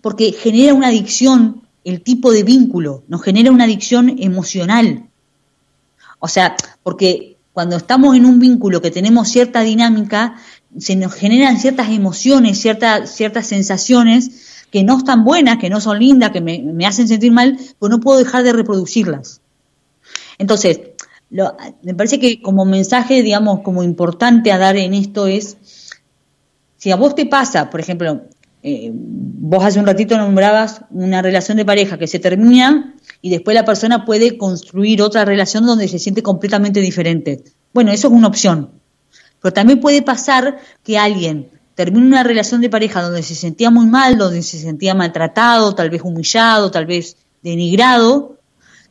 porque 0.01 0.31
genera 0.31 0.73
una 0.73 0.87
adicción 0.87 1.63
el 1.83 2.01
tipo 2.01 2.31
de 2.31 2.43
vínculo, 2.43 3.03
nos 3.07 3.21
genera 3.21 3.51
una 3.51 3.65
adicción 3.65 4.15
emocional. 4.19 5.07
O 6.19 6.27
sea, 6.27 6.55
porque 6.81 7.37
cuando 7.53 7.77
estamos 7.77 8.15
en 8.15 8.25
un 8.25 8.39
vínculo 8.39 8.81
que 8.81 8.91
tenemos 8.91 9.29
cierta 9.29 9.61
dinámica, 9.61 10.35
se 10.77 10.95
nos 10.95 11.13
generan 11.13 11.59
ciertas 11.59 11.89
emociones, 11.89 12.59
ciertas, 12.59 13.15
sensaciones 13.47 14.65
que 14.71 14.83
no 14.83 14.97
están 14.97 15.23
buenas, 15.23 15.57
que 15.59 15.69
no 15.69 15.79
son 15.79 15.99
lindas, 15.99 16.31
que 16.31 16.41
me, 16.41 16.85
hacen 16.85 17.07
sentir 17.07 17.31
mal, 17.31 17.57
pues 17.79 17.89
no 17.89 17.99
puedo 17.99 18.17
dejar 18.17 18.43
de 18.43 18.51
reproducirlas. 18.51 19.41
Entonces, 20.37 20.79
me 21.29 21.93
parece 21.93 22.19
que 22.19 22.41
como 22.41 22.65
mensaje, 22.65 23.21
digamos, 23.21 23.61
como 23.61 23.83
importante 23.83 24.51
a 24.51 24.57
dar 24.57 24.75
en 24.75 24.93
esto 24.93 25.27
es, 25.27 25.57
si 26.77 26.91
a 26.91 26.95
vos 26.95 27.15
te 27.15 27.25
pasa, 27.25 27.69
por 27.69 27.79
ejemplo, 27.79 28.23
eh, 28.67 28.89
vos 28.91 29.63
hace 29.63 29.79
un 29.79 29.85
ratito 29.85 30.17
nombrabas 30.17 30.81
una 30.89 31.21
relación 31.21 31.57
de 31.57 31.65
pareja 31.65 31.99
que 31.99 32.07
se 32.07 32.17
termina 32.17 32.95
y 33.21 33.29
después 33.29 33.53
la 33.53 33.63
persona 33.63 34.05
puede 34.05 34.39
construir 34.39 35.03
otra 35.03 35.23
relación 35.23 35.67
donde 35.67 35.87
se 35.87 35.99
siente 35.99 36.23
completamente 36.23 36.79
diferente. 36.79 37.43
Bueno, 37.75 37.91
eso 37.91 38.07
es 38.07 38.13
una 38.15 38.27
opción. 38.27 38.71
Pero 39.39 39.53
también 39.53 39.79
puede 39.79 40.01
pasar 40.01 40.57
que 40.83 40.97
alguien 40.97 41.51
termine 41.75 42.07
una 42.07 42.23
relación 42.23 42.59
de 42.59 42.71
pareja 42.71 43.03
donde 43.03 43.21
se 43.21 43.35
sentía 43.35 43.69
muy 43.69 43.85
mal, 43.85 44.17
donde 44.17 44.41
se 44.41 44.57
sentía 44.57 44.95
maltratado, 44.95 45.75
tal 45.75 45.91
vez 45.91 46.01
humillado, 46.01 46.71
tal 46.71 46.87
vez 46.87 47.17
denigrado, 47.43 48.39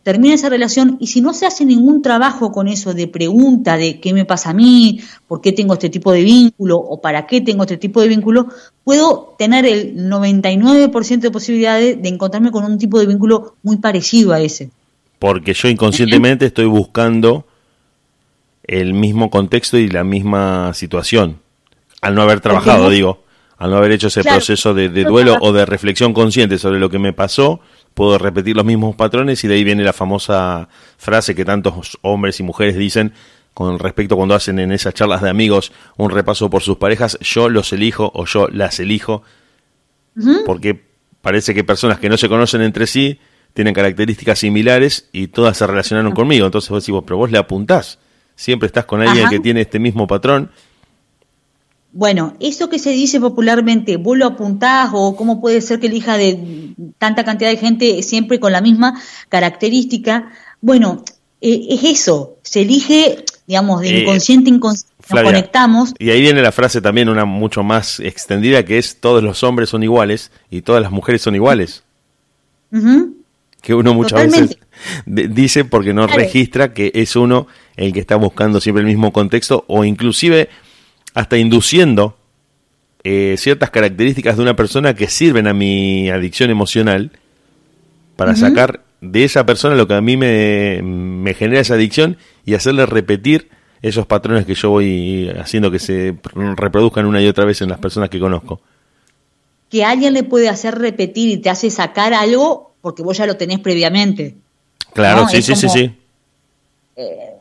termina 0.05 0.34
esa 0.34 0.50
relación 0.50 0.98
y 1.00 1.09
si 1.09 1.22
no 1.22 1.32
se 1.32 1.46
hace 1.46 1.64
ningún 1.64 2.02
trabajo 2.02 2.52
con 2.52 2.68
eso 2.68 2.92
de 2.92 3.09
pregunta 3.09 3.78
de 3.78 4.00
qué 4.00 4.12
me 4.12 4.26
pasa 4.26 4.50
a 4.50 4.55
mí, 4.55 5.00
por 5.26 5.40
qué 5.40 5.50
tengo 5.50 5.72
este 5.72 5.88
tipo 5.88 6.12
de 6.12 6.22
vínculo 6.22 6.76
o 6.76 7.00
para 7.00 7.26
qué 7.26 7.40
tengo 7.40 7.62
este 7.62 7.78
tipo 7.78 8.02
de 8.02 8.09
vínculo, 8.09 8.48
puedo 8.84 9.34
tener 9.38 9.64
el 9.64 9.96
99% 9.96 11.20
de 11.20 11.30
posibilidades 11.30 12.00
de 12.00 12.09
encontrarme 12.09 12.50
con 12.50 12.64
un 12.64 12.78
tipo 12.78 13.00
de 13.00 13.07
vínculo 13.07 13.57
muy 13.62 13.78
parecido 13.78 14.34
a 14.34 14.40
ese. 14.40 14.70
Porque 15.18 15.55
yo 15.55 15.68
inconscientemente 15.68 16.46
estoy 16.46 16.66
buscando 16.66 17.46
el 18.62 18.92
mismo 18.92 19.30
contexto 19.30 19.78
y 19.78 19.88
la 19.88 20.05
misma 20.05 20.74
situación, 20.74 21.38
al 22.02 22.14
no 22.14 22.20
haber 22.20 22.40
trabajado, 22.40 22.90
digo, 22.90 23.24
al 23.57 23.70
no 23.70 23.78
haber 23.78 23.92
hecho 23.92 24.09
ese 24.09 24.22
proceso 24.22 24.74
de 24.74 24.90
duelo 25.05 25.38
o 25.40 25.52
de 25.52 25.64
reflexión 25.64 26.12
consciente 26.12 26.59
sobre 26.59 26.78
lo 26.78 26.90
que 26.90 26.98
me 26.98 27.14
pasó 27.14 27.61
puedo 27.95 28.18
repetir 28.18 28.57
los 28.57 28.64
mismos 28.64 28.97
patrones 28.97 29.42
y 29.45 29.49
de 29.49 29.55
ahí 29.55 29.64
viene 29.64 29.84
la 29.84 29.92
famosa 29.92 30.68
frase 30.99 31.34
que 31.34 31.45
tantos 31.45 31.99
hombres 32.03 32.38
y 32.40 32.42
mujeres 32.42 32.76
dicen 32.76 33.12
con 33.55 33.78
respecto 33.78 34.16
cuando 34.16 34.34
hacen 34.34 34.59
en 34.59 34.72
esas 34.72 34.95
charlas 34.95 35.22
de 35.22 35.30
amigos 35.30 35.72
un 35.97 36.11
repaso 36.11 36.51
por 36.51 36.62
sus 36.62 36.76
parejas, 36.76 37.16
yo 37.20 37.49
los 37.49 37.72
elijo 37.72 38.11
o 38.12 38.26
yo 38.26 38.49
las 38.49 38.80
elijo, 38.80 39.22
porque 40.45 40.84
parece 41.22 41.55
que 41.55 41.62
personas 41.62 42.01
que 42.01 42.09
no 42.09 42.16
se 42.16 42.28
conocen 42.28 42.62
entre 42.62 42.88
sí 42.88 43.20
tienen 43.53 43.72
características 43.72 44.40
similares 44.40 45.09
y 45.12 45.28
todas 45.28 45.57
se 45.57 45.66
relacionaron 45.66 46.12
conmigo, 46.12 46.47
entonces 46.47 46.68
vos 46.68 46.84
decís, 46.84 47.01
pero 47.07 47.16
vos 47.16 47.30
le 47.30 47.38
apuntás, 47.38 48.01
siempre 48.34 48.66
estás 48.66 48.86
con 48.86 49.01
alguien 49.01 49.28
que 49.28 49.38
tiene 49.38 49.61
este 49.61 49.78
mismo 49.78 50.09
patrón 50.09 50.51
bueno, 51.95 52.34
eso 52.40 52.68
que 52.68 52.80
se 52.80 52.90
dice 52.90 53.20
popularmente, 53.20 53.97
vos 53.97 54.18
lo 54.18 54.26
apuntás 54.26 54.90
o 54.92 55.14
cómo 55.14 55.40
puede 55.40 55.61
ser 55.61 55.78
que 55.78 55.86
elija 55.86 56.18
de 56.18 56.74
tanta 56.99 57.24
cantidad 57.24 57.51
de 57.51 57.57
gente 57.57 58.03
siempre 58.03 58.40
con 58.40 58.51
la 58.51 58.61
misma 58.61 59.01
característica, 59.28 60.32
bueno, 60.61 61.05
eh, 61.40 61.66
es 61.70 61.84
eso, 61.84 62.36
se 62.42 62.62
elige, 62.62 63.24
digamos, 63.47 63.80
de 63.82 63.90
eh, 63.90 64.03
inconsciente 64.03 64.51
a 64.51 64.55
inconsciente, 64.55 64.92
nos 65.09 65.22
conectamos. 65.22 65.95
Y 66.01 66.11
ahí 66.11 66.20
viene 66.20 66.42
la 66.42 66.51
frase 66.51 66.80
también, 66.80 67.09
una 67.09 67.26
mucho 67.26 67.62
más 67.62 68.01
extendida, 68.01 68.64
que 68.64 68.78
es 68.78 68.97
todos 69.01 69.22
los 69.22 69.45
hombres 69.45 69.68
son 69.68 69.84
iguales 69.84 70.32
y 70.51 70.62
todas 70.62 70.82
las 70.82 70.90
mujeres 70.90 71.22
son 71.22 71.36
iguales. 71.36 71.84
Que 73.62 73.72
uno 73.72 73.95
muchas 73.95 74.32
veces 74.32 74.59
dice 75.07 75.64
porque 75.64 75.95
no 75.95 76.09
registra 76.09 76.74
que 76.74 76.90
es 76.92 77.14
uno 77.14 77.47
el 77.76 77.92
que 77.92 78.01
está 78.01 78.16
buscando 78.16 78.61
siempre 78.61 78.80
el 78.80 78.88
mismo 78.88 79.12
contexto 79.12 79.64
o 79.68 79.84
inclusive 79.84 80.49
hasta 81.14 81.38
induciendo 81.38 82.16
eh, 83.04 83.36
ciertas 83.38 83.70
características 83.70 84.36
de 84.36 84.42
una 84.42 84.56
persona 84.56 84.94
que 84.94 85.08
sirven 85.08 85.46
a 85.46 85.54
mi 85.54 86.10
adicción 86.10 86.50
emocional 86.50 87.12
para 88.16 88.34
sacar 88.36 88.82
de 89.00 89.24
esa 89.24 89.44
persona 89.44 89.74
lo 89.74 89.86
que 89.86 89.94
a 89.94 90.00
mí 90.00 90.16
me, 90.16 90.80
me, 90.82 91.34
genera 91.34 91.60
esa 91.60 91.74
adicción 91.74 92.16
y 92.44 92.54
hacerle 92.54 92.86
repetir 92.86 93.50
esos 93.82 94.06
patrones 94.06 94.46
que 94.46 94.54
yo 94.54 94.70
voy 94.70 95.28
haciendo 95.38 95.70
que 95.70 95.78
se 95.78 96.16
reproduzcan 96.56 97.04
una 97.04 97.20
y 97.20 97.26
otra 97.26 97.44
vez 97.44 97.60
en 97.60 97.68
las 97.68 97.78
personas 97.78 98.08
que 98.08 98.18
conozco. 98.18 98.60
Que 99.68 99.84
alguien 99.84 100.14
le 100.14 100.22
puede 100.22 100.48
hacer 100.48 100.78
repetir 100.78 101.28
y 101.28 101.36
te 101.38 101.50
hace 101.50 101.70
sacar 101.70 102.14
algo 102.14 102.74
porque 102.80 103.02
vos 103.02 103.18
ya 103.18 103.26
lo 103.26 103.36
tenés 103.36 103.58
previamente. 103.58 104.36
Claro, 104.94 105.28
sí, 105.28 105.42
sí, 105.42 105.54
sí, 105.54 105.68
sí, 105.68 105.94
eh, 106.96 107.34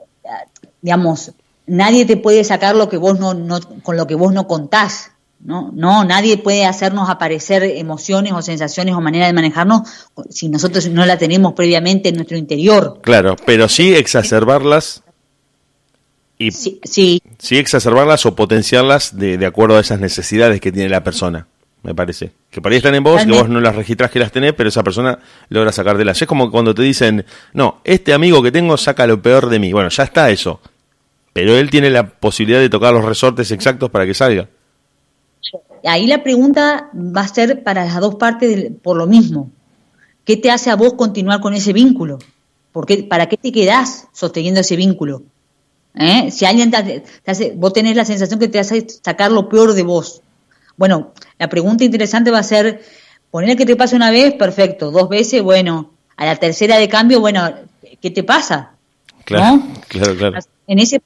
digamos, 0.82 1.32
nadie 1.66 2.06
te 2.06 2.18
puede 2.18 2.44
sacar 2.44 2.76
lo 2.76 2.90
que 2.90 2.98
vos 2.98 3.20
no, 3.20 3.34
no, 3.34 3.60
con 3.82 3.98
lo 3.98 4.08
que 4.08 4.16
vos 4.16 4.34
no 4.34 4.48
contás. 4.48 5.12
¿no? 5.44 5.72
no, 5.74 6.06
nadie 6.06 6.38
puede 6.38 6.66
hacernos 6.66 7.10
aparecer 7.10 7.64
emociones 7.64 8.34
o 8.34 8.42
sensaciones 8.42 8.96
o 8.96 9.02
manera 9.02 9.28
de 9.28 9.34
manejarnos 9.34 9.82
si 10.30 10.48
nosotros 10.48 10.88
no 10.88 11.06
la 11.06 11.18
tenemos 11.18 11.54
previamente 11.54 12.10
en 12.10 12.16
nuestro 12.16 12.38
interior. 12.38 13.00
Claro, 13.02 13.36
pero 13.46 13.68
sí 13.68 13.94
exacerbarlas 13.94 15.04
y 16.38 16.52
sí, 16.52 16.80
sí. 16.84 17.22
exacerbarlas 17.52 18.26
o 18.26 18.36
potenciarlas 18.36 19.18
de, 19.18 19.38
de, 19.38 19.46
acuerdo 19.46 19.78
a 19.78 19.82
esas 19.82 20.00
necesidades 20.00 20.60
que 20.62 20.72
tiene 20.72 20.90
la 20.90 21.04
persona, 21.04 21.48
me 21.84 21.94
parece. 21.94 22.32
Que 22.50 22.62
por 22.62 22.72
ahí 22.72 22.78
están 22.78 22.96
en 22.96 23.04
vos, 23.04 23.24
que 23.24 23.32
vos 23.32 23.50
no 23.50 23.60
las 23.60 23.76
registrás 23.76 24.12
que 24.12 24.20
las 24.20 24.32
tenés, 24.32 24.54
pero 24.54 24.70
esa 24.70 24.84
persona 24.84 25.20
logra 25.50 25.72
sacar 25.72 25.98
de 25.98 26.06
las. 26.06 26.22
Es 26.22 26.28
como 26.28 26.50
cuando 26.52 26.74
te 26.74 26.82
dicen, 26.82 27.26
no, 27.54 27.82
este 27.84 28.14
amigo 28.14 28.42
que 28.42 28.52
tengo 28.52 28.78
saca 28.78 29.06
lo 29.08 29.22
peor 29.22 29.50
de 29.50 29.60
mí. 29.60 29.74
Bueno, 29.74 29.90
ya 29.90 30.04
está 30.04 30.30
eso 30.30 30.60
pero 31.34 31.58
él 31.58 31.70
tiene 31.70 31.90
la 31.90 32.08
posibilidad 32.08 32.62
de 32.62 32.70
tocar 32.70 32.94
los 32.94 33.04
resortes 33.04 33.52
exactos 33.52 33.90
para 33.90 34.06
que 34.06 34.14
salga. 34.14 34.48
Ahí 35.84 36.08
la 36.08 36.24
pregunta 36.24 36.90
va 36.94 37.22
a 37.22 37.28
ser 37.28 37.64
para 37.64 37.84
las 37.84 38.00
dos 38.00 38.16
partes 38.16 38.72
por 38.82 38.96
lo 38.96 39.08
mismo. 39.08 39.52
¿Qué 40.24 40.38
te 40.38 40.52
hace 40.52 40.70
a 40.70 40.76
vos 40.76 40.94
continuar 40.94 41.42
con 41.42 41.54
ese 41.54 41.74
vínculo? 41.74 42.20
¿Para 43.10 43.28
qué 43.28 43.36
te 43.36 43.52
quedás 43.52 44.08
sosteniendo 44.14 44.62
ese 44.62 44.76
vínculo? 44.76 45.24
¿Eh? 45.96 46.32
Si 46.32 46.46
alguien 46.46 46.72
te, 46.72 47.04
hace, 47.26 47.54
vos 47.56 47.74
tenés 47.74 47.96
la 47.96 48.06
sensación 48.06 48.40
que 48.40 48.48
te 48.48 48.60
hace 48.60 48.88
sacar 49.04 49.32
lo 49.32 49.50
peor 49.50 49.74
de 49.74 49.84
vos. 49.84 50.22
Bueno, 50.78 51.14
la 51.38 51.50
pregunta 51.50 51.84
interesante 51.84 52.32
va 52.32 52.40
a 52.40 52.44
ser, 52.44 52.82
poner 53.30 53.58
que 53.58 53.66
te 53.66 53.76
pase 53.76 53.96
una 53.96 54.10
vez, 54.10 54.34
perfecto, 54.36 54.90
dos 54.90 55.10
veces, 55.10 55.44
bueno, 55.44 55.92
a 56.16 56.26
la 56.26 56.36
tercera 56.38 56.78
de 56.78 56.88
cambio, 56.88 57.20
bueno, 57.20 57.48
¿qué 58.02 58.10
te 58.10 58.24
pasa? 58.24 58.72
Claro, 59.26 59.62
claro, 59.88 60.16
claro. 60.16 60.40
En 60.66 60.80
ese 60.80 61.00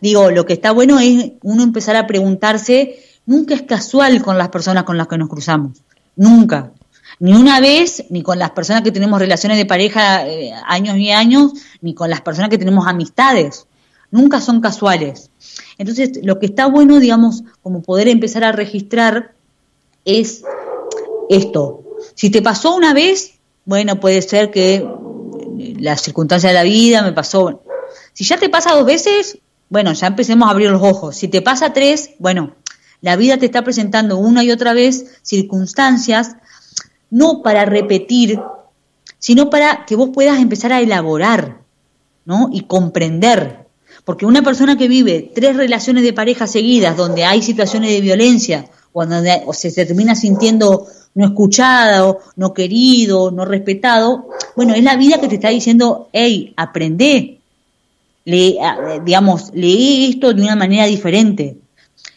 digo, 0.00 0.30
lo 0.30 0.44
que 0.46 0.54
está 0.54 0.72
bueno 0.72 0.98
es 0.98 1.32
uno 1.42 1.62
empezar 1.62 1.96
a 1.96 2.06
preguntarse, 2.06 2.98
nunca 3.26 3.54
es 3.54 3.62
casual 3.62 4.22
con 4.22 4.38
las 4.38 4.48
personas 4.48 4.84
con 4.84 4.96
las 4.96 5.08
que 5.08 5.18
nos 5.18 5.28
cruzamos, 5.28 5.82
nunca. 6.16 6.72
Ni 7.20 7.32
una 7.32 7.60
vez, 7.60 8.04
ni 8.10 8.22
con 8.22 8.38
las 8.38 8.50
personas 8.50 8.82
que 8.82 8.90
tenemos 8.90 9.20
relaciones 9.20 9.56
de 9.56 9.66
pareja 9.66 10.26
eh, 10.26 10.52
años 10.66 10.96
y 10.96 11.10
años, 11.10 11.52
ni 11.80 11.94
con 11.94 12.10
las 12.10 12.22
personas 12.22 12.50
que 12.50 12.58
tenemos 12.58 12.86
amistades. 12.88 13.66
Nunca 14.10 14.40
son 14.40 14.60
casuales. 14.60 15.30
Entonces, 15.78 16.20
lo 16.24 16.38
que 16.38 16.46
está 16.46 16.66
bueno, 16.66 16.98
digamos, 16.98 17.44
como 17.62 17.82
poder 17.82 18.08
empezar 18.08 18.42
a 18.42 18.52
registrar 18.52 19.34
es 20.04 20.42
esto. 21.28 21.84
Si 22.14 22.30
te 22.30 22.42
pasó 22.42 22.74
una 22.74 22.94
vez, 22.94 23.34
bueno, 23.64 24.00
puede 24.00 24.22
ser 24.22 24.50
que 24.50 24.86
la 25.78 25.96
circunstancia 25.96 26.50
de 26.50 26.54
la 26.54 26.62
vida 26.62 27.02
me 27.02 27.12
pasó. 27.12 27.62
Si 28.14 28.24
ya 28.24 28.38
te 28.38 28.48
pasa 28.48 28.72
dos 28.72 28.86
veces, 28.86 29.38
bueno, 29.68 29.92
ya 29.92 30.06
empecemos 30.06 30.48
a 30.48 30.52
abrir 30.52 30.70
los 30.70 30.82
ojos. 30.82 31.16
Si 31.16 31.28
te 31.28 31.42
pasa 31.42 31.72
tres, 31.72 32.10
bueno, 32.18 32.54
la 33.00 33.16
vida 33.16 33.36
te 33.36 33.46
está 33.46 33.62
presentando 33.62 34.16
una 34.16 34.42
y 34.42 34.50
otra 34.50 34.72
vez 34.72 35.18
circunstancias, 35.22 36.36
no 37.10 37.42
para 37.42 37.64
repetir, 37.66 38.40
sino 39.18 39.50
para 39.50 39.84
que 39.84 39.96
vos 39.96 40.10
puedas 40.14 40.40
empezar 40.40 40.72
a 40.72 40.80
elaborar, 40.80 41.60
¿no? 42.24 42.48
Y 42.52 42.62
comprender. 42.62 43.66
Porque 44.04 44.26
una 44.26 44.42
persona 44.42 44.78
que 44.78 44.88
vive 44.88 45.32
tres 45.34 45.56
relaciones 45.56 46.04
de 46.04 46.12
pareja 46.12 46.46
seguidas, 46.46 46.96
donde 46.96 47.24
hay 47.24 47.42
situaciones 47.42 47.90
de 47.90 48.00
violencia, 48.00 48.70
o 48.92 49.04
donde 49.04 49.42
se 49.52 49.72
termina 49.72 50.14
sintiendo 50.14 50.86
no 51.14 51.26
escuchado, 51.26 52.20
no 52.36 52.54
querido, 52.54 53.30
no 53.30 53.44
respetado, 53.44 54.28
bueno, 54.56 54.74
es 54.74 54.82
la 54.82 54.96
vida 54.96 55.20
que 55.20 55.28
te 55.28 55.36
está 55.36 55.48
diciendo, 55.48 56.08
hey, 56.12 56.54
aprende, 56.56 57.40
le, 58.24 58.56
digamos, 59.04 59.50
leí 59.54 60.10
esto 60.10 60.32
de 60.32 60.42
una 60.42 60.56
manera 60.56 60.86
diferente. 60.86 61.58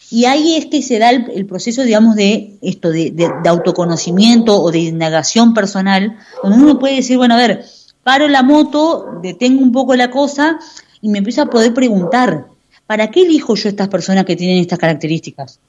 Y 0.10 0.26
ahí 0.26 0.56
es 0.56 0.68
que 0.68 0.82
se 0.82 1.00
da 1.00 1.10
el, 1.10 1.46
proceso, 1.46 1.84
digamos, 1.84 2.16
de 2.16 2.58
esto, 2.62 2.92
de, 2.92 3.12
de, 3.12 3.50
autoconocimiento 3.50 4.62
o 4.62 4.72
de 4.72 4.80
indagación 4.80 5.54
personal, 5.54 6.18
donde 6.42 6.58
uno 6.58 6.80
puede 6.80 6.96
decir, 6.96 7.18
bueno, 7.18 7.34
a 7.34 7.38
ver, 7.38 7.66
paro 8.04 8.30
la 8.30 8.42
moto, 8.42 9.20
detengo 9.22 9.62
un 9.62 9.74
poco 9.74 9.96
la 9.96 10.10
cosa 10.10 10.60
y 11.02 11.10
me 11.10 11.18
empiezo 11.18 11.42
a 11.42 11.48
poder 11.48 11.74
preguntar, 11.74 12.46
¿para 12.86 13.12
qué 13.12 13.24
elijo 13.24 13.56
yo 13.56 13.68
estas 13.68 13.90
personas 13.90 14.24
que 14.24 14.38
tienen 14.38 14.60
estas 14.60 14.80
características? 14.80 15.60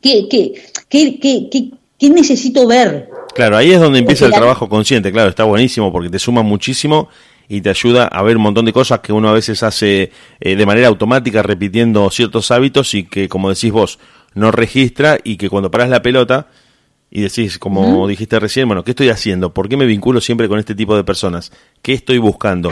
¿Qué, 0.00 0.28
qué, 0.28 0.52
qué, 0.88 1.18
qué, 1.18 1.70
qué 1.98 2.10
necesito 2.10 2.68
ver? 2.68 3.10
Claro, 3.34 3.56
ahí 3.56 3.72
es 3.72 3.80
donde 3.80 3.98
empieza 3.98 4.26
el 4.26 4.32
trabajo 4.32 4.68
consciente, 4.68 5.10
claro, 5.10 5.28
está 5.28 5.42
buenísimo 5.42 5.90
porque 5.90 6.08
te 6.08 6.20
suma 6.20 6.42
muchísimo 6.42 7.08
y 7.48 7.60
te 7.60 7.70
ayuda 7.70 8.06
a 8.06 8.22
ver 8.22 8.36
un 8.36 8.42
montón 8.42 8.64
de 8.64 8.72
cosas 8.72 9.00
que 9.00 9.12
uno 9.12 9.28
a 9.28 9.32
veces 9.32 9.62
hace 9.62 10.10
eh, 10.40 10.56
de 10.56 10.66
manera 10.66 10.88
automática 10.88 11.42
repitiendo 11.42 12.10
ciertos 12.10 12.50
hábitos 12.50 12.94
y 12.94 13.04
que, 13.04 13.28
como 13.28 13.50
decís 13.50 13.72
vos, 13.72 13.98
no 14.34 14.50
registra 14.50 15.18
y 15.22 15.36
que 15.36 15.48
cuando 15.48 15.70
paras 15.70 15.88
la 15.88 16.02
pelota 16.02 16.48
y 17.10 17.20
decís, 17.20 17.58
como 17.58 18.08
dijiste 18.08 18.40
recién, 18.40 18.66
bueno, 18.66 18.82
¿qué 18.82 18.90
estoy 18.90 19.08
haciendo? 19.08 19.54
¿Por 19.54 19.68
qué 19.68 19.76
me 19.76 19.86
vinculo 19.86 20.20
siempre 20.20 20.48
con 20.48 20.58
este 20.58 20.74
tipo 20.74 20.96
de 20.96 21.04
personas? 21.04 21.52
¿Qué 21.80 21.92
estoy 21.92 22.18
buscando? 22.18 22.70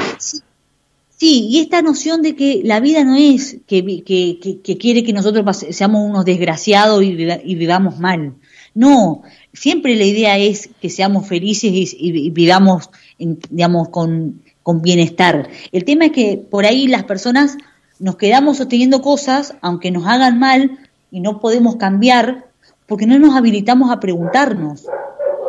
Sí, 1.17 1.47
y 1.49 1.61
esta 1.61 1.81
noción 1.83 2.21
de 2.23 2.35
que 2.35 2.63
la 2.65 2.81
vida 2.81 3.05
no 3.05 3.15
es 3.15 3.59
que, 3.69 4.03
que, 4.03 4.77
quiere 4.77 5.05
que 5.05 5.13
nosotros 5.13 5.45
seamos 5.71 6.03
unos 6.05 6.25
desgraciados 6.25 7.05
y, 7.05 7.15
vivamos 7.55 8.01
mal. 8.01 8.35
No, 8.75 9.23
siempre 9.53 9.95
la 9.95 10.05
idea 10.05 10.37
es 10.39 10.71
que 10.81 10.91
seamos 10.91 11.29
felices 11.29 11.95
y, 11.97 12.31
vivamos, 12.31 12.91
digamos, 13.19 13.91
con, 13.91 14.43
con 14.63 14.83
bienestar. 14.83 15.49
El 15.73 15.85
tema 15.85 16.07
es 16.07 16.13
que 16.13 16.43
por 16.51 16.65
ahí 16.65 16.87
las 16.87 17.05
personas 17.05 17.57
nos 17.99 18.17
quedamos 18.17 18.57
sosteniendo 18.57 19.01
cosas, 19.01 19.55
aunque 19.61 19.91
nos 19.91 20.07
hagan 20.07 20.39
mal 20.39 20.79
y 21.11 21.21
no 21.21 21.41
podemos 21.41 21.77
cambiar, 21.77 22.47
porque 22.87 23.07
no 23.07 23.19
nos 23.19 23.37
habilitamos 23.37 23.91
a 23.91 24.01
preguntarnos. 24.01 24.87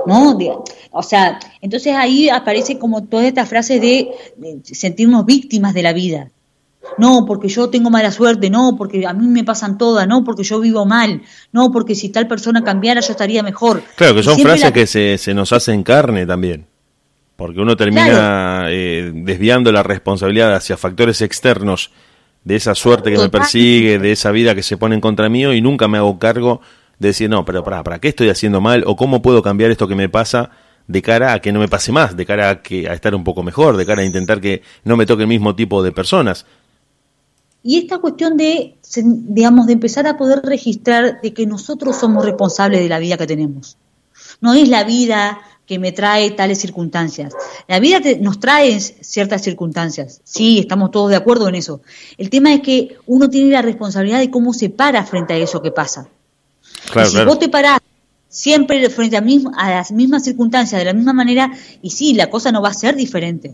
¿No? 0.05 0.37
o 0.91 1.01
sea, 1.01 1.39
entonces 1.61 1.95
ahí 1.95 2.27
aparece 2.27 2.77
como 2.77 3.05
todas 3.05 3.25
estas 3.25 3.47
frases 3.47 3.79
de, 3.79 4.11
sentirnos 4.63 5.25
víctimas 5.25 5.73
de 5.73 5.81
la 5.81 5.93
vida. 5.93 6.29
No, 6.97 7.25
porque 7.25 7.47
yo 7.47 7.69
tengo 7.69 7.89
mala 7.89 8.11
suerte, 8.11 8.49
no, 8.49 8.75
porque 8.77 9.07
a 9.07 9.13
mí 9.13 9.25
me 9.27 9.45
pasan 9.45 9.77
todas, 9.77 10.05
no, 10.05 10.25
porque 10.25 10.43
yo 10.43 10.59
vivo 10.59 10.85
mal, 10.85 11.21
no, 11.53 11.71
porque 11.71 11.95
si 11.95 12.09
tal 12.09 12.27
persona 12.27 12.65
cambiara 12.65 12.99
yo 12.99 13.11
estaría 13.11 13.41
mejor. 13.41 13.81
Claro, 13.95 14.15
que 14.15 14.23
son 14.23 14.37
frases 14.37 14.73
que 14.73 14.85
se, 14.85 15.17
se 15.17 15.33
nos 15.33 15.53
hacen 15.53 15.83
carne 15.83 16.25
también. 16.25 16.67
Porque 17.35 17.59
uno 17.59 17.75
termina 17.75 18.65
eh, 18.69 19.11
desviando 19.13 19.71
la 19.71 19.83
responsabilidad 19.83 20.53
hacia 20.55 20.77
factores 20.77 21.21
externos 21.21 21.91
de 22.43 22.55
esa 22.55 22.75
suerte 22.75 23.11
que 23.11 23.17
me 23.17 23.29
persigue, 23.29 23.99
de 23.99 24.11
esa 24.11 24.31
vida 24.31 24.53
que 24.53 24.63
se 24.63 24.77
pone 24.77 24.95
en 24.95 25.01
contra 25.01 25.29
mío 25.29 25.53
y 25.53 25.61
nunca 25.61 25.87
me 25.87 25.97
hago 25.97 26.19
cargo 26.19 26.61
de 26.99 27.09
decir, 27.09 27.29
no, 27.29 27.45
pero 27.45 27.63
para, 27.63 27.83
¿para 27.83 27.99
qué 27.99 28.09
estoy 28.09 28.29
haciendo 28.29 28.61
mal? 28.61 28.83
¿O 28.85 28.95
cómo 28.95 29.21
puedo 29.21 29.41
cambiar 29.41 29.71
esto 29.71 29.87
que 29.87 29.95
me 29.95 30.09
pasa 30.09 30.51
de 30.87 31.01
cara 31.01 31.33
a 31.33 31.39
que 31.39 31.51
no 31.51 31.59
me 31.59 31.67
pase 31.67 31.91
más, 31.91 32.15
de 32.15 32.25
cara 32.25 32.49
a, 32.49 32.61
que, 32.61 32.87
a 32.87 32.93
estar 32.93 33.15
un 33.15 33.23
poco 33.23 33.43
mejor, 33.43 33.77
de 33.77 33.85
cara 33.85 34.01
a 34.01 34.05
intentar 34.05 34.41
que 34.41 34.61
no 34.83 34.97
me 34.97 35.05
toque 35.05 35.23
el 35.23 35.29
mismo 35.29 35.55
tipo 35.55 35.81
de 35.81 35.91
personas? 35.91 36.45
Y 37.63 37.77
esta 37.77 37.99
cuestión 37.99 38.35
de, 38.35 38.75
digamos, 38.93 39.67
de 39.67 39.73
empezar 39.73 40.05
a 40.05 40.17
poder 40.17 40.41
registrar 40.43 41.21
de 41.21 41.33
que 41.33 41.45
nosotros 41.45 41.95
somos 41.95 42.25
responsables 42.25 42.81
de 42.81 42.89
la 42.89 42.99
vida 42.99 43.17
que 43.17 43.25
tenemos. 43.25 43.77
No 44.41 44.53
es 44.53 44.67
la 44.67 44.83
vida 44.83 45.39
que 45.65 45.79
me 45.79 45.91
trae 45.91 46.31
tales 46.31 46.59
circunstancias. 46.59 47.33
La 47.67 47.79
vida 47.79 47.99
nos 48.19 48.39
trae 48.39 48.79
ciertas 48.79 49.41
circunstancias, 49.41 50.21
sí, 50.23 50.59
estamos 50.59 50.91
todos 50.91 51.09
de 51.09 51.15
acuerdo 51.15 51.47
en 51.47 51.55
eso. 51.55 51.81
El 52.17 52.29
tema 52.29 52.53
es 52.53 52.61
que 52.61 52.97
uno 53.05 53.29
tiene 53.29 53.51
la 53.51 53.61
responsabilidad 53.61 54.19
de 54.19 54.29
cómo 54.29 54.53
se 54.53 54.69
para 54.69 55.05
frente 55.05 55.33
a 55.33 55.37
eso 55.37 55.61
que 55.61 55.71
pasa. 55.71 56.07
si 57.05 57.23
vos 57.25 57.39
te 57.39 57.49
parás 57.49 57.79
siempre 58.27 58.89
frente 58.89 59.15
a, 59.15 59.23
a 59.57 59.69
las 59.69 59.91
mismas 59.91 60.23
circunstancias, 60.23 60.79
de 60.79 60.85
la 60.85 60.93
misma 60.93 61.13
manera, 61.13 61.51
y 61.81 61.91
sí, 61.91 62.13
la 62.13 62.29
cosa 62.29 62.51
no 62.51 62.61
va 62.61 62.69
a 62.69 62.73
ser 62.73 62.95
diferente. 62.95 63.53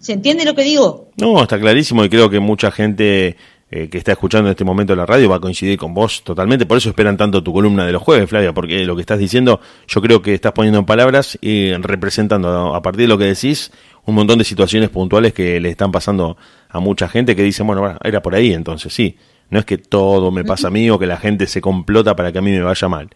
¿Se 0.00 0.12
entiende 0.12 0.44
lo 0.44 0.54
que 0.54 0.64
digo? 0.64 1.10
No, 1.16 1.42
está 1.42 1.60
clarísimo 1.60 2.04
y 2.04 2.08
creo 2.08 2.30
que 2.30 2.40
mucha 2.40 2.70
gente 2.70 3.36
eh, 3.72 3.88
que 3.88 3.98
está 3.98 4.10
escuchando 4.12 4.48
en 4.48 4.50
este 4.50 4.64
momento 4.64 4.96
la 4.96 5.06
radio 5.06 5.28
va 5.30 5.36
a 5.36 5.40
coincidir 5.40 5.78
con 5.78 5.94
vos 5.94 6.24
totalmente. 6.24 6.66
Por 6.66 6.78
eso 6.78 6.88
esperan 6.88 7.16
tanto 7.16 7.40
tu 7.42 7.52
columna 7.52 7.86
de 7.86 7.92
los 7.92 8.02
jueves, 8.02 8.28
Flavia, 8.28 8.52
porque 8.52 8.84
lo 8.84 8.96
que 8.96 9.02
estás 9.02 9.20
diciendo, 9.20 9.60
yo 9.86 10.02
creo 10.02 10.20
que 10.22 10.34
estás 10.34 10.52
poniendo 10.52 10.80
en 10.80 10.86
palabras 10.86 11.38
y 11.40 11.72
representando 11.74 12.74
a 12.74 12.82
partir 12.82 13.02
de 13.02 13.08
lo 13.08 13.16
que 13.18 13.26
decís 13.26 13.70
un 14.06 14.16
montón 14.16 14.38
de 14.38 14.44
situaciones 14.44 14.88
puntuales 14.88 15.32
que 15.32 15.60
le 15.60 15.70
están 15.70 15.92
pasando 15.92 16.36
a 16.68 16.80
mucha 16.80 17.08
gente 17.08 17.36
que 17.36 17.44
dicen, 17.44 17.64
bueno, 17.66 17.96
era 18.02 18.20
por 18.20 18.34
ahí, 18.34 18.52
entonces 18.52 18.92
sí. 18.92 19.16
No 19.50 19.60
es 19.60 19.64
que 19.64 19.78
todo 19.78 20.32
me 20.32 20.44
pasa 20.44 20.68
a 20.68 20.70
mí 20.70 20.90
o 20.90 20.98
que 20.98 21.06
la 21.06 21.16
gente 21.16 21.46
se 21.46 21.60
complota 21.60 22.16
para 22.16 22.32
que 22.32 22.38
a 22.38 22.42
mí 22.42 22.50
me 22.50 22.62
vaya 22.62 22.88
mal. 22.88 23.08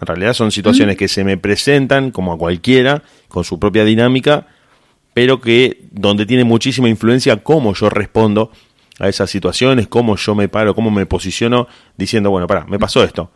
En 0.00 0.06
realidad 0.06 0.32
son 0.32 0.50
situaciones 0.50 0.96
que 0.96 1.06
se 1.06 1.22
me 1.22 1.36
presentan 1.36 2.10
como 2.10 2.32
a 2.32 2.38
cualquiera, 2.38 3.04
con 3.28 3.44
su 3.44 3.60
propia 3.60 3.84
dinámica, 3.84 4.48
pero 5.14 5.40
que 5.40 5.84
donde 5.92 6.26
tiene 6.26 6.42
muchísima 6.42 6.88
influencia 6.88 7.36
cómo 7.44 7.74
yo 7.74 7.88
respondo 7.88 8.50
a 8.98 9.08
esas 9.08 9.30
situaciones, 9.30 9.88
cómo 9.88 10.16
yo 10.16 10.34
me 10.34 10.48
paro, 10.48 10.74
cómo 10.74 10.90
me 10.90 11.06
posiciono, 11.06 11.66
diciendo, 11.96 12.30
bueno, 12.30 12.46
para, 12.46 12.66
me 12.66 12.78
pasó 12.78 13.02
esto, 13.02 13.30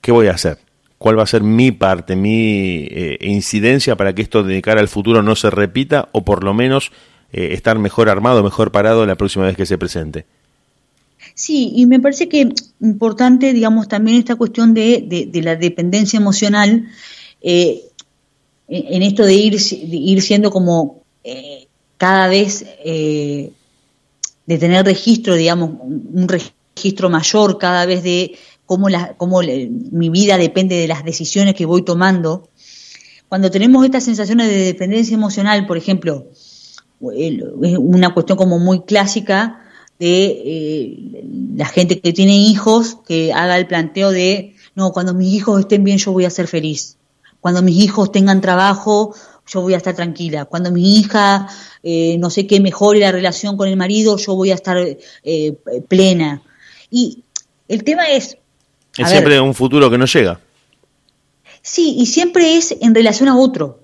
¿qué 0.00 0.12
voy 0.12 0.28
a 0.28 0.32
hacer? 0.32 0.58
¿Cuál 0.98 1.18
va 1.18 1.22
a 1.22 1.26
ser 1.26 1.42
mi 1.42 1.72
parte, 1.72 2.14
mi 2.14 2.86
eh, 2.90 3.18
incidencia 3.22 3.96
para 3.96 4.14
que 4.14 4.22
esto 4.22 4.42
de 4.42 4.60
cara 4.60 4.80
al 4.80 4.88
futuro 4.88 5.22
no 5.22 5.34
se 5.34 5.50
repita 5.50 6.10
o 6.12 6.24
por 6.24 6.44
lo 6.44 6.52
menos 6.52 6.92
eh, 7.32 7.50
estar 7.52 7.78
mejor 7.78 8.10
armado, 8.10 8.42
mejor 8.42 8.70
parado 8.70 9.06
la 9.06 9.16
próxima 9.16 9.46
vez 9.46 9.56
que 9.56 9.64
se 9.64 9.78
presente? 9.78 10.26
Sí, 11.34 11.72
y 11.74 11.86
me 11.86 12.00
parece 12.00 12.28
que 12.28 12.50
importante, 12.80 13.54
digamos, 13.54 13.88
también 13.88 14.18
esta 14.18 14.36
cuestión 14.36 14.74
de, 14.74 15.28
de, 15.30 15.42
la 15.42 15.56
dependencia 15.56 16.18
emocional, 16.18 16.88
eh, 17.40 17.80
en 18.68 19.02
esto 19.02 19.24
de 19.24 19.34
ir, 19.34 19.54
ir 19.70 20.22
siendo 20.22 20.50
como 20.50 21.02
cada 21.96 22.28
vez 22.28 22.64
de 24.46 24.58
tener 24.58 24.84
registro, 24.84 25.34
digamos, 25.34 25.70
un 25.82 26.26
registro 26.28 27.10
mayor 27.10 27.58
cada 27.58 27.86
vez 27.86 28.02
de 28.02 28.36
cómo, 28.66 28.88
cómo 29.16 29.40
mi 29.40 30.10
vida 30.10 30.38
depende 30.38 30.76
de 30.76 30.88
las 30.88 31.04
decisiones 31.04 31.54
que 31.54 31.66
voy 31.66 31.82
tomando. 31.82 32.48
Cuando 33.28 33.50
tenemos 33.50 33.84
estas 33.84 34.04
sensaciones 34.04 34.48
de 34.48 34.64
dependencia 34.64 35.14
emocional, 35.14 35.66
por 35.66 35.76
ejemplo, 35.76 36.26
es 37.14 37.78
una 37.78 38.12
cuestión 38.12 38.36
como 38.36 38.58
muy 38.58 38.82
clásica 38.82 39.60
de 39.98 40.24
eh, 40.44 41.24
la 41.56 41.66
gente 41.66 42.00
que 42.00 42.12
tiene 42.12 42.36
hijos 42.36 42.98
que 43.06 43.32
haga 43.32 43.58
el 43.58 43.66
planteo 43.66 44.10
de, 44.10 44.54
no, 44.74 44.92
cuando 44.92 45.14
mis 45.14 45.32
hijos 45.34 45.60
estén 45.60 45.84
bien 45.84 45.98
yo 45.98 46.12
voy 46.12 46.24
a 46.24 46.30
ser 46.30 46.46
feliz. 46.46 46.96
Cuando 47.40 47.62
mis 47.62 47.82
hijos 47.82 48.12
tengan 48.12 48.40
trabajo 48.40 49.14
yo 49.50 49.62
voy 49.62 49.74
a 49.74 49.78
estar 49.78 49.94
tranquila. 49.94 50.44
Cuando 50.44 50.70
mi 50.70 50.98
hija, 50.98 51.48
eh, 51.82 52.16
no 52.18 52.30
sé 52.30 52.46
qué, 52.46 52.60
mejore 52.60 53.00
la 53.00 53.12
relación 53.12 53.56
con 53.56 53.68
el 53.68 53.76
marido, 53.76 54.16
yo 54.16 54.34
voy 54.36 54.52
a 54.52 54.54
estar 54.54 54.78
eh, 55.24 55.54
plena. 55.88 56.42
Y 56.90 57.24
el 57.68 57.84
tema 57.84 58.08
es... 58.08 58.36
Es 58.96 59.08
siempre 59.08 59.40
un 59.40 59.54
futuro 59.54 59.90
que 59.90 59.98
no 59.98 60.06
llega. 60.06 60.40
Sí, 61.62 61.96
y 61.98 62.06
siempre 62.06 62.56
es 62.56 62.76
en 62.80 62.94
relación 62.94 63.28
a 63.28 63.36
otro. 63.36 63.80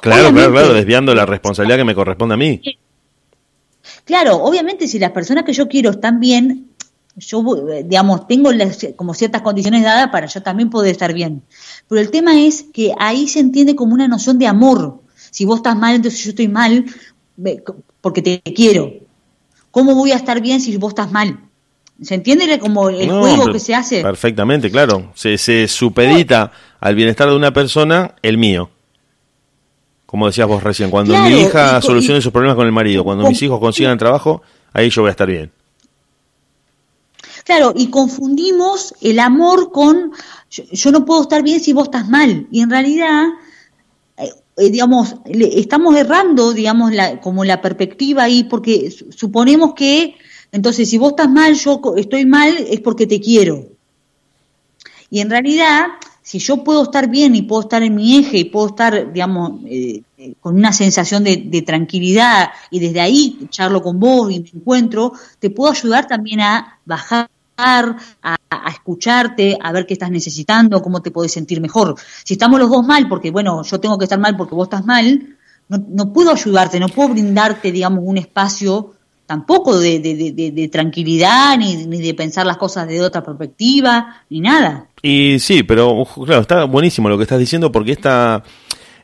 Claro, 0.00 0.32
claro, 0.32 0.52
claro, 0.52 0.74
desviando 0.74 1.14
la 1.14 1.26
responsabilidad 1.26 1.78
que 1.78 1.84
me 1.84 1.94
corresponde 1.94 2.34
a 2.34 2.38
mí. 2.38 2.60
Claro, 4.04 4.36
obviamente 4.36 4.86
si 4.86 4.98
las 4.98 5.12
personas 5.12 5.44
que 5.44 5.52
yo 5.52 5.68
quiero 5.68 5.90
están 5.90 6.20
bien, 6.20 6.73
yo, 7.16 7.68
eh, 7.68 7.84
digamos, 7.84 8.26
tengo 8.26 8.50
como 8.96 9.14
ciertas 9.14 9.42
condiciones 9.42 9.82
dadas 9.82 10.08
para 10.08 10.26
yo 10.26 10.42
también 10.42 10.70
poder 10.70 10.92
estar 10.92 11.12
bien. 11.12 11.42
Pero 11.88 12.00
el 12.00 12.10
tema 12.10 12.40
es 12.40 12.64
que 12.72 12.92
ahí 12.98 13.28
se 13.28 13.40
entiende 13.40 13.76
como 13.76 13.94
una 13.94 14.08
noción 14.08 14.38
de 14.38 14.46
amor. 14.46 15.00
Si 15.30 15.44
vos 15.44 15.56
estás 15.56 15.76
mal, 15.76 15.96
entonces 15.96 16.22
yo 16.24 16.30
estoy 16.30 16.48
mal 16.48 16.84
porque 18.00 18.22
te 18.22 18.40
quiero. 18.52 18.92
¿Cómo 19.70 19.94
voy 19.94 20.12
a 20.12 20.16
estar 20.16 20.40
bien 20.40 20.60
si 20.60 20.76
vos 20.76 20.90
estás 20.90 21.10
mal? 21.10 21.40
¿Se 22.02 22.14
entiende 22.14 22.58
como 22.58 22.90
el 22.90 23.10
juego 23.10 23.52
que 23.52 23.60
se 23.60 23.74
hace? 23.74 24.02
Perfectamente, 24.02 24.70
claro. 24.70 25.12
Se, 25.14 25.38
se 25.38 25.68
supedita 25.68 26.50
al 26.80 26.94
bienestar 26.94 27.28
de 27.28 27.36
una 27.36 27.52
persona 27.52 28.14
el 28.22 28.38
mío. 28.38 28.70
Como 30.06 30.26
decías 30.26 30.46
vos 30.46 30.62
recién, 30.62 30.90
cuando 30.90 31.16
mi 31.22 31.40
hija 31.40 31.80
solucione 31.80 32.20
sus 32.20 32.32
problemas 32.32 32.56
con 32.56 32.66
el 32.66 32.72
marido, 32.72 33.02
cuando 33.02 33.28
mis 33.28 33.40
hijos 33.42 33.58
consigan 33.58 33.98
trabajo, 33.98 34.42
ahí 34.72 34.90
yo 34.90 35.02
voy 35.02 35.08
a 35.08 35.12
estar 35.12 35.28
bien. 35.28 35.50
Claro, 37.44 37.74
y 37.76 37.88
confundimos 37.88 38.94
el 39.02 39.18
amor 39.18 39.70
con 39.70 40.12
yo, 40.50 40.92
no 40.92 41.04
puedo 41.04 41.22
estar 41.22 41.42
bien 41.42 41.60
si 41.60 41.72
vos 41.72 41.84
estás 41.84 42.08
mal. 42.08 42.46
Y 42.50 42.60
en 42.60 42.70
realidad, 42.70 43.24
eh, 44.16 44.30
eh, 44.56 44.70
digamos, 44.70 45.16
estamos 45.26 45.96
errando, 45.96 46.52
digamos, 46.52 46.92
la, 46.92 47.20
como 47.20 47.44
la 47.44 47.60
perspectiva 47.60 48.24
ahí, 48.24 48.44
porque 48.44 48.90
suponemos 48.90 49.74
que, 49.74 50.14
entonces, 50.52 50.88
si 50.88 50.98
vos 50.98 51.10
estás 51.10 51.30
mal, 51.30 51.54
yo 51.54 51.80
estoy 51.96 52.24
mal, 52.24 52.56
es 52.70 52.80
porque 52.80 53.06
te 53.06 53.20
quiero. 53.20 53.66
Y 55.10 55.20
en 55.20 55.28
realidad, 55.28 55.86
si 56.22 56.38
yo 56.38 56.64
puedo 56.64 56.84
estar 56.84 57.10
bien 57.10 57.36
y 57.36 57.42
puedo 57.42 57.62
estar 57.62 57.82
en 57.82 57.94
mi 57.94 58.16
eje 58.16 58.38
y 58.38 58.44
puedo 58.44 58.68
estar, 58.68 59.12
digamos, 59.12 59.60
eh, 59.66 60.02
con 60.40 60.56
una 60.56 60.72
sensación 60.72 61.22
de, 61.22 61.62
tranquilidad 61.66 62.48
y 62.70 62.80
desde 62.80 63.00
ahí 63.00 63.46
charlo 63.50 63.82
con 63.82 64.00
vos 64.00 64.32
y 64.32 64.40
me 64.40 64.48
encuentro, 64.54 65.12
te 65.38 65.50
puedo 65.50 65.72
ayudar 65.72 66.06
también 66.06 66.40
a 66.40 66.80
bajar, 66.86 67.28
a, 67.56 67.96
escucharte, 68.68 69.58
a 69.60 69.72
ver 69.72 69.86
qué 69.86 69.94
estás 69.94 70.10
necesitando, 70.10 70.82
cómo 70.82 71.00
te 71.00 71.10
puedes 71.10 71.32
sentir 71.32 71.60
mejor. 71.60 71.94
Si 72.24 72.34
estamos 72.34 72.58
los 72.58 72.70
dos 72.70 72.86
mal, 72.86 73.08
porque 73.08 73.30
bueno, 73.30 73.62
yo 73.62 73.80
tengo 73.80 73.98
que 73.98 74.04
estar 74.04 74.18
mal 74.18 74.36
porque 74.36 74.54
vos 74.54 74.66
estás 74.66 74.84
mal, 74.84 75.36
no, 75.68 75.84
no 75.88 76.12
puedo 76.12 76.30
ayudarte, 76.30 76.80
no 76.80 76.88
puedo 76.88 77.10
brindarte, 77.10 77.72
digamos, 77.72 78.00
un 78.02 78.18
espacio 78.18 78.94
tampoco 79.26 79.78
de, 79.78 80.00
de, 80.00 80.68
tranquilidad, 80.68 81.56
ni, 81.58 81.86
ni, 81.86 82.00
de 82.00 82.14
pensar 82.14 82.46
las 82.46 82.58
cosas 82.58 82.86
de 82.86 83.00
otra 83.00 83.22
perspectiva, 83.22 84.22
ni 84.28 84.40
nada. 84.40 84.88
Y 85.02 85.38
sí, 85.38 85.62
pero 85.62 86.06
claro, 86.24 86.42
está 86.42 86.64
buenísimo 86.64 87.08
lo 87.08 87.16
que 87.16 87.22
estás 87.22 87.38
diciendo 87.38 87.72
porque 87.72 87.92
esta 87.92 88.42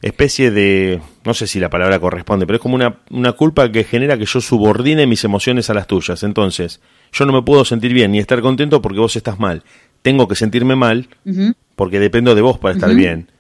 especie 0.03 0.51
de, 0.51 1.01
no 1.25 1.35
sé 1.35 1.47
si 1.47 1.59
la 1.59 1.71
palabra 1.71 1.99
corresponde, 1.99 2.47
pero 2.47 2.57
es 2.57 2.63
como 2.63 2.75
una, 2.75 3.01
una 3.11 3.33
culpa 3.33 3.71
que 3.71 3.85
genera 3.85 4.19
que 4.19 4.27
yo 4.27 4.41
subordine 4.41 5.07
mis 5.07 5.25
emociones 5.25 5.71
a 5.71 5.75
las 5.75 5.87
tuyas. 5.87 6.23
Entonces, 6.23 6.81
yo 7.13 7.27
no 7.27 7.33
me 7.33 7.43
puedo 7.43 7.65
sentir 7.65 7.93
bien 7.93 8.13
ni 8.13 8.19
estar 8.19 8.41
contento 8.41 8.81
porque 8.83 8.99
vos 8.99 9.17
estás 9.17 9.39
mal. 9.39 9.63
Tengo 10.03 10.29
que 10.29 10.35
sentirme 10.35 10.77
mal 10.77 11.09
porque 11.77 12.01
dependo 12.01 12.35
de 12.35 12.43
vos 12.43 12.59
para 12.59 12.75
estar 12.75 12.95
bien. 12.95 13.31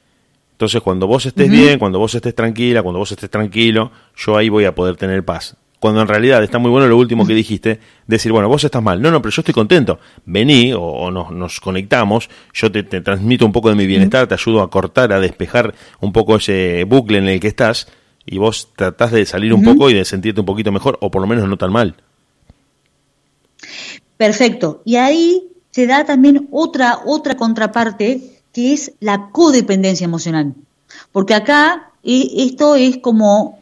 Entonces, 0.52 0.82
cuando 0.82 1.06
vos 1.06 1.24
estés 1.24 1.50
bien, 1.50 1.78
cuando 1.78 1.98
vos 1.98 2.14
estés 2.14 2.34
tranquila, 2.34 2.82
cuando 2.82 2.98
vos 2.98 3.10
estés 3.10 3.30
tranquilo, 3.30 3.92
yo 4.14 4.36
ahí 4.36 4.50
voy 4.50 4.66
a 4.66 4.74
poder 4.74 4.96
tener 4.96 5.24
paz. 5.24 5.56
Cuando 5.78 6.02
en 6.02 6.08
realidad 6.08 6.44
está 6.44 6.58
muy 6.58 6.70
bueno 6.70 6.86
lo 6.86 6.98
último 6.98 7.26
que 7.26 7.32
dijiste, 7.32 7.80
decir, 8.06 8.30
bueno, 8.30 8.46
vos 8.50 8.62
estás 8.62 8.82
mal, 8.82 9.00
no, 9.00 9.10
no, 9.10 9.22
pero 9.22 9.32
yo 9.32 9.40
estoy 9.40 9.54
contento, 9.54 9.98
vení 10.26 10.74
o, 10.76 11.10
nos, 11.10 11.60
conectamos, 11.60 12.28
yo 12.52 12.70
te, 12.70 12.82
transmito 12.82 13.46
un 13.46 13.52
poco 13.52 13.70
de 13.70 13.74
mi 13.76 13.86
bienestar, 13.86 14.26
te 14.26 14.34
ayudo 14.34 14.60
a 14.60 14.68
cortar, 14.68 15.14
a 15.14 15.20
despejar 15.20 15.74
un 16.00 16.12
poco 16.12 16.36
ese 16.36 16.84
bucle 16.84 17.16
en 17.16 17.28
el 17.28 17.40
que 17.40 17.48
estás 17.48 17.88
y 18.26 18.36
vos 18.36 18.68
tratás 18.76 19.12
de 19.12 19.24
salir 19.24 19.54
un 19.54 19.64
poco 19.64 19.88
y 19.88 19.94
de 19.94 20.04
sentirte 20.04 20.40
un 20.40 20.46
poquito 20.46 20.70
mejor 20.70 20.98
o 21.00 21.10
por 21.10 21.22
lo 21.22 21.26
menos 21.26 21.48
no 21.48 21.56
tan 21.56 21.72
mal. 21.72 21.94
Perfecto, 24.16 24.82
y 24.84 24.96
ahí 24.96 25.48
se 25.70 25.86
da 25.86 26.04
también 26.04 26.48
otra, 26.50 27.00
otra 27.06 27.36
contraparte 27.36 28.42
que 28.52 28.72
es 28.72 28.92
la 29.00 29.30
codependencia 29.30 30.04
emocional, 30.04 30.54
porque 31.12 31.34
acá 31.34 31.92
eh, 32.02 32.28
esto 32.36 32.76
es 32.76 32.98
como 32.98 33.60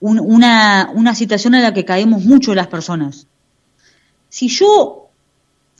una, 0.00 0.90
una 0.94 1.14
situación 1.14 1.54
en 1.54 1.62
la 1.62 1.74
que 1.74 1.84
caemos 1.84 2.24
mucho 2.24 2.54
las 2.54 2.66
personas. 2.68 3.26
Si 4.28 4.48
yo, 4.48 5.08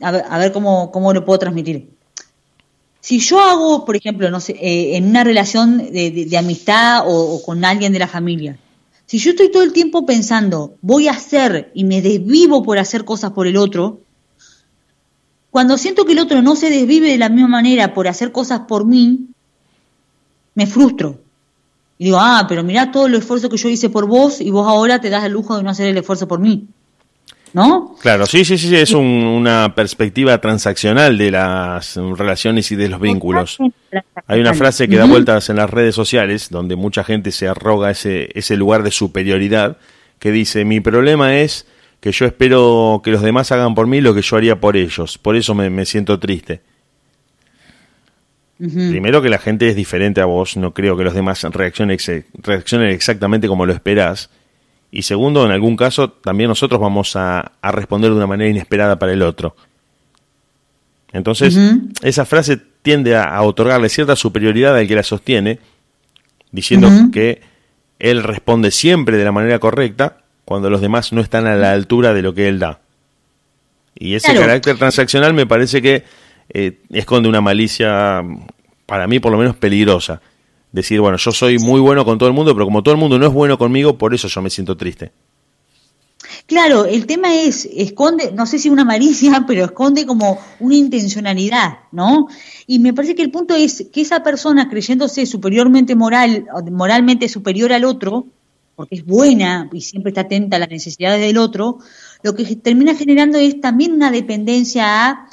a 0.01 0.11
ver, 0.11 0.25
a 0.29 0.37
ver 0.37 0.51
cómo, 0.51 0.91
cómo 0.91 1.13
lo 1.13 1.23
puedo 1.23 1.39
transmitir. 1.39 1.89
Si 3.01 3.19
yo 3.19 3.39
hago, 3.39 3.85
por 3.85 3.95
ejemplo, 3.95 4.29
no 4.29 4.39
sé, 4.39 4.53
eh, 4.53 4.97
en 4.97 5.07
una 5.07 5.23
relación 5.23 5.77
de, 5.77 6.37
amistad 6.37 7.03
o, 7.07 7.41
con 7.43 7.63
alguien 7.63 7.93
de 7.93 7.99
la 7.99 8.07
familia, 8.07 8.57
si 9.09 9.17
yo 9.17 9.31
estoy 9.31 9.49
todo 9.49 9.63
el 9.63 9.73
tiempo 9.73 10.05
pensando, 10.05 10.75
voy 10.83 11.07
a 11.07 11.13
hacer 11.13 11.71
y 11.73 11.83
me 11.83 11.99
desvivo 11.99 12.61
por 12.61 12.77
hacer 12.77 13.05
cosas 13.05 13.31
por 13.31 13.47
el 13.47 13.57
otro, 13.57 14.01
cuando 15.49 15.79
siento 15.79 16.05
que 16.05 16.11
el 16.11 16.19
otro 16.19 16.43
no 16.43 16.55
se 16.55 16.69
desvive 16.69 17.09
de 17.09 17.17
la 17.17 17.27
misma 17.27 17.47
manera 17.47 17.95
por 17.95 18.07
hacer 18.07 18.31
cosas 18.31 18.61
por 18.67 18.85
mí, 18.85 19.29
me 20.53 20.67
frustro. 20.67 21.21
Y 21.97 22.03
digo, 22.03 22.17
ah, 22.19 22.45
pero 22.47 22.63
mirá 22.63 22.91
todo 22.91 23.07
el 23.07 23.15
esfuerzo 23.15 23.49
que 23.49 23.57
yo 23.57 23.67
hice 23.67 23.89
por 23.89 24.05
vos 24.05 24.41
y 24.41 24.51
vos 24.51 24.67
ahora 24.67 25.01
te 25.01 25.09
das 25.09 25.23
el 25.23 25.31
lujo 25.31 25.57
de 25.57 25.63
no 25.63 25.71
hacer 25.71 25.87
el 25.87 25.97
esfuerzo 25.97 26.27
por 26.27 26.39
mí. 26.39 26.67
¿No? 27.53 27.95
Claro, 28.01 28.25
sí, 28.25 28.45
sí, 28.45 28.57
sí, 28.57 28.75
es 28.75 28.91
una 28.91 29.73
perspectiva 29.75 30.39
transaccional 30.39 31.17
de 31.17 31.31
las 31.31 31.95
relaciones 31.95 32.71
y 32.71 32.75
de 32.75 32.89
los 32.89 33.01
vínculos. 33.01 33.57
Hay 34.27 34.39
una 34.39 34.53
frase 34.53 34.87
que 34.87 34.97
da 34.97 35.05
vueltas 35.05 35.49
en 35.49 35.55
las 35.55 35.69
redes 35.69 35.95
sociales 35.95 36.49
donde 36.49 36.75
mucha 36.75 37.03
gente 37.03 37.31
se 37.31 37.47
arroga 37.47 37.89
ese, 37.89 38.29
ese 38.35 38.55
lugar 38.55 38.83
de 38.83 38.91
superioridad 38.91 39.77
que 40.19 40.31
dice, 40.31 40.63
mi 40.65 40.79
problema 40.79 41.37
es 41.37 41.65
que 41.99 42.11
yo 42.11 42.25
espero 42.25 43.01
que 43.03 43.11
los 43.11 43.21
demás 43.21 43.51
hagan 43.51 43.73
por 43.73 43.87
mí 43.87 43.99
lo 43.99 44.13
que 44.13 44.21
yo 44.21 44.37
haría 44.37 44.59
por 44.59 44.77
ellos, 44.77 45.17
por 45.17 45.35
eso 45.35 45.55
me 45.55 45.85
siento 45.85 46.19
triste. 46.19 46.61
Primero 48.59 49.21
que 49.21 49.29
la 49.29 49.37
gente 49.37 49.69
es 49.69 49.75
diferente 49.77 50.19
a 50.19 50.25
vos, 50.25 50.57
no 50.57 50.73
creo 50.73 50.97
que 50.97 51.05
los 51.05 51.13
demás 51.13 51.43
reaccionen, 51.43 51.97
reaccionen 52.33 52.89
exactamente 52.89 53.47
como 53.47 53.65
lo 53.65 53.71
esperás. 53.71 54.29
Y 54.91 55.03
segundo, 55.03 55.45
en 55.45 55.51
algún 55.51 55.75
caso, 55.75 56.09
también 56.09 56.47
nosotros 56.47 56.79
vamos 56.81 57.15
a, 57.15 57.51
responder 57.61 58.09
de 58.09 58.17
una 58.17 58.27
manera 58.27 58.49
inesperada 58.49 58.97
para 58.97 59.13
el 59.13 59.21
otro. 59.21 59.55
Entonces, 61.11 61.57
esa 62.01 62.25
frase 62.25 62.59
tiende 62.81 63.15
a, 63.15 63.41
otorgarle 63.41 63.89
cierta 63.89 64.15
superioridad 64.15 64.75
al 64.75 64.87
que 64.87 64.95
la 64.95 65.03
sostiene, 65.03 65.59
diciendo 66.51 66.89
que 67.11 67.41
él 67.99 68.23
responde 68.23 68.71
siempre 68.71 69.17
de 69.17 69.25
la 69.25 69.31
manera 69.31 69.59
correcta 69.59 70.17
cuando 70.45 70.69
los 70.69 70.81
demás 70.81 71.13
no 71.13 71.21
están 71.21 71.45
a 71.45 71.55
la 71.55 71.71
altura 71.73 72.13
de 72.13 72.21
lo 72.23 72.33
que 72.33 72.47
él 72.47 72.57
da. 72.57 72.79
Y 73.95 74.15
ese 74.15 74.33
carácter 74.33 74.77
transaccional 74.77 75.33
me 75.33 75.45
parece 75.45 75.81
que 75.81 76.05
eh, 76.51 76.79
esconde 76.89 77.29
una 77.29 77.41
malicia, 77.41 78.23
para 78.85 79.07
mí 79.07 79.19
por 79.19 79.31
lo 79.31 79.37
menos 79.37 79.55
peligrosa. 79.57 80.21
Decir, 80.71 80.99
bueno, 81.01 81.17
yo 81.17 81.31
soy 81.31 81.57
muy 81.57 81.79
bueno 81.79 82.05
con 82.05 82.17
todo 82.17 82.29
el 82.29 82.35
mundo, 82.35 82.53
pero 82.53 82.65
como 82.65 82.83
todo 82.83 82.93
el 82.93 82.99
mundo 82.99 83.17
no 83.17 83.25
es 83.25 83.33
bueno 83.33 83.57
conmigo, 83.57 83.97
por 83.97 84.13
eso 84.13 84.27
yo 84.27 84.41
me 84.41 84.49
siento 84.49 84.77
triste. 84.77 85.11
Claro, 86.45 86.85
el 86.85 87.05
tema 87.05 87.35
es, 87.35 87.69
esconde, 87.71 88.31
no 88.31 88.47
sé 88.47 88.57
si 88.57 88.69
una 88.69 88.83
malicia, 88.83 89.43
pero 89.47 89.65
esconde 89.65 90.05
como 90.05 90.39
una 90.59 90.75
intencionalidad, 90.75 91.79
¿no? 91.91 92.27
Y 92.65 92.79
me 92.79 92.93
parece 92.93 93.13
que 93.15 93.21
el 93.21 93.31
punto 93.31 93.55
es 93.55 93.85
que 93.91 94.01
esa 94.01 94.23
persona 94.23 94.67
creyéndose 94.67 95.25
superiormente 95.25 95.95
moral, 95.95 96.45
moralmente 96.71 97.29
superior 97.29 97.71
al 97.71 97.85
otro, 97.85 98.25
porque 98.75 98.95
es 98.95 99.05
buena 99.05 99.69
y 99.73 99.81
siempre 99.81 100.09
está 100.09 100.21
atenta 100.21 100.55
a 100.55 100.59
las 100.59 100.69
necesidades 100.69 101.21
del 101.21 101.37
otro, 101.37 101.79
lo 102.23 102.33
que 102.33 102.55
termina 102.55 102.95
generando 102.95 103.37
es 103.37 103.59
también 103.61 103.91
una 103.93 104.09
dependencia 104.09 105.09
a 105.09 105.27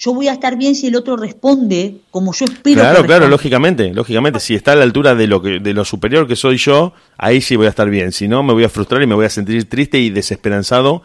yo 0.00 0.14
voy 0.14 0.28
a 0.28 0.32
estar 0.32 0.56
bien 0.56 0.74
si 0.74 0.86
el 0.86 0.96
otro 0.96 1.16
responde 1.18 1.98
como 2.10 2.32
yo 2.32 2.46
espero. 2.46 2.80
Claro, 2.80 3.04
claro, 3.04 3.28
lógicamente, 3.28 3.92
lógicamente, 3.92 4.40
si 4.40 4.54
está 4.54 4.72
a 4.72 4.76
la 4.76 4.84
altura 4.84 5.14
de 5.14 5.26
lo 5.26 5.42
que 5.42 5.60
de 5.60 5.74
lo 5.74 5.84
superior 5.84 6.26
que 6.26 6.36
soy 6.36 6.56
yo, 6.56 6.94
ahí 7.18 7.42
sí 7.42 7.54
voy 7.54 7.66
a 7.66 7.68
estar 7.68 7.88
bien. 7.90 8.10
Si 8.10 8.26
no, 8.26 8.42
me 8.42 8.54
voy 8.54 8.64
a 8.64 8.70
frustrar 8.70 9.02
y 9.02 9.06
me 9.06 9.14
voy 9.14 9.26
a 9.26 9.30
sentir 9.30 9.68
triste 9.68 10.00
y 10.00 10.08
desesperanzado 10.08 11.02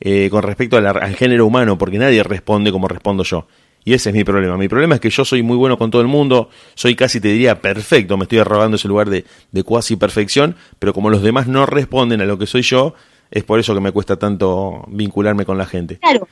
eh, 0.00 0.28
con 0.30 0.42
respecto 0.42 0.78
al 0.78 1.14
género 1.14 1.44
humano, 1.44 1.76
porque 1.76 1.98
nadie 1.98 2.22
responde 2.22 2.72
como 2.72 2.88
respondo 2.88 3.22
yo. 3.22 3.46
Y 3.84 3.92
ese 3.92 4.08
es 4.08 4.16
mi 4.16 4.24
problema. 4.24 4.56
Mi 4.56 4.68
problema 4.68 4.94
es 4.94 5.00
que 5.02 5.10
yo 5.10 5.26
soy 5.26 5.42
muy 5.42 5.58
bueno 5.58 5.76
con 5.76 5.90
todo 5.90 6.00
el 6.00 6.08
mundo, 6.08 6.48
soy 6.74 6.96
casi, 6.96 7.20
te 7.20 7.28
diría, 7.28 7.60
perfecto, 7.60 8.16
me 8.16 8.22
estoy 8.22 8.38
arrogando 8.38 8.76
ese 8.76 8.88
lugar 8.88 9.10
de, 9.10 9.26
de 9.52 9.62
cuasi 9.62 9.96
perfección, 9.96 10.56
pero 10.78 10.94
como 10.94 11.10
los 11.10 11.22
demás 11.22 11.48
no 11.48 11.66
responden 11.66 12.22
a 12.22 12.24
lo 12.24 12.38
que 12.38 12.46
soy 12.46 12.62
yo, 12.62 12.94
es 13.30 13.44
por 13.44 13.60
eso 13.60 13.74
que 13.74 13.80
me 13.80 13.92
cuesta 13.92 14.16
tanto 14.16 14.84
vincularme 14.88 15.44
con 15.44 15.58
la 15.58 15.66
gente. 15.66 15.98
Claro, 15.98 16.26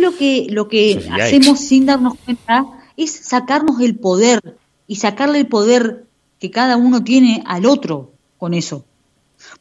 lo 0.00 0.16
que, 0.16 0.46
lo 0.50 0.68
que 0.68 1.08
hacemos 1.12 1.60
sin 1.60 1.86
darnos 1.86 2.14
cuenta 2.24 2.66
es 2.96 3.10
sacarnos 3.10 3.80
el 3.80 3.96
poder 3.96 4.56
y 4.86 4.96
sacarle 4.96 5.38
el 5.38 5.46
poder 5.46 6.06
que 6.38 6.50
cada 6.50 6.76
uno 6.76 7.04
tiene 7.04 7.42
al 7.46 7.66
otro 7.66 8.12
con 8.38 8.54
eso. 8.54 8.84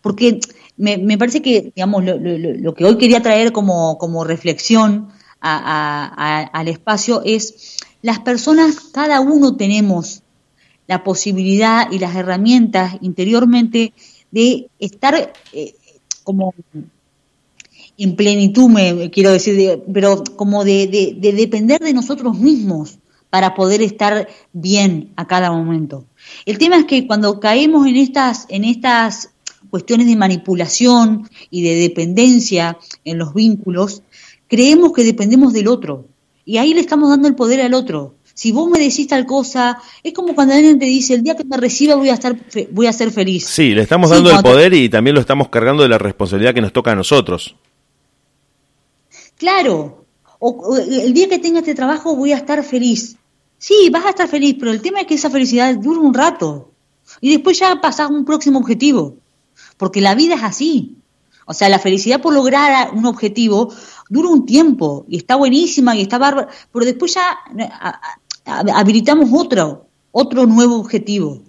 Porque 0.01 0.39
me, 0.77 0.97
me 0.97 1.17
parece 1.17 1.41
que, 1.41 1.71
digamos, 1.75 2.03
lo, 2.03 2.17
lo, 2.17 2.73
que 2.73 2.85
hoy 2.85 2.97
quería 2.97 3.21
traer 3.21 3.51
como, 3.51 3.97
como 3.97 4.23
reflexión 4.23 5.09
al 5.41 6.67
espacio 6.67 7.21
es 7.25 7.77
las 8.01 8.19
personas, 8.19 8.79
cada 8.91 9.21
uno 9.21 9.55
tenemos 9.55 10.23
la 10.87 11.03
posibilidad 11.03 11.91
y 11.91 11.99
las 11.99 12.15
herramientas 12.15 12.97
interiormente 13.01 13.93
de 14.31 14.69
estar 14.79 15.33
eh, 15.53 15.75
como 16.23 16.53
en 18.03 18.15
plenitud, 18.15 18.67
me 18.67 19.11
quiero 19.11 19.31
decir, 19.31 19.83
pero 19.93 20.23
como 20.35 20.65
de, 20.65 21.15
depender 21.19 21.79
de 21.79 21.93
nosotros 21.93 22.37
mismos 22.37 22.97
para 23.29 23.53
poder 23.53 23.83
estar 23.83 24.27
bien 24.53 25.11
a 25.15 25.27
cada 25.27 25.51
momento. 25.51 26.05
El 26.47 26.57
tema 26.57 26.77
es 26.77 26.85
que 26.85 27.05
cuando 27.05 27.39
caemos 27.39 27.85
en 27.85 27.97
estas, 27.97 28.47
en 28.49 28.65
estas 28.65 29.29
cuestiones 29.69 30.07
de 30.07 30.15
manipulación 30.15 31.29
y 31.51 31.61
de 31.61 31.75
dependencia 31.75 32.79
en 33.05 33.19
los 33.19 33.35
vínculos, 33.35 34.01
creemos 34.47 34.93
que 34.93 35.03
dependemos 35.03 35.53
del 35.53 35.67
otro. 35.67 36.05
Y 36.43 36.57
ahí 36.57 36.73
le 36.73 36.81
estamos 36.81 37.09
dando 37.09 37.27
el 37.27 37.35
poder 37.35 37.61
al 37.61 37.75
otro. 37.75 38.15
Si 38.33 38.51
vos 38.51 38.67
me 38.67 38.79
decís 38.79 39.07
tal 39.07 39.27
cosa, 39.27 39.77
es 40.01 40.13
como 40.13 40.33
cuando 40.33 40.55
alguien 40.55 40.79
te 40.79 40.85
dice, 40.85 41.13
el 41.13 41.21
día 41.21 41.35
que 41.35 41.43
me 41.43 41.57
reciba 41.57 41.93
voy 41.95 42.09
a 42.09 42.13
estar 42.13 42.35
voy 42.71 42.87
a 42.87 42.93
ser 42.93 43.11
feliz. 43.11 43.45
Sí, 43.45 43.75
le 43.75 43.83
estamos 43.83 44.09
dando 44.09 44.31
el 44.31 44.41
poder 44.41 44.73
y 44.73 44.89
también 44.89 45.13
lo 45.13 45.21
estamos 45.21 45.49
cargando 45.49 45.83
de 45.83 45.89
la 45.89 45.99
responsabilidad 45.99 46.55
que 46.55 46.61
nos 46.61 46.73
toca 46.73 46.91
a 46.91 46.95
nosotros. 46.95 47.55
Claro, 49.41 50.05
o, 50.37 50.77
el 50.77 51.15
día 51.15 51.27
que 51.27 51.39
tenga 51.39 51.61
este 51.61 51.73
trabajo 51.73 52.15
voy 52.15 52.31
a 52.31 52.37
estar 52.37 52.63
feliz. 52.63 53.17
Sí, 53.57 53.89
vas 53.91 54.05
a 54.05 54.09
estar 54.09 54.27
feliz, 54.27 54.55
pero 54.59 54.69
el 54.71 54.83
tema 54.83 54.99
es 55.01 55.07
que 55.07 55.15
esa 55.15 55.31
felicidad 55.31 55.75
dura 55.77 55.99
un 55.99 56.13
rato 56.13 56.69
y 57.21 57.31
después 57.31 57.57
ya 57.57 57.81
pasas 57.81 58.01
a 58.01 58.13
un 58.13 58.23
próximo 58.23 58.59
objetivo, 58.59 59.15
porque 59.77 59.99
la 59.99 60.13
vida 60.13 60.35
es 60.35 60.43
así. 60.43 60.95
O 61.47 61.55
sea, 61.55 61.69
la 61.69 61.79
felicidad 61.79 62.21
por 62.21 62.35
lograr 62.35 62.93
un 62.93 63.07
objetivo 63.07 63.73
dura 64.09 64.29
un 64.29 64.45
tiempo 64.45 65.07
y 65.09 65.17
está 65.17 65.37
buenísima 65.37 65.95
y 65.95 66.03
está 66.03 66.19
bárbara, 66.19 66.49
pero 66.71 66.85
después 66.85 67.15
ya 67.15 67.39
habilitamos 68.45 69.31
otro, 69.33 69.87
otro 70.11 70.45
nuevo 70.45 70.75
objetivo. 70.75 71.41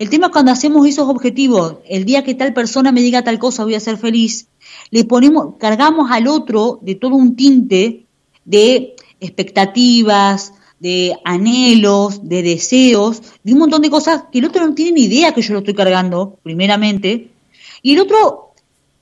El 0.00 0.10
tema 0.10 0.26
es 0.26 0.32
cuando 0.32 0.50
hacemos 0.50 0.84
esos 0.84 1.08
objetivos, 1.08 1.76
el 1.88 2.06
día 2.06 2.24
que 2.24 2.34
tal 2.34 2.52
persona 2.52 2.90
me 2.90 3.02
diga 3.02 3.22
tal 3.22 3.38
cosa 3.38 3.62
voy 3.62 3.76
a 3.76 3.80
ser 3.80 3.98
feliz, 3.98 4.48
le 4.90 5.04
ponemos, 5.04 5.54
cargamos 5.58 6.10
al 6.10 6.28
otro 6.28 6.78
de 6.82 6.94
todo 6.94 7.14
un 7.14 7.36
tinte 7.36 8.06
de 8.44 8.94
expectativas, 9.20 10.52
de 10.78 11.16
anhelos, 11.24 12.28
de 12.28 12.42
deseos, 12.42 13.22
de 13.42 13.52
un 13.52 13.58
montón 13.60 13.82
de 13.82 13.90
cosas 13.90 14.24
que 14.30 14.38
el 14.38 14.44
otro 14.44 14.66
no 14.66 14.74
tiene 14.74 14.92
ni 14.92 15.04
idea 15.04 15.32
que 15.32 15.42
yo 15.42 15.54
lo 15.54 15.60
estoy 15.60 15.74
cargando, 15.74 16.38
primeramente, 16.42 17.30
y 17.82 17.94
el 17.94 18.00
otro 18.00 18.52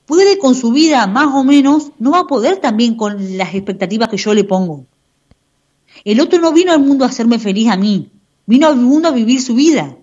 puede 0.05 0.37
con 0.37 0.55
su 0.55 0.71
vida 0.71 1.05
más 1.07 1.33
o 1.33 1.43
menos, 1.43 1.91
no 1.99 2.11
va 2.11 2.19
a 2.19 2.27
poder 2.27 2.57
también 2.57 2.95
con 2.95 3.37
las 3.37 3.53
expectativas 3.53 4.09
que 4.09 4.17
yo 4.17 4.33
le 4.33 4.43
pongo. 4.43 4.85
El 6.03 6.19
otro 6.21 6.39
no 6.39 6.51
vino 6.53 6.71
al 6.71 6.79
mundo 6.79 7.05
a 7.05 7.07
hacerme 7.07 7.39
feliz 7.39 7.69
a 7.69 7.77
mí, 7.77 8.09
vino 8.45 8.67
al 8.67 8.75
mundo 8.75 9.09
a 9.09 9.11
vivir 9.11 9.41
su 9.41 9.55
vida. 9.55 9.95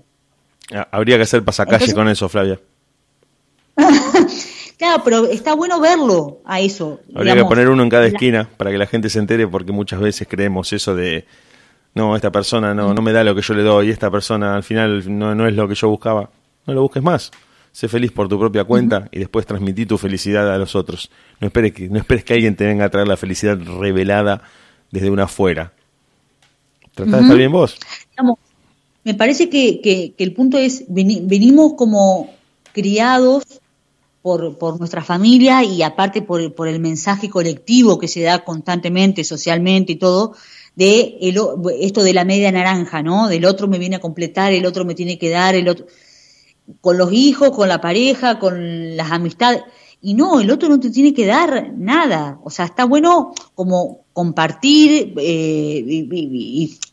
Ah, 0.72 0.88
habría 0.90 1.16
que 1.16 1.22
hacer 1.22 1.44
pasacalle 1.44 1.92
con 1.92 2.08
eso, 2.08 2.28
Flavia. 2.28 2.60
claro, 4.82 5.02
pero 5.04 5.26
está 5.26 5.54
bueno 5.54 5.80
verlo 5.80 6.40
a 6.44 6.60
eso. 6.60 7.00
Habría 7.14 7.36
que 7.36 7.44
poner 7.44 7.68
uno 7.68 7.82
en 7.82 7.88
cada 7.88 8.06
esquina 8.06 8.48
para 8.56 8.70
que 8.70 8.78
la 8.78 8.86
gente 8.86 9.08
se 9.10 9.18
entere, 9.18 9.46
porque 9.46 9.72
muchas 9.72 10.00
veces 10.00 10.26
creemos 10.28 10.72
eso 10.72 10.94
de, 10.94 11.24
no, 11.94 12.16
esta 12.16 12.30
persona 12.32 12.74
no, 12.74 12.92
no 12.94 13.02
me 13.02 13.12
da 13.12 13.24
lo 13.24 13.34
que 13.34 13.42
yo 13.42 13.54
le 13.54 13.62
doy, 13.62 13.90
esta 13.90 14.10
persona 14.10 14.56
al 14.56 14.62
final 14.62 15.04
no, 15.18 15.34
no 15.34 15.46
es 15.46 15.54
lo 15.54 15.68
que 15.68 15.74
yo 15.74 15.88
buscaba. 15.88 16.30
No 16.66 16.74
lo 16.74 16.82
busques 16.82 17.02
más. 17.02 17.30
Sé 17.72 17.88
feliz 17.88 18.12
por 18.12 18.28
tu 18.28 18.38
propia 18.38 18.64
cuenta 18.64 19.08
y 19.10 19.18
después 19.18 19.46
transmití 19.46 19.86
tu 19.86 19.98
felicidad 19.98 20.52
a 20.52 20.58
los 20.58 20.74
otros. 20.76 21.10
No 21.40 21.46
esperes 21.46 21.72
que, 21.72 21.88
no 21.88 21.98
esperes 21.98 22.24
que 22.24 22.34
alguien 22.34 22.54
te 22.54 22.66
venga 22.66 22.84
a 22.84 22.90
traer 22.90 23.08
la 23.08 23.16
felicidad 23.16 23.58
revelada 23.58 24.42
desde 24.90 25.10
una 25.10 25.24
afuera. 25.24 25.72
Trata 26.94 27.16
de 27.16 27.22
estar 27.22 27.36
bien 27.36 27.50
vos 27.50 27.78
me 29.04 29.14
parece 29.14 29.48
que, 29.48 29.80
que, 29.80 30.14
el 30.18 30.32
punto 30.32 30.58
es, 30.58 30.84
venimos 30.88 31.74
como 31.74 32.30
criados 32.72 33.44
por, 34.22 34.56
por 34.56 34.78
nuestra 34.78 35.02
familia 35.02 35.64
y 35.64 35.82
aparte 35.82 36.22
por, 36.22 36.54
por, 36.54 36.68
el 36.68 36.80
mensaje 36.80 37.28
colectivo 37.28 37.98
que 37.98 38.08
se 38.08 38.22
da 38.22 38.44
constantemente, 38.44 39.24
socialmente 39.24 39.92
y 39.92 39.96
todo, 39.96 40.34
de 40.76 41.18
esto 41.80 42.02
de 42.02 42.14
la 42.14 42.24
media 42.24 42.50
naranja, 42.52 43.02
¿no? 43.02 43.28
Del 43.28 43.44
otro 43.44 43.68
me 43.68 43.78
viene 43.78 43.96
a 43.96 44.00
completar, 44.00 44.52
el 44.52 44.64
otro 44.64 44.84
me 44.84 44.94
tiene 44.94 45.18
que 45.18 45.30
dar, 45.30 45.54
el 45.54 45.68
otro... 45.68 45.86
Con 46.80 46.96
los 46.96 47.12
hijos, 47.12 47.50
con 47.50 47.68
la 47.68 47.80
pareja, 47.80 48.38
con 48.38 48.96
las 48.96 49.10
amistades. 49.10 49.62
Y 50.00 50.14
no, 50.14 50.40
el 50.40 50.50
otro 50.50 50.68
no 50.68 50.78
te 50.78 50.90
tiene 50.90 51.12
que 51.12 51.26
dar 51.26 51.72
nada. 51.76 52.38
O 52.44 52.50
sea, 52.50 52.66
está 52.66 52.84
bueno 52.84 53.34
como 53.54 54.04
compartir 54.12 55.12
eh, 55.18 56.08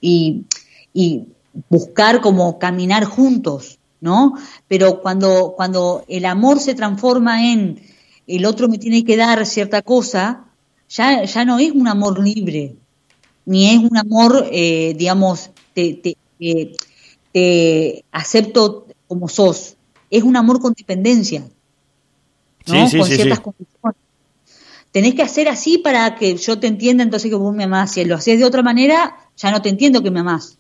y 0.02 1.28
buscar 1.70 2.22
como 2.22 2.58
caminar 2.58 3.06
juntos, 3.06 3.79
¿no? 4.02 4.34
Pero 4.68 5.02
cuando, 5.02 5.54
cuando 5.56 6.06
el 6.08 6.26
amor 6.26 6.60
se 6.60 6.76
transforma 6.76 7.52
en 7.52 7.82
el 8.28 8.46
otro 8.46 8.68
me 8.68 8.78
tiene 8.78 9.04
que 9.04 9.18
dar 9.18 9.46
cierta 9.46 9.82
cosa, 9.82 10.46
ya, 10.90 11.24
ya 11.24 11.46
no 11.46 11.60
es 11.60 11.72
un 11.72 11.88
amor 11.88 12.24
libre, 12.24 12.76
ni 13.46 13.70
es 13.70 13.78
un 13.80 13.98
amor, 13.98 14.48
eh, 14.52 14.94
digamos, 14.98 15.52
te, 15.74 16.02
te, 17.32 18.06
acepto 18.12 18.88
como 19.08 19.28
sos, 19.28 19.76
es 20.10 20.24
un 20.24 20.36
amor 20.36 20.60
con 20.60 20.74
dependencia, 20.74 21.48
¿no? 22.68 22.90
con 22.92 23.06
ciertas 23.06 23.40
condiciones. 23.40 24.00
Tenés 24.92 25.14
que 25.14 25.22
hacer 25.22 25.48
así 25.48 25.78
para 25.78 26.16
que 26.16 26.36
yo 26.36 26.60
te 26.60 26.66
entienda 26.66 27.04
entonces 27.04 27.30
que 27.30 27.36
vos 27.36 27.54
me 27.56 27.66
amás. 27.66 27.92
Si 27.92 28.04
lo 28.06 28.16
haces 28.16 28.40
de 28.40 28.46
otra 28.46 28.64
manera, 28.64 29.16
ya 29.38 29.52
no 29.52 29.62
te 29.62 29.70
entiendo 29.70 30.02
que 30.02 30.10
me 30.10 30.22
amás. 30.22 30.58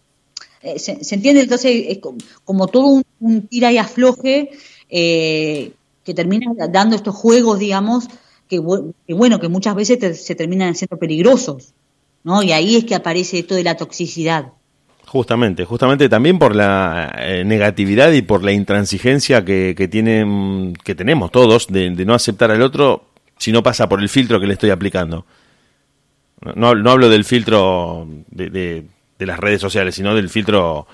Eh, 0.61 0.77
se, 0.77 0.93
entiende? 1.15 1.41
Entonces 1.41 1.85
es 1.87 1.99
como, 2.43 2.67
todo 2.67 2.85
un, 2.87 3.03
tira 3.49 3.71
y 3.71 3.77
afloje 3.77 4.51
eh, 4.89 5.71
que 6.03 6.13
termina 6.13 6.47
dando 6.69 6.95
estos 6.95 7.15
juegos, 7.15 7.59
digamos, 7.59 8.07
que, 8.47 8.59
bueno, 8.59 9.39
que 9.39 9.47
muchas 9.47 9.75
veces 9.75 10.25
se 10.25 10.35
terminan 10.35 10.73
siendo 10.75 10.97
peligrosos, 10.97 11.73
¿no? 12.23 12.41
Y 12.41 12.51
ahí 12.51 12.75
es 12.77 12.85
que 12.85 12.95
aparece 12.95 13.39
esto 13.39 13.53
de 13.55 13.63
la 13.63 13.77
toxicidad. 13.77 14.53
Justamente, 15.05 15.65
justamente 15.65 16.09
también 16.09 16.39
por 16.39 16.55
la 16.55 17.15
eh, 17.19 17.43
negatividad 17.45 18.11
y 18.11 18.21
por 18.21 18.43
la 18.43 18.51
intransigencia 18.51 19.43
que, 19.43 19.73
que, 19.75 19.87
tienen, 19.87 20.73
que 20.83 20.95
tenemos 20.95 21.31
todos 21.31 21.67
de, 21.67 21.89
no 21.91 22.13
aceptar 22.13 22.51
al 22.51 22.61
otro 22.61 23.05
si 23.37 23.51
no 23.51 23.63
pasa 23.63 23.87
por 23.87 24.01
el 24.01 24.09
filtro 24.09 24.39
que 24.39 24.47
le 24.47 24.53
estoy 24.53 24.69
aplicando. 24.69 25.25
No, 26.55 26.73
no 26.73 26.91
hablo 26.91 27.09
del 27.09 27.25
filtro 27.25 28.07
de 28.29 28.85
de 29.19 29.25
las 29.25 29.37
redes 29.37 29.59
sociales, 29.59 29.93
sino 29.93 30.15
del 30.15 30.29
filtro, 30.29 30.87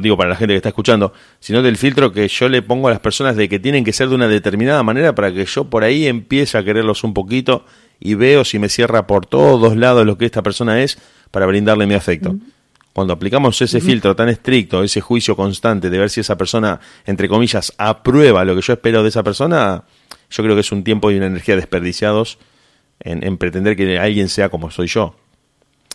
digo 0.00 0.16
para 0.16 0.30
la 0.30 0.36
gente 0.36 0.54
que 0.54 0.56
está 0.56 0.68
escuchando, 0.68 1.12
sino 1.40 1.62
del 1.62 1.76
filtro 1.76 2.12
que 2.12 2.28
yo 2.28 2.48
le 2.48 2.62
pongo 2.62 2.88
a 2.88 2.90
las 2.90 3.00
personas 3.00 3.36
de 3.36 3.48
que 3.48 3.58
tienen 3.58 3.84
que 3.84 3.92
ser 3.92 4.08
de 4.08 4.14
una 4.14 4.28
determinada 4.28 4.82
manera 4.82 5.14
para 5.14 5.32
que 5.32 5.44
yo 5.44 5.64
por 5.64 5.84
ahí 5.84 6.06
empiece 6.06 6.58
a 6.58 6.64
quererlos 6.64 7.04
un 7.04 7.14
poquito 7.14 7.64
y 8.00 8.14
veo 8.14 8.44
si 8.44 8.58
me 8.58 8.68
cierra 8.68 9.06
por 9.06 9.26
todos 9.26 9.76
lados 9.76 10.06
lo 10.06 10.18
que 10.18 10.26
esta 10.26 10.42
persona 10.42 10.82
es 10.82 10.98
para 11.30 11.46
brindarle 11.46 11.86
mi 11.86 11.94
afecto. 11.94 12.36
Cuando 12.92 13.12
aplicamos 13.12 13.60
ese 13.60 13.80
filtro 13.80 14.14
tan 14.14 14.28
estricto, 14.28 14.84
ese 14.84 15.00
juicio 15.00 15.34
constante 15.34 15.90
de 15.90 15.98
ver 15.98 16.10
si 16.10 16.20
esa 16.20 16.36
persona, 16.36 16.78
entre 17.06 17.28
comillas, 17.28 17.72
aprueba 17.76 18.44
lo 18.44 18.54
que 18.54 18.62
yo 18.62 18.72
espero 18.74 19.02
de 19.02 19.08
esa 19.08 19.24
persona, 19.24 19.82
yo 20.30 20.42
creo 20.44 20.54
que 20.54 20.60
es 20.60 20.70
un 20.70 20.84
tiempo 20.84 21.10
y 21.10 21.16
una 21.16 21.26
energía 21.26 21.56
desperdiciados 21.56 22.38
en 23.00 23.36
pretender 23.36 23.76
que 23.76 23.98
alguien 23.98 24.28
sea 24.28 24.48
como 24.48 24.70
soy 24.70 24.86
yo. 24.86 25.16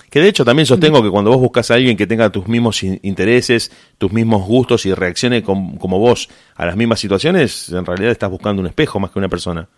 Que 0.09 0.19
de 0.19 0.29
hecho 0.29 0.43
también 0.43 0.65
sostengo 0.65 1.03
que 1.03 1.09
cuando 1.09 1.29
vos 1.31 1.39
buscas 1.39 1.69
a 1.71 1.75
alguien 1.75 1.95
que 1.95 2.07
tenga 2.07 2.31
tus 2.31 2.47
mismos 2.47 2.81
intereses, 2.83 3.71
tus 3.97 4.11
mismos 4.11 4.45
gustos 4.45 4.85
y 4.85 4.93
reaccione 4.93 5.43
como 5.43 5.99
vos 5.99 6.29
a 6.55 6.65
las 6.65 6.75
mismas 6.75 6.99
situaciones, 6.99 7.69
en 7.69 7.85
realidad 7.85 8.11
estás 8.11 8.29
buscando 8.29 8.61
un 8.61 8.67
espejo 8.67 8.99
más 8.99 9.11
que 9.11 9.19
una 9.19 9.29
persona. 9.29 9.69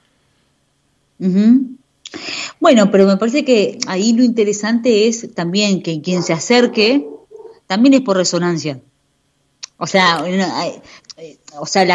Bueno, 2.60 2.92
pero 2.92 3.06
me 3.06 3.18
parece 3.18 3.44
que 3.44 3.78
ahí 3.88 4.14
lo 4.14 4.24
interesante 4.24 5.08
es 5.08 5.34
también 5.34 5.82
que 5.82 6.02
quien 6.02 6.24
se 6.24 6.34
acerque 6.34 7.08
también 7.68 7.94
es 7.96 8.02
por 8.02 8.18
resonancia. 8.18 8.80
O 9.78 9.88
sea, 9.88 10.24
o 11.60 11.66
sea 11.66 11.86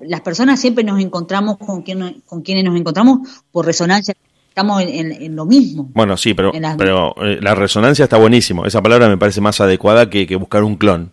las 0.00 0.20
personas 0.22 0.60
siempre 0.60 0.84
nos 0.84 1.00
encontramos 1.00 1.56
con, 1.58 1.82
quien, 1.82 2.22
con 2.26 2.42
quienes 2.42 2.64
nos 2.64 2.76
encontramos 2.78 3.20
por 3.52 3.64
resonancia 3.64 4.14
estamos 4.56 4.82
en, 4.82 5.36
lo 5.36 5.44
mismo. 5.44 5.90
Bueno, 5.92 6.16
sí, 6.16 6.32
pero, 6.32 6.50
pero 6.78 7.14
eh, 7.22 7.38
la 7.42 7.54
resonancia 7.54 8.04
está 8.04 8.16
buenísimo. 8.16 8.64
Esa 8.64 8.80
palabra 8.80 9.06
me 9.06 9.18
parece 9.18 9.42
más 9.42 9.60
adecuada 9.60 10.08
que, 10.08 10.34
buscar 10.36 10.64
un 10.64 10.76
clon. 10.76 11.12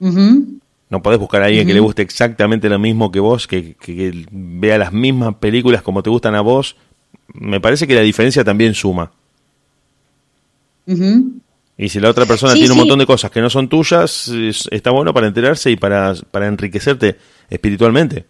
No 0.00 1.00
podés 1.00 1.20
buscar 1.20 1.42
a 1.42 1.46
alguien 1.46 1.64
que 1.64 1.72
le 1.72 1.78
guste 1.78 2.02
exactamente 2.02 2.68
lo 2.68 2.80
mismo 2.80 3.12
que 3.12 3.20
vos, 3.20 3.46
que, 3.46 3.76
vea 4.32 4.78
las 4.78 4.92
mismas 4.92 5.36
películas 5.36 5.82
como 5.82 6.02
te 6.02 6.10
gustan 6.10 6.34
a 6.34 6.40
vos. 6.40 6.74
Me 7.32 7.60
parece 7.60 7.86
que 7.86 7.94
la 7.94 8.00
diferencia 8.00 8.42
también 8.42 8.74
suma. 8.74 9.12
Y 11.78 11.88
si 11.88 12.00
la 12.00 12.10
otra 12.10 12.26
persona 12.26 12.54
tiene 12.54 12.72
un 12.72 12.78
montón 12.78 12.98
de 12.98 13.06
cosas 13.06 13.30
que 13.30 13.40
no 13.40 13.48
son 13.48 13.68
tuyas, 13.68 14.28
está 14.72 14.90
bueno 14.90 15.14
para 15.14 15.28
enterarse 15.28 15.70
y 15.70 15.76
para, 15.76 16.14
para 16.32 16.48
enriquecerte 16.48 17.16
espiritualmente. 17.48 18.26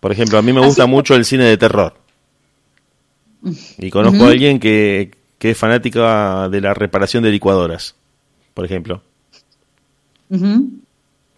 Por 0.00 0.12
ejemplo, 0.12 0.38
a 0.38 0.42
mí 0.42 0.52
me 0.52 0.64
gusta 0.64 0.86
mucho 0.86 1.14
el 1.14 1.24
cine 1.24 1.44
de 1.44 1.56
terror. 1.56 1.94
Y 3.78 3.90
conozco 3.90 4.24
a 4.24 4.30
alguien 4.30 4.58
que, 4.58 5.12
que, 5.38 5.50
es 5.50 5.58
fanática 5.58 6.48
de 6.48 6.60
la 6.60 6.74
reparación 6.74 7.22
de 7.22 7.30
licuadoras, 7.30 7.94
por 8.54 8.64
ejemplo. 8.64 9.02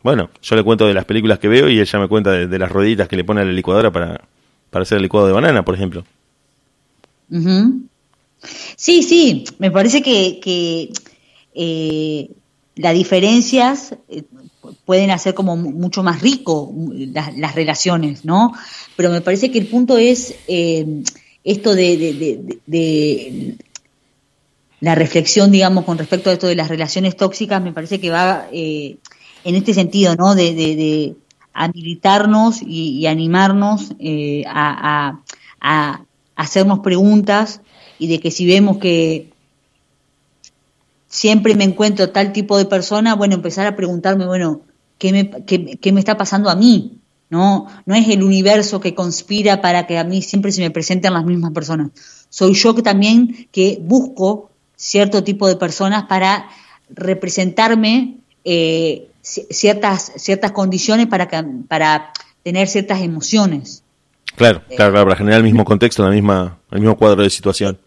Bueno, 0.02 0.30
yo 0.42 0.56
le 0.56 0.64
cuento 0.64 0.86
de 0.86 0.94
las 0.94 1.04
películas 1.04 1.38
que 1.38 1.48
veo 1.48 1.68
y 1.68 1.78
ella 1.78 1.98
me 1.98 2.08
cuenta 2.08 2.32
de, 2.32 2.58
las 2.58 2.70
rueditas 2.70 3.08
que 3.08 3.16
le 3.16 3.24
pone 3.24 3.42
a 3.42 3.44
la 3.44 3.52
licuadora 3.52 3.90
para, 3.90 4.20
para 4.70 4.82
hacer 4.82 4.96
el 4.96 5.02
licuado 5.02 5.26
de 5.26 5.32
banana, 5.32 5.64
por 5.64 5.74
ejemplo. 5.74 6.04
Sí, 8.76 9.02
sí, 9.02 9.44
me 9.58 9.70
parece 9.70 10.02
que, 10.02 10.40
que 10.40 10.90
eh, 11.54 12.30
las 12.76 12.94
diferencias 12.94 13.94
eh, 14.08 14.24
pueden 14.84 15.10
hacer 15.10 15.34
como 15.34 15.56
mucho 15.56 16.02
más 16.02 16.20
rico 16.20 16.72
las, 17.12 17.54
relaciones, 17.54 18.24
¿no? 18.24 18.52
Pero 18.96 19.10
me 19.10 19.20
parece 19.20 19.50
que 19.50 19.58
el 19.58 19.66
punto 19.66 19.98
es 19.98 20.34
eh, 20.48 21.02
esto 21.44 21.74
de, 21.74 23.56
la 24.80 24.94
reflexión, 24.94 25.50
digamos, 25.50 25.84
con 25.84 25.98
respecto 25.98 26.30
a 26.30 26.32
esto 26.32 26.46
de 26.46 26.56
las 26.56 26.68
relaciones 26.68 27.16
tóxicas, 27.16 27.62
me 27.62 27.72
parece 27.72 28.00
que 28.00 28.10
va 28.10 28.48
eh, 28.52 28.96
en 29.44 29.54
este 29.54 29.74
sentido, 29.74 30.16
¿no? 30.16 30.34
De, 30.34 31.14
habilitarnos 31.52 32.62
y, 32.62 33.06
animarnos 33.06 33.92
eh, 33.98 34.44
a, 34.46 35.20
a 35.60 36.04
hacernos 36.36 36.78
preguntas 36.78 37.60
y 37.98 38.06
de 38.06 38.20
que 38.20 38.30
si 38.30 38.46
vemos 38.46 38.78
que 38.78 39.29
siempre 41.10 41.54
me 41.56 41.64
encuentro 41.64 42.08
tal 42.10 42.32
tipo 42.32 42.56
de 42.56 42.64
persona, 42.64 43.14
bueno, 43.14 43.34
empezar 43.34 43.66
a 43.66 43.76
preguntarme, 43.76 44.26
bueno, 44.26 44.62
¿qué 44.96 45.12
me, 45.12 45.44
qué, 45.44 45.92
me 45.92 46.00
está 46.00 46.16
pasando 46.16 46.48
a 46.48 46.54
mí? 46.54 46.98
No, 47.28 47.66
no 47.84 47.94
es 47.94 48.08
el 48.08 48.22
universo 48.22 48.80
que 48.80 48.94
conspira 48.94 49.60
para 49.60 49.86
que 49.86 49.98
a 49.98 50.04
mí 50.04 50.22
siempre 50.22 50.52
se 50.52 50.62
me 50.62 50.70
presenten 50.70 51.12
las 51.12 51.24
mismas 51.24 51.52
personas. 51.52 51.90
Soy 52.28 52.54
yo 52.54 52.74
que 52.74 52.82
también 52.82 53.48
que 53.52 53.78
busco 53.80 54.50
cierto 54.76 55.22
tipo 55.22 55.46
de 55.46 55.56
personas 55.56 56.04
para 56.04 56.48
representarme 56.88 58.16
eh, 58.44 59.08
ciertas, 59.20 60.12
ciertas 60.16 60.52
condiciones 60.52 61.06
para, 61.06 61.28
para 61.68 62.12
tener 62.42 62.68
ciertas 62.68 63.02
emociones. 63.02 63.82
Claro, 64.36 64.62
claro, 64.76 64.92
para 64.92 65.16
generar 65.16 65.38
el 65.38 65.44
mismo 65.44 65.64
contexto, 65.64 66.04
la 66.04 66.10
misma, 66.10 66.58
el 66.70 66.80
mismo 66.80 66.96
cuadro 66.96 67.22
de 67.22 67.30
situación. 67.30 67.78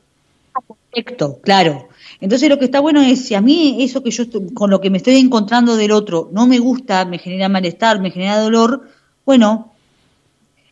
Perfecto, 0.92 1.40
claro. 1.42 1.88
Entonces 2.24 2.48
lo 2.48 2.58
que 2.58 2.64
está 2.64 2.80
bueno 2.80 3.02
es, 3.02 3.26
si 3.26 3.36
a 3.36 3.42
mí 3.42 3.80
eso 3.82 4.02
que 4.02 4.10
yo 4.10 4.24
con 4.54 4.70
lo 4.70 4.80
que 4.80 4.90
me 4.90 4.96
estoy 4.96 5.18
encontrando 5.18 5.76
del 5.76 5.92
otro 5.92 6.30
no 6.32 6.48
me 6.48 6.58
gusta, 6.58 7.04
me 7.04 7.18
genera 7.18 7.50
malestar, 7.50 8.00
me 8.00 8.12
genera 8.12 8.40
dolor, 8.40 8.88
bueno, 9.26 9.74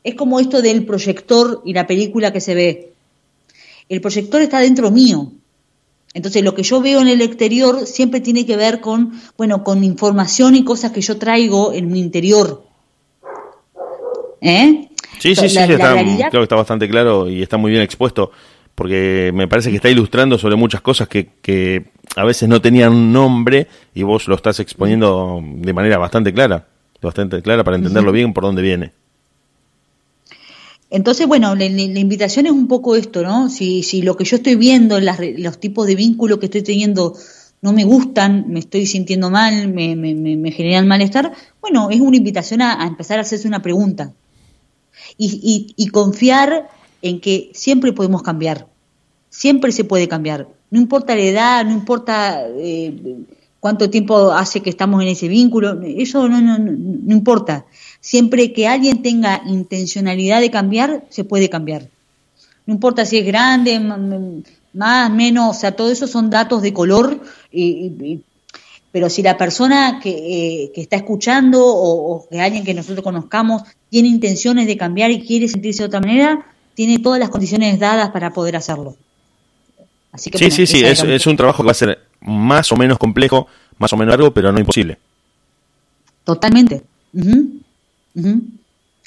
es 0.01 0.15
como 0.15 0.39
esto 0.39 0.61
del 0.61 0.85
proyector 0.85 1.61
y 1.65 1.73
la 1.73 1.87
película 1.87 2.31
que 2.31 2.39
se 2.39 2.55
ve. 2.55 2.93
El 3.89 3.99
proyector 3.99 4.41
está 4.41 4.61
dentro 4.61 4.91
mío. 4.91 5.29
Entonces 6.13 6.41
lo 6.41 6.55
que 6.55 6.63
yo 6.63 6.79
veo 6.79 7.01
en 7.01 7.09
el 7.09 7.21
exterior 7.21 7.85
siempre 7.85 8.21
tiene 8.21 8.45
que 8.45 8.55
ver 8.55 8.79
con, 8.79 9.11
bueno, 9.37 9.61
con 9.65 9.83
información 9.83 10.55
y 10.55 10.63
cosas 10.63 10.93
que 10.93 11.01
yo 11.01 11.17
traigo 11.17 11.73
en 11.73 11.91
mi 11.91 11.99
interior. 11.99 12.63
¿Eh? 14.39 14.87
Sí, 15.19 15.35
sí, 15.35 15.49
sí, 15.49 15.57
está, 15.59 16.01
creo 16.01 16.29
que 16.31 16.43
está 16.43 16.55
bastante 16.55 16.87
claro 16.87 17.29
y 17.29 17.41
está 17.41 17.57
muy 17.57 17.71
bien 17.71 17.83
expuesto 17.83 18.31
porque 18.75 19.31
me 19.33 19.47
parece 19.47 19.69
que 19.69 19.75
está 19.77 19.89
ilustrando 19.89 20.37
sobre 20.37 20.55
muchas 20.55 20.81
cosas 20.81 21.07
que, 21.07 21.29
que 21.41 21.85
a 22.15 22.23
veces 22.23 22.49
no 22.49 22.61
tenían 22.61 23.13
nombre 23.13 23.67
y 23.93 24.03
vos 24.03 24.27
lo 24.27 24.35
estás 24.35 24.59
exponiendo 24.59 25.41
de 25.43 25.73
manera 25.73 25.97
bastante 25.97 26.33
clara, 26.33 26.67
bastante 27.01 27.41
clara 27.41 27.63
para 27.63 27.77
entenderlo 27.77 28.11
bien 28.11 28.33
por 28.33 28.43
dónde 28.43 28.61
viene. 28.61 28.91
Entonces, 30.89 31.25
bueno, 31.25 31.55
la, 31.55 31.65
invitación 31.65 32.47
es 32.47 32.51
un 32.51 32.67
poco 32.67 32.97
esto, 32.97 33.23
¿no? 33.23 33.49
Si, 33.49 33.81
si 33.81 34.01
lo 34.01 34.17
que 34.17 34.25
yo 34.25 34.35
estoy 34.35 34.55
viendo, 34.55 34.99
los 34.99 35.57
tipos 35.57 35.87
de 35.87 35.95
vínculos 35.95 36.39
que 36.39 36.47
estoy 36.47 36.63
teniendo 36.63 37.15
no 37.61 37.71
me 37.71 37.85
gustan, 37.85 38.45
me 38.49 38.59
estoy 38.59 38.85
sintiendo 38.85 39.29
mal, 39.29 39.67
me, 39.69 39.95
me, 39.95 40.15
me 40.15 40.51
generan 40.51 40.87
malestar, 40.87 41.31
bueno, 41.61 41.89
es 41.91 42.01
una 42.01 42.17
invitación 42.17 42.61
a, 42.61 42.85
empezar 42.85 43.19
a 43.19 43.21
hacerse 43.21 43.47
una 43.47 43.61
pregunta 43.61 44.13
y, 45.17 45.73
y, 45.77 45.87
confiar 45.87 46.69
en 47.01 47.19
que 47.19 47.51
siempre 47.53 47.93
podemos 47.93 48.21
cambiar, 48.23 48.67
siempre 49.29 49.71
se 49.71 49.83
puede 49.83 50.07
cambiar, 50.07 50.47
no 50.69 50.79
importa 50.79 51.15
la 51.15 51.21
edad, 51.21 51.65
no 51.65 51.71
importa 51.71 52.43
eh, 52.57 53.17
cuánto 53.59 53.89
tiempo 53.89 54.31
hace 54.31 54.61
que 54.61 54.69
estamos 54.69 55.01
en 55.01 55.09
ese 55.09 55.27
vínculo, 55.27 55.81
eso 55.83 56.27
no, 56.29 56.41
no, 56.41 56.57
no 56.57 57.13
importa. 57.13 57.65
Siempre 57.99 58.53
que 58.53 58.67
alguien 58.67 59.01
tenga 59.01 59.41
intencionalidad 59.45 60.39
de 60.39 60.49
cambiar, 60.49 61.05
se 61.09 61.23
puede 61.23 61.49
cambiar. 61.49 61.89
No 62.65 62.73
importa 62.73 63.05
si 63.05 63.17
es 63.17 63.25
grande, 63.25 63.79
más, 64.73 65.11
menos, 65.11 65.57
o 65.57 65.59
sea, 65.59 65.75
todo 65.75 65.91
eso 65.91 66.07
son 66.07 66.29
datos 66.29 66.61
de 66.61 66.73
color, 66.73 67.21
pero 68.91 69.09
si 69.09 69.21
la 69.21 69.37
persona 69.37 69.99
que, 70.01 70.09
eh, 70.09 70.71
está 70.75 70.95
escuchando 70.95 71.59
o, 71.63 72.27
que 72.29 72.39
alguien 72.39 72.63
que 72.63 72.73
nosotros 72.73 73.03
conozcamos 73.03 73.63
tiene 73.89 74.07
intenciones 74.07 74.67
de 74.67 74.77
cambiar 74.77 75.11
y 75.11 75.21
quiere 75.21 75.47
sentirse 75.47 75.83
de 75.83 75.87
otra 75.87 75.99
manera, 75.99 76.45
tiene 76.81 76.97
todas 76.97 77.19
las 77.19 77.29
condiciones 77.29 77.77
dadas 77.77 78.09
para 78.09 78.33
poder 78.33 78.55
hacerlo. 78.55 78.95
Así 80.11 80.31
que, 80.31 80.39
sí, 80.39 80.49
sí, 80.49 80.65
sí, 80.65 80.83
es, 80.83 81.27
un 81.27 81.37
trabajo 81.37 81.61
que 81.61 81.67
va 81.67 81.73
a 81.73 81.75
ser 81.75 81.99
más 82.21 82.71
o 82.71 82.75
menos 82.75 82.97
complejo, 82.97 83.45
más 83.77 83.93
o 83.93 83.97
menos 83.97 84.13
largo, 84.13 84.33
pero 84.33 84.51
no 84.51 84.59
imposible. 84.59 84.97
Totalmente. 86.23 86.81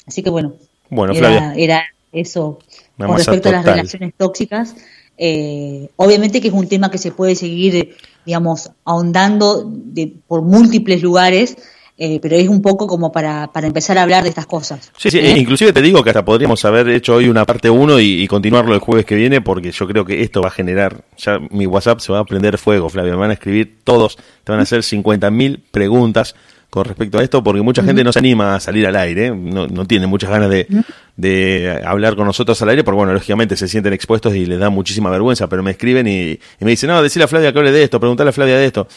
Así 0.07 0.23
que 0.23 0.29
bueno, 0.29 0.53
bueno 0.89 1.11
era, 1.11 1.53
era 1.55 1.83
eso 2.13 2.59
con 2.97 3.17
respecto 3.17 3.49
a, 3.49 3.51
las 3.51 3.65
relaciones 3.65 4.13
tóxicas. 4.15 4.73
Eh, 5.17 5.89
obviamente 5.97 6.39
que 6.39 6.47
es 6.47 6.53
un 6.53 6.69
tema 6.69 6.89
que 6.89 6.97
se 6.97 7.11
puede 7.11 7.35
seguir, 7.35 7.97
digamos, 8.25 8.71
ahondando 8.85 9.69
de, 9.69 10.13
por 10.29 10.43
múltiples 10.43 11.01
lugares, 11.01 11.57
eh, 11.97 12.19
pero 12.21 12.35
es 12.35 12.49
un 12.49 12.61
poco 12.61 12.87
como 12.87 13.11
para, 13.11 13.51
para 13.53 13.67
empezar 13.67 13.97
a 13.97 14.03
hablar 14.03 14.23
de 14.23 14.29
estas 14.29 14.45
cosas. 14.45 14.91
Sí, 14.97 15.09
sí, 15.09 15.19
¿Eh? 15.19 15.37
inclusive 15.37 15.71
te 15.71 15.81
digo 15.81 16.03
que 16.03 16.09
hasta 16.09 16.25
podríamos 16.25 16.63
haber 16.65 16.89
hecho 16.89 17.15
hoy 17.15 17.29
una 17.29 17.45
parte 17.45 17.69
1 17.69 17.99
y, 18.01 18.27
continuarlo 18.27 18.73
el 18.73 18.81
jueves 18.81 19.05
que 19.05 19.15
viene, 19.15 19.39
porque 19.39 19.71
yo 19.71 19.87
creo 19.87 20.03
que 20.03 20.21
esto 20.21 20.41
va 20.41 20.49
a 20.49 20.51
generar, 20.51 21.05
ya 21.17 21.39
mi 21.51 21.65
WhatsApp 21.65 21.99
se 21.99 22.11
va 22.11 22.19
a 22.19 22.25
prender 22.25 22.57
fuego, 22.57 22.89
Flavio, 22.89 23.13
me 23.13 23.19
van 23.19 23.29
a 23.29 23.33
escribir 23.33 23.77
todos, 23.83 24.17
te 24.43 24.51
van 24.51 24.59
a 24.59 24.63
hacer 24.63 24.81
50.000 24.81 25.61
preguntas 25.71 26.35
con 26.69 26.83
respecto 26.83 27.19
a 27.19 27.23
esto, 27.23 27.41
porque 27.41 27.61
mucha 27.61 27.81
gente 27.83 28.03
no 28.03 28.11
se 28.11 28.19
anima 28.19 28.55
a 28.55 28.59
salir 28.59 28.85
al 28.85 28.97
aire, 28.97 29.29
no, 29.29 29.65
no 29.65 29.85
tiene 29.85 30.07
muchas 30.07 30.29
ganas 30.29 30.49
de, 30.49 30.67
de, 31.15 31.81
hablar 31.85 32.17
con 32.17 32.25
nosotros 32.25 32.61
al 32.61 32.67
aire, 32.67 32.83
porque 32.83 32.97
bueno, 32.97 33.13
lógicamente 33.13 33.55
se 33.55 33.69
sienten 33.69 33.93
expuestos 33.93 34.35
y 34.35 34.45
les 34.45 34.59
da 34.59 34.69
muchísima 34.69 35.09
vergüenza, 35.09 35.47
pero 35.47 35.63
me 35.63 35.71
escriben 35.71 36.05
y, 36.05 36.37
me 36.59 36.71
dicen, 36.71 36.89
no, 36.89 37.01
decirle 37.01 37.23
a 37.23 37.27
Flavia 37.29 37.53
que 37.53 37.59
hable 37.59 37.71
de 37.71 37.83
esto, 37.83 37.97
preguntarle 38.01 38.31
a 38.31 38.33
Flavia 38.33 38.57
de 38.57 38.65
esto. 38.65 38.89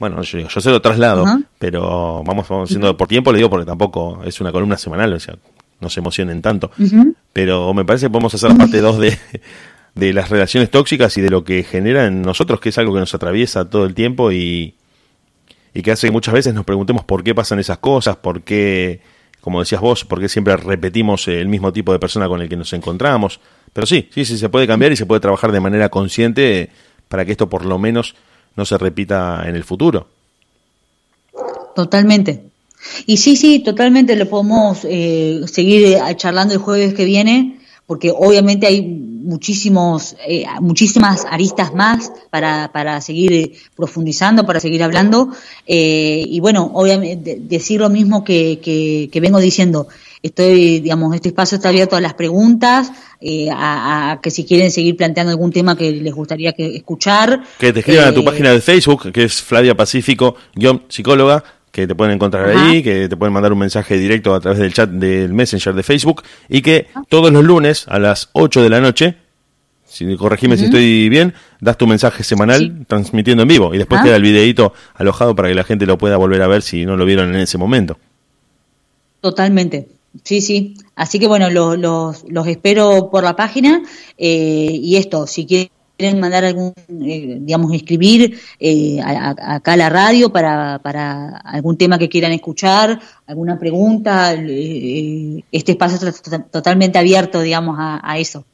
Bueno, 0.00 0.22
yo, 0.22 0.38
yo 0.38 0.60
se 0.60 0.70
lo 0.70 0.80
traslado, 0.80 1.24
pero 1.58 2.24
vamos, 2.24 2.48
vamos 2.48 2.70
haciendo 2.70 2.96
por 2.96 3.06
tiempo, 3.06 3.30
le 3.32 3.36
digo, 3.36 3.50
porque 3.50 3.66
tampoco 3.66 4.22
es 4.24 4.40
una 4.40 4.50
columna 4.50 4.78
semanal, 4.78 5.12
o 5.12 5.20
sea, 5.20 5.36
no 5.78 5.90
se 5.90 6.00
emocionen 6.00 6.40
tanto. 6.40 6.70
Pero 7.34 7.72
me 7.74 7.84
parece 7.84 8.06
que 8.06 8.10
podemos 8.10 8.34
hacer 8.34 8.50
la 8.50 8.56
parte 8.56 8.80
2 8.80 8.98
de, 8.98 9.18
de 9.94 10.12
las 10.14 10.30
relaciones 10.30 10.70
tóxicas 10.70 11.16
y 11.18 11.20
de 11.20 11.28
lo 11.28 11.44
que 11.44 11.62
genera 11.64 12.06
en 12.06 12.22
nosotros, 12.22 12.60
que 12.60 12.70
es 12.70 12.78
algo 12.78 12.94
que 12.94 13.00
nos 13.00 13.14
atraviesa 13.14 13.68
todo 13.68 13.84
el 13.84 13.94
tiempo 13.94 14.32
y, 14.32 14.74
y 15.74 15.82
que 15.82 15.92
hace 15.92 16.06
que 16.06 16.12
muchas 16.12 16.32
veces 16.32 16.54
nos 16.54 16.64
preguntemos 16.64 17.04
por 17.04 17.22
qué 17.22 17.34
pasan 17.34 17.58
esas 17.58 17.76
cosas, 17.76 18.16
por 18.16 18.40
qué, 18.40 19.02
como 19.42 19.60
decías 19.60 19.82
vos, 19.82 20.06
por 20.06 20.18
qué 20.18 20.30
siempre 20.30 20.56
repetimos 20.56 21.28
el 21.28 21.48
mismo 21.48 21.74
tipo 21.74 21.92
de 21.92 21.98
persona 21.98 22.26
con 22.26 22.40
el 22.40 22.48
que 22.48 22.56
nos 22.56 22.72
encontramos. 22.72 23.38
Pero 23.74 23.86
sí, 23.86 24.08
sí, 24.14 24.24
sí, 24.24 24.38
se 24.38 24.48
puede 24.48 24.66
cambiar 24.66 24.92
y 24.92 24.96
se 24.96 25.04
puede 25.04 25.20
trabajar 25.20 25.52
de 25.52 25.60
manera 25.60 25.90
consciente 25.90 26.70
para 27.08 27.26
que 27.26 27.32
esto 27.32 27.50
por 27.50 27.66
lo 27.66 27.78
menos 27.78 28.14
no 28.56 28.64
se 28.64 28.78
repita 28.78 29.44
en 29.46 29.56
el 29.56 29.64
futuro. 29.64 30.08
Totalmente. 31.74 32.44
Y 33.06 33.18
sí, 33.18 33.36
sí, 33.36 33.60
totalmente 33.60 34.16
lo 34.16 34.28
podemos 34.28 34.80
eh, 34.84 35.42
seguir 35.46 35.86
eh, 35.86 36.00
charlando 36.16 36.54
el 36.54 36.60
jueves 36.60 36.94
que 36.94 37.04
viene, 37.04 37.60
porque 37.86 38.10
obviamente 38.10 38.66
hay 38.66 38.82
muchísimos, 38.82 40.16
eh, 40.26 40.44
muchísimas 40.60 41.26
aristas 41.28 41.74
más 41.74 42.12
para, 42.30 42.70
para 42.72 43.00
seguir 43.00 43.54
profundizando, 43.76 44.46
para 44.46 44.60
seguir 44.60 44.82
hablando. 44.82 45.30
Eh, 45.66 46.24
y 46.26 46.40
bueno, 46.40 46.70
obviamente 46.74 47.38
decir 47.40 47.80
lo 47.80 47.90
mismo 47.90 48.24
que, 48.24 48.60
que, 48.60 49.20
vengo 49.20 49.38
diciendo. 49.38 49.88
Estoy, 50.22 50.80
digamos, 50.80 51.14
este 51.14 51.28
espacio 51.30 51.56
está 51.56 51.70
abierto 51.70 51.96
a 51.96 52.00
las 52.00 52.12
preguntas, 52.12 52.92
eh, 53.22 53.48
a, 53.50 54.18
que 54.22 54.30
si 54.30 54.44
quieren 54.44 54.70
seguir 54.70 54.96
planteando 54.96 55.30
algún 55.30 55.50
tema 55.50 55.76
que 55.76 55.90
les 55.92 56.14
gustaría 56.14 56.52
que 56.52 56.76
escuchar. 56.76 57.42
Que 57.58 57.72
te 57.72 57.80
escriban 57.80 58.08
a 58.08 58.12
tu 58.12 58.22
página 58.22 58.50
de 58.50 58.60
Facebook, 58.60 59.12
que 59.12 59.24
es 59.24 59.40
Flavia 59.40 59.74
Pacífico, 59.74 60.36
psicóloga, 60.88 61.42
que 61.72 61.86
te 61.86 61.94
pueden 61.94 62.14
encontrar 62.14 62.50
ahí, 62.50 62.82
que 62.82 63.08
te 63.08 63.16
pueden 63.16 63.32
mandar 63.32 63.52
un 63.52 63.60
mensaje 63.60 63.96
directo 63.96 64.34
a 64.34 64.40
través 64.40 64.58
del 64.58 64.74
chat 64.74 64.90
del 64.90 65.32
Messenger 65.32 65.72
de 65.74 65.82
Facebook 65.82 66.22
y 66.48 66.62
que 66.62 66.88
todos 67.08 67.32
los 67.32 67.44
lunes 67.44 67.86
a 67.88 67.98
las 67.98 68.28
8 68.32 68.62
de 68.62 68.68
la 68.68 68.80
noche, 68.80 69.16
si 69.86 70.16
corregime 70.16 70.56
si 70.56 70.66
estoy 70.66 71.08
bien, 71.08 71.32
das 71.60 71.78
tu 71.78 71.86
mensaje 71.86 72.24
semanal 72.24 72.84
transmitiendo 72.86 73.44
en 73.44 73.48
vivo 73.48 73.74
y 73.74 73.78
después 73.78 74.02
queda 74.02 74.16
el 74.16 74.22
videito 74.22 74.74
alojado 74.94 75.34
para 75.34 75.48
que 75.48 75.54
la 75.54 75.64
gente 75.64 75.86
lo 75.86 75.96
pueda 75.96 76.16
volver 76.16 76.42
a 76.42 76.46
ver 76.46 76.62
si 76.62 76.84
no 76.84 76.96
lo 76.96 77.04
vieron 77.06 77.34
en 77.34 77.40
ese 77.40 77.56
momento. 77.56 77.98
Totalmente. 79.20 79.99
Sí, 80.24 80.40
sí. 80.40 80.74
Así 80.96 81.18
que 81.18 81.28
bueno, 81.28 81.50
los, 81.50 81.78
los, 81.78 82.24
los 82.28 82.46
espero 82.46 83.10
por 83.10 83.22
la 83.22 83.36
página 83.36 83.82
eh, 84.18 84.70
y 84.72 84.96
esto, 84.96 85.26
si 85.26 85.46
quieren 85.46 86.18
mandar 86.18 86.44
algún, 86.44 86.72
eh, 87.04 87.38
digamos, 87.40 87.72
escribir 87.74 88.40
eh, 88.58 89.00
acá 89.02 89.74
a 89.74 89.76
la 89.76 89.88
radio 89.88 90.30
para, 90.30 90.78
para 90.82 91.36
algún 91.36 91.76
tema 91.76 91.98
que 91.98 92.08
quieran 92.08 92.32
escuchar, 92.32 92.98
alguna 93.26 93.58
pregunta, 93.58 94.34
eh, 94.34 95.44
este 95.52 95.72
espacio 95.72 96.08
está 96.08 96.38
totalmente 96.44 96.98
abierto, 96.98 97.40
digamos, 97.40 97.76
a, 97.78 98.18
eso. 98.18 98.44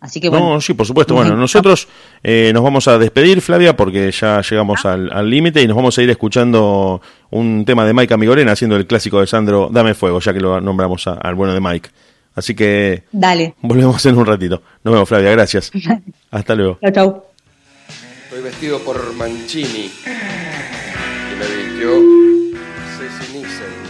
Así 0.00 0.20
que 0.20 0.28
bueno. 0.28 0.54
No, 0.54 0.60
sí, 0.60 0.74
por 0.74 0.86
supuesto. 0.86 1.14
Bueno, 1.14 1.36
nosotros 1.36 1.88
nos 2.22 2.62
vamos 2.62 2.86
a 2.88 2.98
despedir, 2.98 3.40
Flavia, 3.40 3.76
porque 3.76 4.10
ya 4.12 4.40
llegamos 4.40 4.84
al 4.84 5.30
límite 5.30 5.62
y 5.62 5.66
nos 5.66 5.76
vamos 5.76 5.96
a 5.98 6.02
ir 6.02 6.10
escuchando 6.10 7.00
un 7.30 7.64
tema 7.64 7.84
de 7.84 7.92
Mike 7.94 8.14
Amigorena 8.14 8.52
haciendo 8.52 8.76
el 8.76 8.86
clásico 8.86 9.20
de 9.20 9.26
Sandro, 9.26 9.68
Dame 9.72 9.94
Fuego, 9.94 10.20
ya 10.20 10.32
que 10.32 10.40
lo 10.40 10.60
nombramos 10.60 11.06
al 11.06 11.34
bueno 11.34 11.54
de 11.54 11.60
Mike. 11.60 11.90
Así 12.34 12.54
que 12.54 13.04
Dale. 13.12 13.54
volvemos 13.62 14.04
en 14.06 14.16
un 14.18 14.26
ratito. 14.26 14.62
Nos 14.84 14.92
vemos, 14.92 15.08
Flavia. 15.08 15.30
Gracias. 15.30 15.70
Hasta 16.30 16.54
luego. 16.54 16.78
Chau, 16.82 16.92
chau. 16.92 17.24
Estoy 18.24 18.42
vestido 18.42 18.78
por 18.80 19.14
Mancini. 19.14 19.90
Y 21.32 21.38
me 21.38 21.64
vistió 21.64 21.90
Ceci 22.98 23.32
Nissen. 23.38 23.86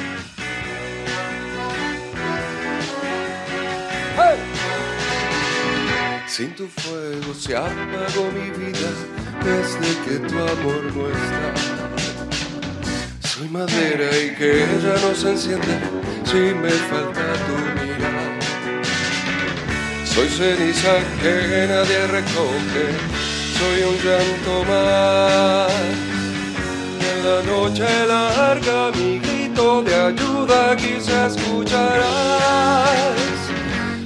Sin 6.26 6.54
tu 6.54 6.66
fuego 6.68 7.32
se 7.34 7.56
apagó 7.56 8.30
mi 8.34 8.50
vida 8.50 8.90
desde 9.42 9.88
que 10.04 10.28
tu 10.28 10.34
amor 10.38 10.82
no 10.94 11.08
está. 11.08 11.95
Soy 13.36 13.48
madera 13.50 14.08
y 14.16 14.34
que 14.34 14.64
ella 14.64 14.94
no 15.02 15.14
se 15.14 15.28
enciende. 15.32 15.78
si 16.24 16.54
me 16.54 16.70
falta 16.70 17.20
tu 17.44 17.56
mirada. 17.82 18.24
Soy 20.06 20.28
ceniza 20.28 20.94
que 21.20 21.66
nadie 21.68 22.06
recoge, 22.06 22.84
soy 23.58 23.78
un 23.90 23.96
llanto 24.02 24.64
más. 24.70 25.70
En 27.10 27.18
la 27.26 27.38
noche 27.42 28.06
larga 28.08 28.90
mi 28.92 29.18
grito 29.18 29.82
de 29.82 29.94
ayuda 29.94 30.74
quizás 30.74 31.36
escucharás. 31.36 32.40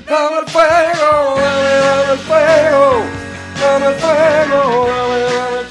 Dame 0.08 0.38
el 0.40 0.46
fuego, 0.50 1.36
dame, 1.36 1.74
dame 1.86 2.12
el 2.14 2.18
fuego, 2.18 2.84
dame 3.60 3.86
el 3.86 3.94
fuego, 3.94 4.88
dame, 4.90 5.18
dame 5.22 5.60
el 5.60 5.66
fuego. 5.66 5.69